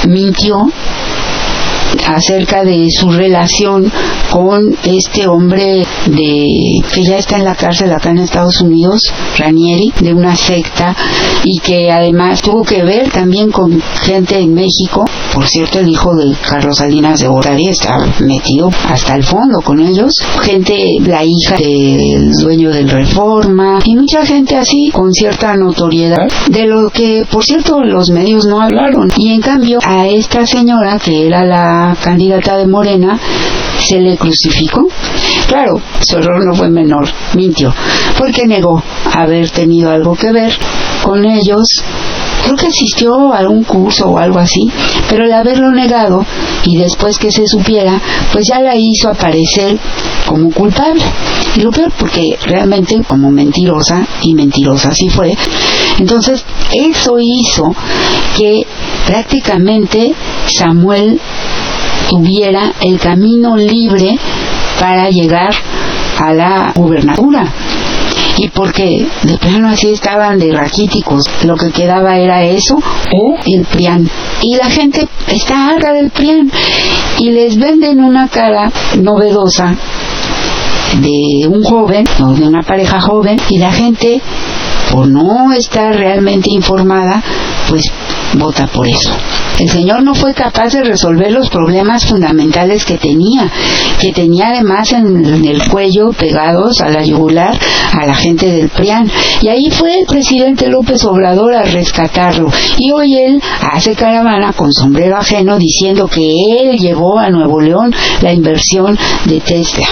mintió 0.08 0.72
acerca 2.06 2.64
de 2.64 2.90
su 2.90 3.10
relación 3.12 3.92
con 4.32 4.76
este 4.84 5.28
hombre 5.28 5.86
de 6.08 6.82
que 6.94 7.04
ya 7.04 7.18
está 7.18 7.38
en 7.38 7.46
la 7.46 7.56
cárcel 7.56 7.92
acá 7.92 8.10
en 8.10 8.20
Estados 8.20 8.62
Unidos, 8.62 9.02
Ranieri, 9.38 9.94
de 10.00 10.14
una 10.14 10.36
secta 10.36 10.96
y 11.44 11.60
que 11.60 11.92
además 11.92 12.42
tuvo 12.42 12.64
que 12.64 12.84
ver 12.84 13.10
también 13.10 13.52
con 13.52 13.82
gente 14.02 14.40
en 14.40 14.54
México. 14.54 15.06
Por 15.34 15.48
cierto, 15.48 15.80
el 15.80 15.90
hijo 15.90 16.16
de 16.16 16.36
Carlos 16.48 16.78
Salinas 16.78 17.20
de 17.20 17.28
Gortari 17.28 17.70
está 17.70 17.98
metido 18.20 18.70
hasta 18.90 19.16
el 19.16 19.24
fondo 19.24 19.62
con 19.62 19.80
ellos. 19.80 20.14
Gente, 20.42 20.98
la 21.06 21.24
hija 21.24 21.56
del 21.58 22.32
dueño 22.32 22.72
del 22.72 22.90
Reforma 22.90 23.80
y 23.86 23.96
mucha 23.96 24.26
gente 24.26 24.56
así 24.56 24.90
con 24.92 25.14
cierta 25.14 25.56
notoriedad 25.56 26.28
de 26.50 26.66
lo 26.66 26.90
que, 26.90 27.26
por 27.30 27.44
cierto, 27.44 27.82
los 27.84 28.10
medios 28.10 28.46
no 28.46 28.62
hablaron. 28.62 29.10
Y 29.18 29.34
en 29.34 29.42
cambio, 29.42 29.80
a 29.84 30.08
esta 30.08 30.46
señora, 30.46 31.00
que 31.04 31.28
era 31.28 31.46
la 31.46 31.87
candidata 31.96 32.58
de 32.58 32.68
Morena, 32.68 33.20
se 33.80 34.00
le 34.00 34.18
crucificó. 34.18 34.88
Claro, 35.48 35.82
su 36.02 36.18
error 36.18 36.46
no 36.46 36.56
fue 36.56 36.70
menor, 36.70 37.08
mintió, 37.36 37.74
porque 38.18 38.46
negó 38.46 38.82
haber 39.14 39.50
tenido 39.50 39.92
algo 39.92 40.16
que 40.16 40.32
ver 40.32 40.52
con 41.04 41.26
ellos 41.26 41.84
creo 42.48 42.56
que 42.56 42.68
asistió 42.68 43.34
a 43.34 43.40
algún 43.40 43.64
curso 43.64 44.10
o 44.10 44.18
algo 44.18 44.40
así, 44.40 44.70
pero 45.10 45.26
el 45.26 45.34
haberlo 45.34 45.72
negado 45.72 46.26
y 46.64 46.78
después 46.78 47.18
que 47.18 47.32
se 47.32 47.46
supiera, 47.46 48.02
pues 48.32 48.48
ya 48.48 48.62
la 48.62 48.74
hizo 48.76 49.10
aparecer 49.10 49.78
como 50.26 50.52
culpable. 50.52 51.04
Y 51.56 51.62
lo 51.62 51.72
peor, 51.72 51.92
porque 52.00 52.38
realmente 52.46 53.02
como 53.08 53.32
mentirosa, 53.32 54.08
y 54.22 54.34
mentirosa 54.34 54.94
sí 54.94 55.10
fue, 55.10 55.36
entonces 56.00 56.46
eso 56.72 57.18
hizo 57.20 57.76
que 58.38 58.66
prácticamente 59.06 60.14
Samuel 60.46 61.20
tuviera 62.10 62.74
el 62.82 63.00
camino 63.00 63.56
libre 63.56 64.18
para 64.80 65.10
llegar 65.10 65.54
a 66.20 66.34
la 66.34 66.74
gubernatura 66.76 67.54
y 68.38 68.50
porque 68.50 69.08
de 69.24 69.38
plano 69.38 69.70
así 69.70 69.90
estaban 69.90 70.38
de 70.38 70.54
raquíticos, 70.54 71.24
lo 71.44 71.56
que 71.56 71.72
quedaba 71.72 72.18
era 72.18 72.44
eso 72.44 72.76
o 72.76 73.36
el 73.46 73.66
PRIAN. 73.66 74.08
Y 74.42 74.56
la 74.56 74.70
gente 74.70 75.08
está 75.28 75.70
harta 75.70 75.94
del 75.94 76.12
PRIAN 76.12 76.52
y 77.20 77.32
les 77.32 77.58
venden 77.58 78.04
una 78.04 78.28
cara 78.28 78.72
novedosa 79.00 79.76
de 81.02 81.48
un 81.48 81.64
joven 81.64 82.06
o 82.24 82.34
de 82.34 82.48
una 82.48 82.62
pareja 82.62 83.02
joven 83.02 83.38
y 83.50 83.58
la 83.58 83.72
gente 83.72 84.22
por 84.92 85.08
no 85.08 85.52
estar 85.54 85.96
realmente 85.96 86.50
informada 86.52 87.22
pues 87.70 87.92
vota 88.34 88.68
por 88.68 88.88
eso. 88.88 89.12
El 89.60 89.70
Señor 89.70 90.04
no 90.04 90.14
fue 90.14 90.34
capaz 90.34 90.74
de 90.74 90.84
resolver 90.84 91.32
los 91.32 91.50
problemas 91.50 92.06
fundamentales 92.06 92.86
que 92.86 92.98
tenía, 92.98 93.52
que 94.00 94.12
tenía 94.12 94.50
además 94.50 94.92
en, 94.94 95.46
el 95.46 95.68
cuello 95.68 96.12
pegados 96.12 96.82
a 96.82 96.90
la 96.90 97.04
yugular 97.04 97.58
a 97.94 98.06
la 98.06 98.16
gente 98.16 98.52
del 98.52 98.70
PRIAN. 98.70 99.10
Y 99.42 99.48
ahí 99.48 99.70
fue 99.72 100.00
el 100.00 100.06
presidente 100.06 100.68
López 100.68 101.04
Obrador 101.06 101.56
a 101.56 101.64
rescatarlo. 101.64 102.50
Y 102.78 102.92
hoy 102.92 103.16
él 103.16 103.42
hace 103.72 103.96
caravana 103.96 104.54
con 104.54 104.72
sombrero 104.72 105.18
ajeno 105.18 105.58
diciendo 105.58 106.08
que 106.08 106.22
él 106.22 106.78
llevó 106.78 107.18
a 107.18 107.30
Nuevo 107.30 107.60
León 107.60 107.94
la 108.22 108.34
inversión 108.34 108.98
de 109.26 109.40
Tesla 109.40 109.88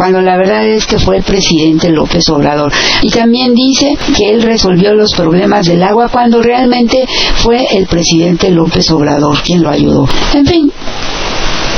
cuando 0.00 0.22
la 0.22 0.38
verdad 0.38 0.66
es 0.66 0.86
que 0.86 0.98
fue 0.98 1.18
el 1.18 1.22
presidente 1.22 1.90
López 1.90 2.26
Obrador. 2.30 2.72
Y 3.02 3.10
también 3.10 3.54
dice 3.54 3.98
que 4.16 4.30
él 4.30 4.40
resolvió 4.40 4.94
los 4.94 5.12
problemas 5.12 5.66
del 5.66 5.82
agua 5.82 6.08
cuando 6.08 6.42
realmente 6.42 7.06
fue 7.34 7.66
el 7.72 7.86
presidente 7.86 8.50
López 8.50 8.90
Obrador 8.92 9.42
quien 9.42 9.62
lo 9.62 9.68
ayudó. 9.68 10.08
En 10.32 10.46
fin, 10.46 10.72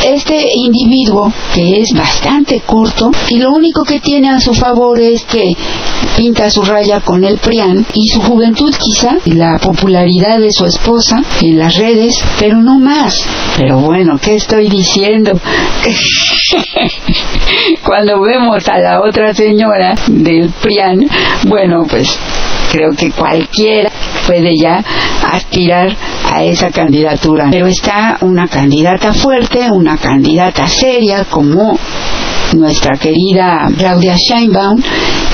este 0.04 0.44
individuo 0.54 1.32
que 1.54 1.80
es 1.80 1.88
bastante 1.94 2.60
corto 2.66 3.10
y 3.28 3.38
lo 3.38 3.50
único 3.50 3.84
que 3.84 4.00
tiene 4.00 4.30
a 4.30 4.40
su 4.40 4.54
favor 4.54 5.00
es 5.00 5.24
que 5.24 5.54
pinta 6.16 6.50
su 6.50 6.62
raya 6.62 7.00
con 7.00 7.24
el 7.24 7.38
PRIAN 7.38 7.86
y 7.94 8.08
su 8.08 8.20
juventud 8.20 8.74
quizá 8.78 9.16
y 9.24 9.32
la 9.32 9.58
popularidad 9.58 10.38
de 10.38 10.52
su 10.52 10.66
esposa 10.66 11.22
en 11.40 11.58
las 11.58 11.76
redes, 11.76 12.14
pero 12.38 12.60
no 12.60 12.78
más. 12.78 13.14
Pero 13.56 13.78
bueno, 13.78 14.18
¿qué 14.20 14.36
estoy 14.36 14.68
diciendo? 14.68 15.32
Cuando 17.84 18.20
vemos 18.20 18.68
a 18.68 18.78
la 18.78 19.00
otra 19.00 19.34
señora 19.34 19.94
del 20.08 20.50
PRIAN, 20.50 21.08
bueno, 21.46 21.84
pues 21.88 22.18
creo 22.70 22.92
que 22.96 23.10
cualquiera 23.10 23.90
puede 24.26 24.54
ya 24.60 24.82
aspirar 25.30 25.96
a 26.32 26.42
esa 26.44 26.70
candidatura. 26.70 27.48
Pero 27.50 27.66
está 27.66 28.18
una 28.22 28.48
candidata 28.48 29.12
fuerte, 29.12 29.70
una 29.70 29.96
candidata 29.96 30.66
seria 30.66 31.24
como 31.24 31.78
nuestra 32.54 32.96
querida 32.98 33.68
Claudia 33.76 34.16
Scheinbaum, 34.16 34.80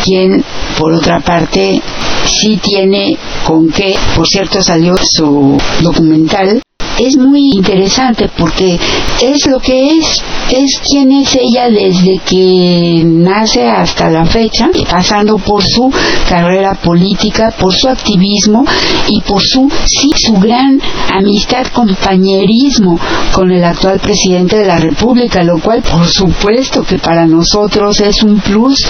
quien 0.04 0.44
por 0.78 0.92
otra 0.92 1.20
parte 1.20 1.80
sí 2.26 2.58
tiene 2.62 3.16
con 3.46 3.68
qué, 3.70 3.94
por 4.14 4.26
cierto 4.26 4.62
salió 4.62 4.94
su 4.96 5.56
documental 5.82 6.62
es 6.98 7.16
muy 7.16 7.50
interesante 7.54 8.28
porque 8.36 8.78
es 9.20 9.46
lo 9.46 9.60
que 9.60 9.98
es, 9.98 10.22
es 10.50 10.80
quien 10.84 11.12
es 11.12 11.36
ella 11.36 11.68
desde 11.70 12.18
que 12.18 13.02
nace 13.04 13.68
hasta 13.68 14.10
la 14.10 14.24
fecha, 14.24 14.68
pasando 14.90 15.38
por 15.38 15.62
su 15.62 15.90
carrera 16.28 16.74
política, 16.74 17.54
por 17.58 17.74
su 17.74 17.88
activismo 17.88 18.64
y 19.08 19.20
por 19.20 19.42
su, 19.42 19.70
sí, 19.86 20.10
su 20.16 20.34
gran 20.34 20.80
amistad, 21.12 21.66
compañerismo 21.72 22.98
con 23.32 23.50
el 23.50 23.64
actual 23.64 24.00
presidente 24.00 24.56
de 24.56 24.66
la 24.66 24.78
República, 24.78 25.42
lo 25.42 25.58
cual 25.60 25.82
por 25.82 26.06
supuesto 26.06 26.82
que 26.82 26.98
para 26.98 27.26
nosotros 27.26 28.00
es 28.00 28.22
un 28.22 28.40
plus 28.40 28.84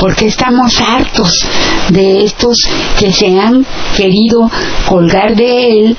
porque 0.00 0.26
estamos 0.26 0.80
hartos 0.80 1.44
de 1.90 2.24
estos 2.24 2.56
que 2.98 3.12
se 3.12 3.38
han 3.38 3.66
querido 3.96 4.48
colgar 4.86 5.34
de 5.34 5.70
él 5.70 5.96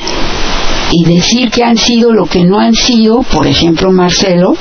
y 0.92 1.06
decir 1.06 1.50
que 1.52 1.64
han 1.64 1.78
sido 1.78 2.14
lo 2.14 2.26
que 2.26 2.44
no 2.44 2.60
han 2.60 2.74
sido, 2.74 3.22
por 3.24 3.48
ejemplo 3.48 3.92
Marcelo, 3.92 4.56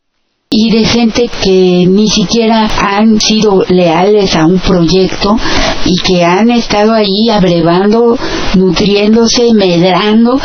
y 0.51 0.71
de 0.71 0.85
gente 0.85 1.31
que 1.43 1.85
ni 1.87 2.09
siquiera 2.09 2.71
han 2.81 3.21
sido 3.21 3.65
leales 3.69 4.35
a 4.35 4.47
un 4.47 4.59
proyecto 4.59 5.37
y 5.85 5.97
que 6.03 6.25
han 6.25 6.51
estado 6.51 6.95
ahí 6.95 7.29
abrevando, 7.31 8.17
nutriéndose, 8.57 9.53
medrando 9.53 10.41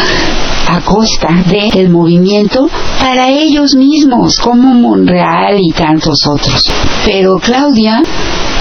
a 0.67 0.81
costa 0.81 1.29
del 1.49 1.89
movimiento 1.89 2.69
para 2.99 3.29
ellos 3.29 3.75
mismos, 3.75 4.37
como 4.37 4.73
Monreal 4.73 5.59
y 5.61 5.71
tantos 5.71 6.27
otros. 6.27 6.63
Pero 7.05 7.39
Claudia 7.39 8.01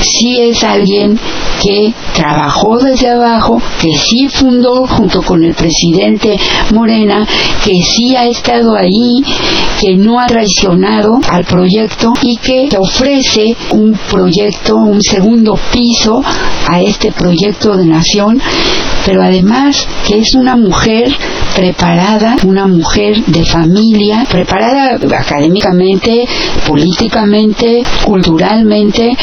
sí 0.03 0.39
es 0.41 0.63
alguien 0.65 1.19
que 1.63 1.93
trabajó 2.15 2.79
desde 2.79 3.11
abajo, 3.11 3.61
que 3.81 3.93
sí 3.97 4.29
fundó 4.29 4.87
junto 4.87 5.23
con 5.23 5.43
el 5.45 5.55
presidente 5.55 6.37
Morena, 6.73 7.27
que 7.65 7.73
sí 7.83 8.17
ha 8.17 8.27
estado 8.27 8.75
ahí, 8.77 9.23
que 9.81 9.97
no 9.97 10.21
ha 10.21 10.27
traicionado 10.27 11.21
al 11.29 11.45
proyecto 11.45 12.13
y 12.23 12.37
que 12.37 12.69
ofrece 12.79 13.57
un 13.71 13.99
proyecto, 14.11 14.77
un 14.77 15.01
segundo 15.03 15.59
piso 15.73 16.23
a 16.69 16.81
este 16.81 17.13
proyecto 17.13 17.77
de 17.77 17.87
nación, 17.87 18.41
pero 19.05 19.23
además 19.23 19.87
que 20.07 20.19
es 20.19 20.35
una 20.35 20.57
mujer 20.57 21.13
preparada, 21.55 22.37
una 22.45 22.67
mujer 22.67 23.23
de 23.27 23.45
familia, 23.45 24.27
preparada 24.31 24.99
académicamente, 25.19 26.25
políticamente, 26.67 27.83
culturalmente, 28.05 29.17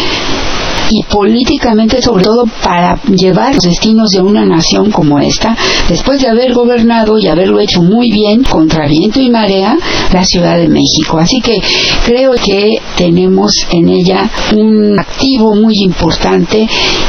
y 0.89 1.03
políticamente 1.03 2.01
sobre 2.01 2.23
todo 2.23 2.45
para 2.63 2.99
llevar 3.03 3.53
los 3.53 3.63
destinos 3.63 4.09
de 4.09 4.21
una 4.21 4.45
nación 4.45 4.91
como 4.91 5.19
esta, 5.19 5.55
después 5.87 6.21
de 6.21 6.29
haber 6.29 6.53
gobernado 6.53 7.17
y 7.19 7.27
haberlo 7.27 7.59
hecho 7.59 7.81
muy 7.81 8.11
bien 8.11 8.43
contra 8.43 8.87
viento 8.87 9.19
y 9.19 9.29
marea 9.29 9.77
la 10.11 10.23
Ciudad 10.23 10.57
de 10.57 10.67
México. 10.67 11.17
Así 11.19 11.39
que 11.41 11.61
creo 12.05 12.33
que 12.33 12.79
tenemos 12.97 13.51
en 13.71 13.89
ella 13.89 14.29
un 14.55 14.99
activo 14.99 15.55
muy 15.55 15.75
importante 15.83 16.67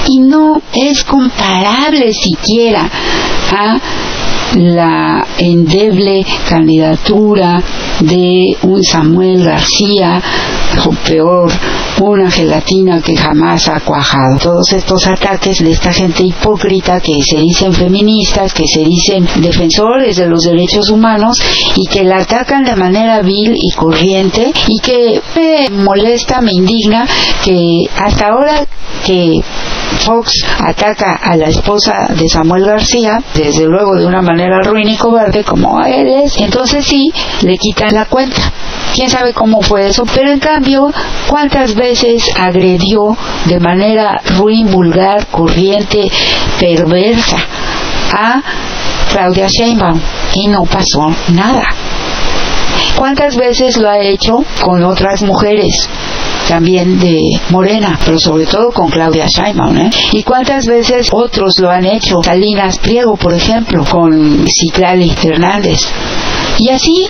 y 0.08 0.18
no 0.20 0.60
es 0.74 1.04
comparable 1.04 2.12
siquiera 2.12 2.90
a 3.52 3.80
la 4.56 5.24
endeble 5.38 6.24
candidatura 6.48 7.62
de 8.00 8.56
un 8.62 8.82
Samuel 8.82 9.44
García 9.44 10.20
o 10.84 10.90
peor, 11.06 11.52
una 11.98 12.30
gelatina 12.30 13.00
que 13.00 13.16
jamás 13.16 13.68
ha 13.68 13.80
cuajado. 13.80 14.38
Todos 14.42 14.72
estos 14.72 15.06
ataques 15.06 15.58
de 15.58 15.72
esta 15.72 15.92
gente 15.92 16.22
hipócrita 16.22 17.00
que 17.00 17.22
se 17.22 17.38
dicen 17.38 17.72
feministas, 17.72 18.52
que 18.54 18.66
se 18.66 18.84
dicen 18.84 19.26
defensores 19.36 20.16
de 20.16 20.26
los 20.26 20.44
derechos 20.44 20.90
humanos 20.90 21.38
y 21.76 21.86
que 21.86 22.04
la 22.04 22.18
atacan 22.18 22.64
de 22.64 22.76
manera 22.76 23.22
vil 23.22 23.56
y 23.56 23.70
corriente 23.72 24.52
y 24.68 24.80
que 24.80 25.20
me 25.36 25.68
molesta, 25.70 26.40
me 26.40 26.52
indigna 26.52 27.06
que 27.44 27.88
hasta 27.96 28.28
ahora 28.28 28.66
que 29.04 29.40
Fox 29.98 30.32
ataca 30.58 31.14
a 31.22 31.36
la 31.36 31.48
esposa 31.48 32.08
de 32.08 32.28
Samuel 32.28 32.64
García, 32.64 33.22
desde 33.34 33.66
luego 33.66 33.96
de 33.96 34.06
una 34.06 34.22
manera 34.22 34.62
ruin 34.62 34.88
y 34.88 34.96
cobarde 34.96 35.44
como 35.44 35.84
él 35.84 36.08
es, 36.24 36.38
entonces 36.38 36.84
sí, 36.84 37.12
le 37.42 37.56
quitan 37.58 37.94
la 37.94 38.06
cuenta. 38.06 38.40
Quién 38.94 39.10
sabe 39.10 39.32
cómo 39.32 39.62
fue 39.62 39.88
eso, 39.88 40.04
pero 40.14 40.30
en 40.30 40.40
cambio, 40.40 40.90
¿cuántas 41.28 41.74
veces 41.74 42.30
agredió 42.38 43.16
de 43.46 43.60
manera 43.60 44.20
ruin, 44.36 44.70
vulgar, 44.70 45.26
corriente, 45.28 46.10
perversa 46.58 47.38
a 48.12 48.42
Claudia 49.12 49.46
Sheinbaum? 49.48 50.00
Y 50.34 50.48
no 50.48 50.64
pasó 50.64 51.12
nada. 51.28 51.68
¿Cuántas 53.00 53.34
veces 53.34 53.78
lo 53.78 53.88
ha 53.88 53.98
hecho 53.98 54.44
con 54.62 54.84
otras 54.84 55.22
mujeres? 55.22 55.88
también 56.46 56.98
de 56.98 57.40
Morena, 57.50 57.96
pero 58.04 58.18
sobre 58.18 58.44
todo 58.44 58.72
con 58.72 58.90
Claudia 58.90 59.26
Sheinbaum, 59.28 59.76
¿eh? 59.78 59.90
Y 60.12 60.24
cuántas 60.24 60.66
veces 60.66 61.08
otros 61.12 61.54
lo 61.60 61.70
han 61.70 61.86
hecho, 61.86 62.20
Salinas 62.24 62.78
Priego, 62.78 63.16
por 63.16 63.32
ejemplo, 63.32 63.84
con 63.88 64.44
Ciclali 64.48 65.10
Fernández. 65.10 65.78
Y 66.60 66.68
así 66.68 67.08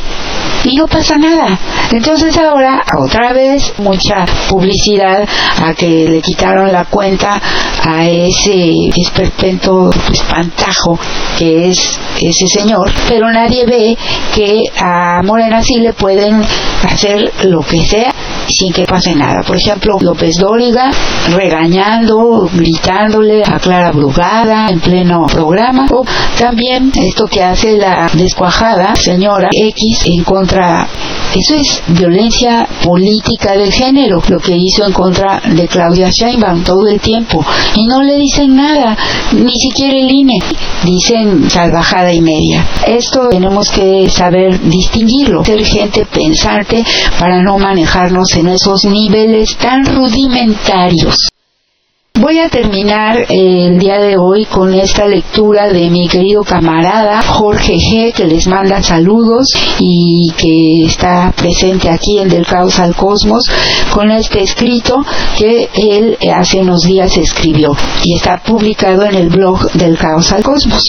y 0.64 0.76
no 0.76 0.86
pasa 0.86 1.16
nada. 1.16 1.58
Entonces 1.90 2.36
ahora 2.38 2.84
otra 3.04 3.32
vez 3.32 3.74
mucha 3.78 4.24
publicidad 4.48 5.26
a 5.60 5.74
que 5.74 6.08
le 6.08 6.22
quitaron 6.22 6.70
la 6.70 6.84
cuenta 6.84 7.40
a 7.82 8.06
ese 8.06 8.90
esperpento 8.96 9.90
espantajo 10.12 10.98
que 11.36 11.70
es 11.70 11.98
ese 12.20 12.46
señor, 12.46 12.92
pero 13.08 13.32
nadie 13.32 13.66
ve 13.66 13.96
que 14.32 14.62
a 14.78 15.20
Morena 15.24 15.62
sí 15.62 15.80
le 15.80 15.94
pueden 15.94 16.40
hacer 16.84 17.32
lo 17.44 17.60
que 17.62 17.80
sea 17.82 18.14
sin 18.50 18.72
que 18.72 18.84
pase 18.84 19.14
nada. 19.14 19.42
Por 19.46 19.56
ejemplo, 19.56 19.96
López 20.00 20.36
Dóriga 20.36 20.90
regañando, 21.34 22.48
gritándole 22.52 23.42
a 23.44 23.58
Clara 23.58 23.92
Brugada 23.92 24.68
en 24.68 24.80
pleno 24.80 25.26
programa, 25.26 25.86
o 25.90 26.04
también 26.38 26.92
esto 26.94 27.26
que 27.26 27.42
hace 27.42 27.76
la 27.76 28.10
descuajada 28.14 28.94
señora 28.96 29.48
X 29.52 30.06
en 30.06 30.24
contra 30.24 30.88
eso 31.34 31.54
es 31.54 31.82
violencia 31.86 32.66
política 32.82 33.52
del 33.52 33.70
género, 33.70 34.20
lo 34.28 34.40
que 34.40 34.56
hizo 34.56 34.84
en 34.84 34.92
contra 34.92 35.40
de 35.40 35.68
Claudia 35.68 36.10
Sheinbaum 36.10 36.64
todo 36.64 36.88
el 36.88 37.00
tiempo. 37.00 37.44
Y 37.76 37.86
no 37.86 38.02
le 38.02 38.16
dicen 38.16 38.56
nada, 38.56 38.96
ni 39.32 39.52
siquiera 39.52 39.96
el 39.96 40.10
INE. 40.10 40.38
Dicen 40.84 41.48
salvajada 41.48 42.12
y 42.12 42.20
media. 42.20 42.66
Esto 42.84 43.28
tenemos 43.30 43.70
que 43.70 44.08
saber 44.10 44.60
distinguirlo, 44.60 45.44
ser 45.44 45.64
gente 45.64 46.04
pensante 46.04 46.84
para 47.18 47.40
no 47.42 47.58
manejarnos 47.58 48.34
en 48.40 48.48
esos 48.48 48.84
niveles 48.86 49.54
tan 49.58 49.84
rudimentarios. 49.84 51.28
Voy 52.18 52.38
a 52.38 52.48
terminar 52.48 53.26
el 53.28 53.78
día 53.78 53.98
de 53.98 54.16
hoy 54.16 54.46
con 54.46 54.72
esta 54.74 55.06
lectura 55.06 55.68
de 55.68 55.90
mi 55.90 56.08
querido 56.08 56.42
camarada 56.42 57.22
Jorge 57.22 57.74
G, 57.74 58.12
que 58.14 58.24
les 58.24 58.46
manda 58.46 58.82
saludos 58.82 59.46
y 59.78 60.32
que 60.38 60.86
está 60.86 61.32
presente 61.36 61.90
aquí 61.90 62.18
en 62.18 62.28
Del 62.28 62.46
Caos 62.46 62.78
al 62.78 62.94
Cosmos, 62.94 63.44
con 63.92 64.10
este 64.10 64.42
escrito 64.42 65.04
que 65.36 65.68
él 65.74 66.18
hace 66.34 66.60
unos 66.60 66.82
días 66.82 67.16
escribió 67.16 67.76
y 68.04 68.14
está 68.16 68.38
publicado 68.38 69.04
en 69.04 69.14
el 69.16 69.28
blog 69.28 69.70
Del 69.72 69.98
Caos 69.98 70.32
al 70.32 70.42
Cosmos. 70.42 70.82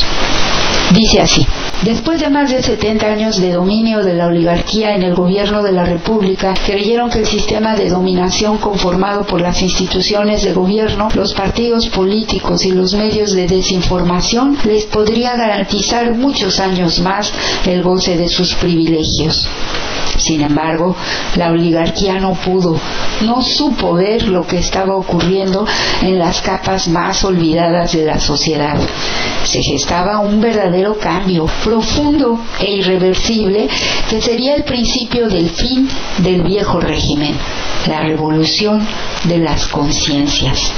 Dice 0.93 1.21
así. 1.21 1.45
Después 1.83 2.19
de 2.19 2.29
más 2.29 2.51
de 2.51 2.61
70 2.61 3.07
años 3.07 3.41
de 3.41 3.53
dominio 3.53 4.03
de 4.03 4.13
la 4.13 4.27
oligarquía 4.27 4.93
en 4.93 5.01
el 5.01 5.15
gobierno 5.15 5.63
de 5.63 5.71
la 5.71 5.83
República, 5.83 6.53
creyeron 6.63 7.09
que 7.09 7.19
el 7.19 7.25
sistema 7.25 7.75
de 7.75 7.89
dominación 7.89 8.59
conformado 8.59 9.25
por 9.25 9.41
las 9.41 9.63
instituciones 9.63 10.43
de 10.43 10.53
gobierno, 10.53 11.07
los 11.15 11.33
partidos 11.33 11.87
políticos 11.87 12.65
y 12.65 12.71
los 12.71 12.93
medios 12.93 13.33
de 13.33 13.47
desinformación 13.47 14.59
les 14.63 14.85
podría 14.85 15.35
garantizar 15.35 16.13
muchos 16.13 16.59
años 16.59 16.99
más 16.99 17.33
el 17.65 17.81
goce 17.81 18.15
de 18.15 18.29
sus 18.29 18.53
privilegios. 18.53 19.47
Sin 20.17 20.41
embargo, 20.41 20.95
la 21.35 21.51
oligarquía 21.51 22.19
no 22.19 22.33
pudo, 22.33 22.79
no 23.21 23.41
supo 23.41 23.93
ver 23.93 24.27
lo 24.27 24.45
que 24.45 24.59
estaba 24.59 24.95
ocurriendo 24.95 25.65
en 26.01 26.19
las 26.19 26.41
capas 26.41 26.87
más 26.87 27.23
olvidadas 27.23 27.93
de 27.93 28.05
la 28.05 28.19
sociedad. 28.19 28.77
Se 29.43 29.61
gestaba 29.61 30.19
un 30.19 30.39
verdadero 30.39 30.97
cambio 30.97 31.47
profundo 31.63 32.39
e 32.59 32.71
irreversible 32.71 33.67
que 34.09 34.21
sería 34.21 34.55
el 34.55 34.63
principio 34.63 35.27
del 35.27 35.49
fin 35.49 35.89
del 36.19 36.43
viejo 36.43 36.79
régimen, 36.79 37.35
la 37.87 38.01
revolución 38.01 38.85
de 39.23 39.37
las 39.39 39.67
conciencias. 39.67 40.71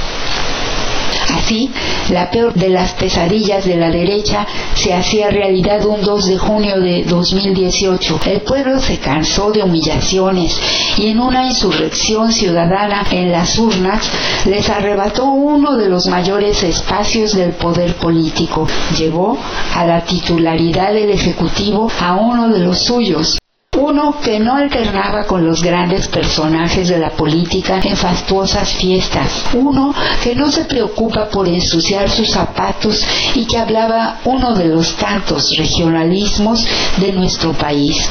Así, 1.34 1.70
la 2.10 2.30
peor 2.30 2.54
de 2.54 2.68
las 2.68 2.92
pesadillas 2.92 3.64
de 3.64 3.76
la 3.76 3.90
derecha 3.90 4.46
se 4.74 4.94
hacía 4.94 5.30
realidad 5.30 5.84
un 5.84 6.00
2 6.00 6.26
de 6.26 6.38
junio 6.38 6.80
de 6.80 7.04
2018. 7.04 8.20
El 8.26 8.40
pueblo 8.42 8.78
se 8.78 8.98
cansó 8.98 9.50
de 9.50 9.62
humillaciones 9.62 10.58
y 10.96 11.08
en 11.08 11.18
una 11.20 11.46
insurrección 11.46 12.32
ciudadana 12.32 13.04
en 13.10 13.32
las 13.32 13.58
urnas 13.58 14.08
les 14.46 14.68
arrebató 14.70 15.24
uno 15.24 15.76
de 15.76 15.88
los 15.88 16.06
mayores 16.06 16.62
espacios 16.62 17.34
del 17.34 17.52
poder 17.52 17.94
político. 17.94 18.66
Llevó 18.96 19.36
a 19.74 19.84
la 19.84 20.02
titularidad 20.02 20.92
del 20.92 21.10
Ejecutivo 21.10 21.90
a 22.00 22.14
uno 22.14 22.48
de 22.48 22.60
los 22.60 22.78
suyos, 22.78 23.38
uno 23.76 24.20
que 24.20 24.38
no 24.38 24.54
alternaba 24.54 25.24
con 25.26 25.44
los 25.44 25.62
grandes 25.62 26.08
personajes 26.08 26.88
de 26.88 26.98
la 26.98 27.10
política 27.10 27.80
en 27.82 27.96
fastuosas 27.96 28.72
fiestas. 28.74 29.44
Uno 29.54 29.94
que 30.22 30.34
no 30.34 30.50
se 30.50 30.64
preocupa 30.64 31.28
por 31.28 31.48
ensuciar 31.48 32.08
sus 32.10 32.30
zapatos 32.30 33.04
y 33.34 33.44
que 33.46 33.58
hablaba 33.58 34.20
uno 34.24 34.54
de 34.54 34.66
los 34.66 34.96
tantos 34.96 35.56
regionalismos 35.56 36.66
de 36.98 37.12
nuestro 37.12 37.52
país. 37.52 38.08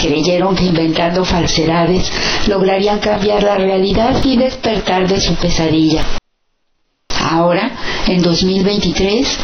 Creyeron 0.00 0.54
que 0.54 0.64
inventando 0.64 1.24
falsedades 1.24 2.10
lograrían 2.46 2.98
cambiar 2.98 3.42
la 3.42 3.56
realidad 3.56 4.22
y 4.24 4.36
despertar 4.36 5.08
de 5.08 5.20
su 5.20 5.34
pesadilla. 5.34 6.04
Ahora, 7.28 7.72
en 8.06 8.22
2023, 8.22 9.38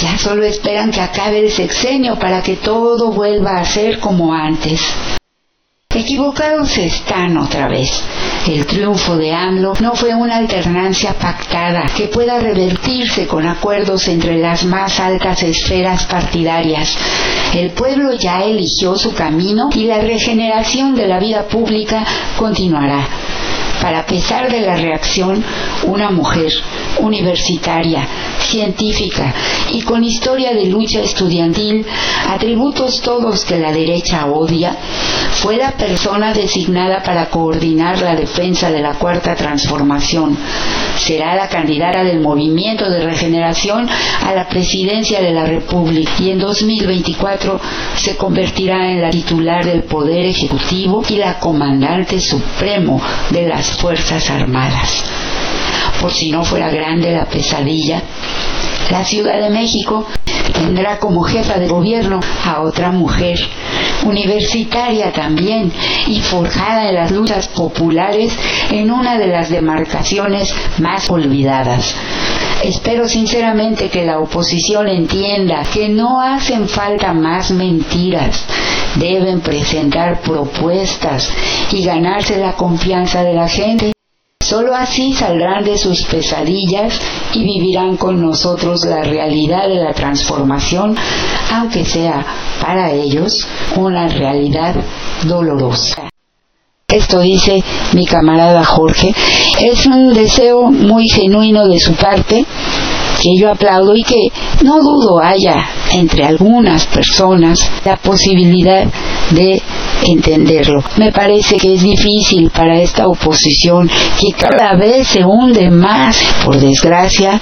ya 0.00 0.16
solo 0.18 0.44
esperan 0.44 0.90
que 0.90 1.00
acabe 1.00 1.40
el 1.40 1.50
sexenio 1.50 2.18
para 2.18 2.42
que 2.42 2.56
todo 2.56 3.12
vuelva 3.12 3.58
a 3.58 3.64
ser 3.64 3.98
como 3.98 4.32
antes. 4.32 4.80
Equivocados 5.92 6.78
están 6.78 7.36
otra 7.36 7.66
vez. 7.66 7.90
El 8.46 8.64
triunfo 8.64 9.16
de 9.16 9.32
AMLO 9.32 9.74
no 9.80 9.94
fue 9.96 10.14
una 10.14 10.36
alternancia 10.36 11.14
pactada 11.14 11.84
que 11.96 12.06
pueda 12.06 12.38
revertirse 12.38 13.26
con 13.26 13.46
acuerdos 13.46 14.06
entre 14.06 14.38
las 14.38 14.64
más 14.64 15.00
altas 15.00 15.42
esferas 15.42 16.06
partidarias. 16.06 16.96
El 17.54 17.70
pueblo 17.70 18.12
ya 18.12 18.44
eligió 18.44 18.96
su 18.96 19.12
camino 19.14 19.68
y 19.74 19.86
la 19.86 20.00
regeneración 20.00 20.94
de 20.94 21.08
la 21.08 21.18
vida 21.18 21.48
pública 21.48 22.04
continuará. 22.38 23.08
Para 23.82 24.06
pesar 24.06 24.50
de 24.50 24.60
la 24.60 24.76
reacción, 24.76 25.42
una 25.84 26.10
mujer 26.10 26.52
universitaria, 26.98 28.06
científica 28.40 29.34
y 29.72 29.82
con 29.82 30.02
historia 30.04 30.52
de 30.52 30.66
lucha 30.66 31.00
estudiantil, 31.00 31.86
atributos 32.28 33.00
todos 33.00 33.44
que 33.44 33.58
la 33.58 33.72
derecha 33.72 34.26
odia, 34.26 34.76
fue 35.32 35.56
la 35.56 35.72
persona 35.72 36.32
designada 36.32 37.02
para 37.02 37.30
coordinar 37.30 38.00
la 38.00 38.14
defensa 38.14 38.70
de 38.70 38.80
la 38.80 38.94
cuarta 38.94 39.34
transformación. 39.34 40.36
Será 40.98 41.34
la 41.34 41.48
candidata 41.48 42.04
del 42.04 42.20
movimiento 42.20 42.90
de 42.90 43.02
regeneración 43.02 43.88
a 43.88 44.34
la 44.34 44.48
presidencia 44.48 45.20
de 45.20 45.32
la 45.32 45.46
República 45.46 46.12
y 46.18 46.30
en 46.30 46.38
2024 46.38 47.60
se 47.96 48.16
convertirá 48.16 48.90
en 48.90 49.00
la 49.00 49.10
titular 49.10 49.64
del 49.64 49.84
Poder 49.84 50.26
Ejecutivo 50.26 51.02
y 51.08 51.16
la 51.16 51.38
comandante 51.38 52.20
supremo 52.20 53.00
de 53.30 53.48
las 53.48 53.72
Fuerzas 53.72 54.28
Armadas. 54.30 55.04
Por 56.00 56.12
si 56.12 56.30
no 56.30 56.44
fuera 56.44 56.70
grande 56.70 57.12
la 57.12 57.26
pesadilla, 57.26 58.02
la 58.90 59.04
Ciudad 59.04 59.40
de 59.40 59.50
México 59.50 60.06
tendrá 60.52 60.98
como 60.98 61.22
jefa 61.22 61.58
de 61.58 61.68
gobierno 61.68 62.20
a 62.44 62.62
otra 62.62 62.90
mujer, 62.90 63.38
universitaria 64.04 65.12
también 65.12 65.70
y 66.06 66.20
forjada 66.20 66.88
en 66.88 66.94
las 66.96 67.10
luchas 67.10 67.48
populares 67.48 68.32
en 68.70 68.90
una 68.90 69.18
de 69.18 69.28
las 69.28 69.50
demarcaciones 69.50 70.52
más 70.78 71.08
olvidadas. 71.10 71.94
Espero 72.64 73.08
sinceramente 73.08 73.88
que 73.88 74.04
la 74.04 74.18
oposición 74.18 74.88
entienda 74.88 75.62
que 75.72 75.88
no 75.88 76.20
hacen 76.20 76.68
falta 76.68 77.12
más 77.12 77.50
mentiras. 77.50 78.44
Deben 78.96 79.40
presentar 79.40 80.20
propuestas 80.20 81.30
y 81.72 81.84
ganarse 81.84 82.38
la 82.38 82.52
confianza 82.52 83.22
de 83.22 83.34
la 83.34 83.48
gente. 83.48 83.92
Solo 84.50 84.74
así 84.74 85.12
saldrán 85.12 85.62
de 85.62 85.78
sus 85.78 86.02
pesadillas 86.02 87.00
y 87.34 87.44
vivirán 87.44 87.96
con 87.96 88.20
nosotros 88.20 88.84
la 88.84 89.00
realidad 89.00 89.68
de 89.68 89.76
la 89.76 89.92
transformación, 89.92 90.96
aunque 91.52 91.84
sea 91.84 92.26
para 92.60 92.90
ellos 92.90 93.46
una 93.76 94.08
realidad 94.08 94.74
dolorosa. 95.22 96.08
Esto 96.88 97.20
dice 97.20 97.62
mi 97.92 98.04
camarada 98.04 98.64
Jorge. 98.64 99.14
Es 99.60 99.86
un 99.86 100.12
deseo 100.14 100.72
muy 100.72 101.08
genuino 101.08 101.68
de 101.68 101.78
su 101.78 101.94
parte 101.94 102.44
que 103.22 103.36
yo 103.38 103.52
aplaudo 103.52 103.94
y 103.94 104.02
que 104.02 104.32
no 104.64 104.80
dudo 104.80 105.20
haya 105.22 105.64
entre 105.92 106.24
algunas 106.24 106.86
personas 106.86 107.70
la 107.84 107.96
posibilidad 107.98 108.84
de 109.30 109.62
entenderlo. 110.06 110.82
Me 110.96 111.12
parece 111.12 111.56
que 111.56 111.74
es 111.74 111.82
difícil 111.82 112.50
para 112.50 112.80
esta 112.80 113.06
oposición 113.06 113.88
que 113.88 114.32
cada 114.32 114.76
vez 114.76 115.08
se 115.08 115.24
hunde 115.24 115.70
más, 115.70 116.16
por 116.44 116.58
desgracia, 116.58 117.40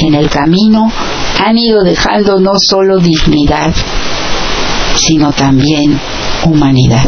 en 0.00 0.14
el 0.14 0.28
camino 0.28 0.90
han 1.44 1.58
ido 1.58 1.82
dejando 1.82 2.40
no 2.40 2.52
solo 2.56 2.98
dignidad, 2.98 3.72
sino 4.96 5.32
también 5.32 5.98
humanidad. 6.44 7.06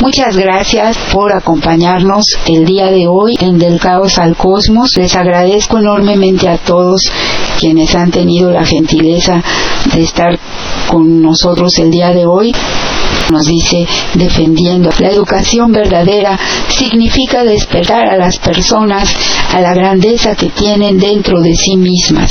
Muchas 0.00 0.36
gracias 0.36 0.98
por 1.12 1.32
acompañarnos 1.32 2.24
el 2.46 2.64
día 2.64 2.90
de 2.90 3.06
hoy 3.06 3.36
en 3.40 3.58
Del 3.58 3.78
Caos 3.78 4.18
al 4.18 4.36
Cosmos. 4.36 4.90
Les 4.96 5.14
agradezco 5.14 5.78
enormemente 5.78 6.48
a 6.48 6.58
todos 6.58 7.02
quienes 7.58 7.94
han 7.94 8.10
tenido 8.10 8.50
la 8.50 8.64
gentileza 8.64 9.40
de 9.94 10.02
estar 10.02 10.38
con 10.88 11.22
nosotros 11.22 11.78
el 11.78 11.90
día 11.90 12.10
de 12.10 12.26
hoy 12.26 12.52
nos 13.32 13.46
dice 13.46 13.86
defendiendo 14.14 14.90
la 14.98 15.08
educación 15.08 15.72
verdadera 15.72 16.38
significa 16.68 17.42
despertar 17.44 18.06
a 18.08 18.16
las 18.16 18.38
personas 18.38 19.12
a 19.52 19.60
la 19.60 19.74
grandeza 19.74 20.34
que 20.34 20.50
tienen 20.50 20.98
dentro 20.98 21.40
de 21.40 21.54
sí 21.54 21.76
mismas. 21.76 22.30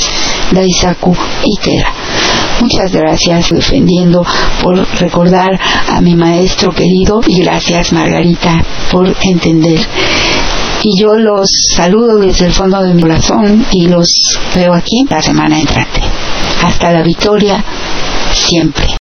Daisaku 0.52 1.14
Ikera. 1.44 1.92
Muchas 2.60 2.92
gracias 2.92 3.50
defendiendo 3.50 4.24
por 4.62 4.78
recordar 5.00 5.58
a 5.88 6.00
mi 6.00 6.14
maestro 6.14 6.72
querido 6.72 7.20
y 7.26 7.42
gracias 7.42 7.92
Margarita 7.92 8.64
por 8.90 9.14
entender. 9.22 9.80
Y 10.84 11.00
yo 11.00 11.14
los 11.14 11.48
saludo 11.76 12.18
desde 12.18 12.46
el 12.46 12.52
fondo 12.52 12.82
de 12.82 12.94
mi 12.94 13.02
corazón 13.02 13.64
y 13.72 13.86
los 13.86 14.08
veo 14.54 14.74
aquí 14.74 15.04
la 15.08 15.22
semana 15.22 15.60
entrante. 15.60 16.00
Hasta 16.64 16.92
la 16.92 17.02
victoria, 17.02 17.64
siempre. 18.32 19.01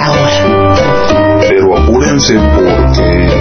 Ahora. 0.00 1.40
Pero 1.40 1.76
apúrense 1.76 2.34
porque 2.54 3.39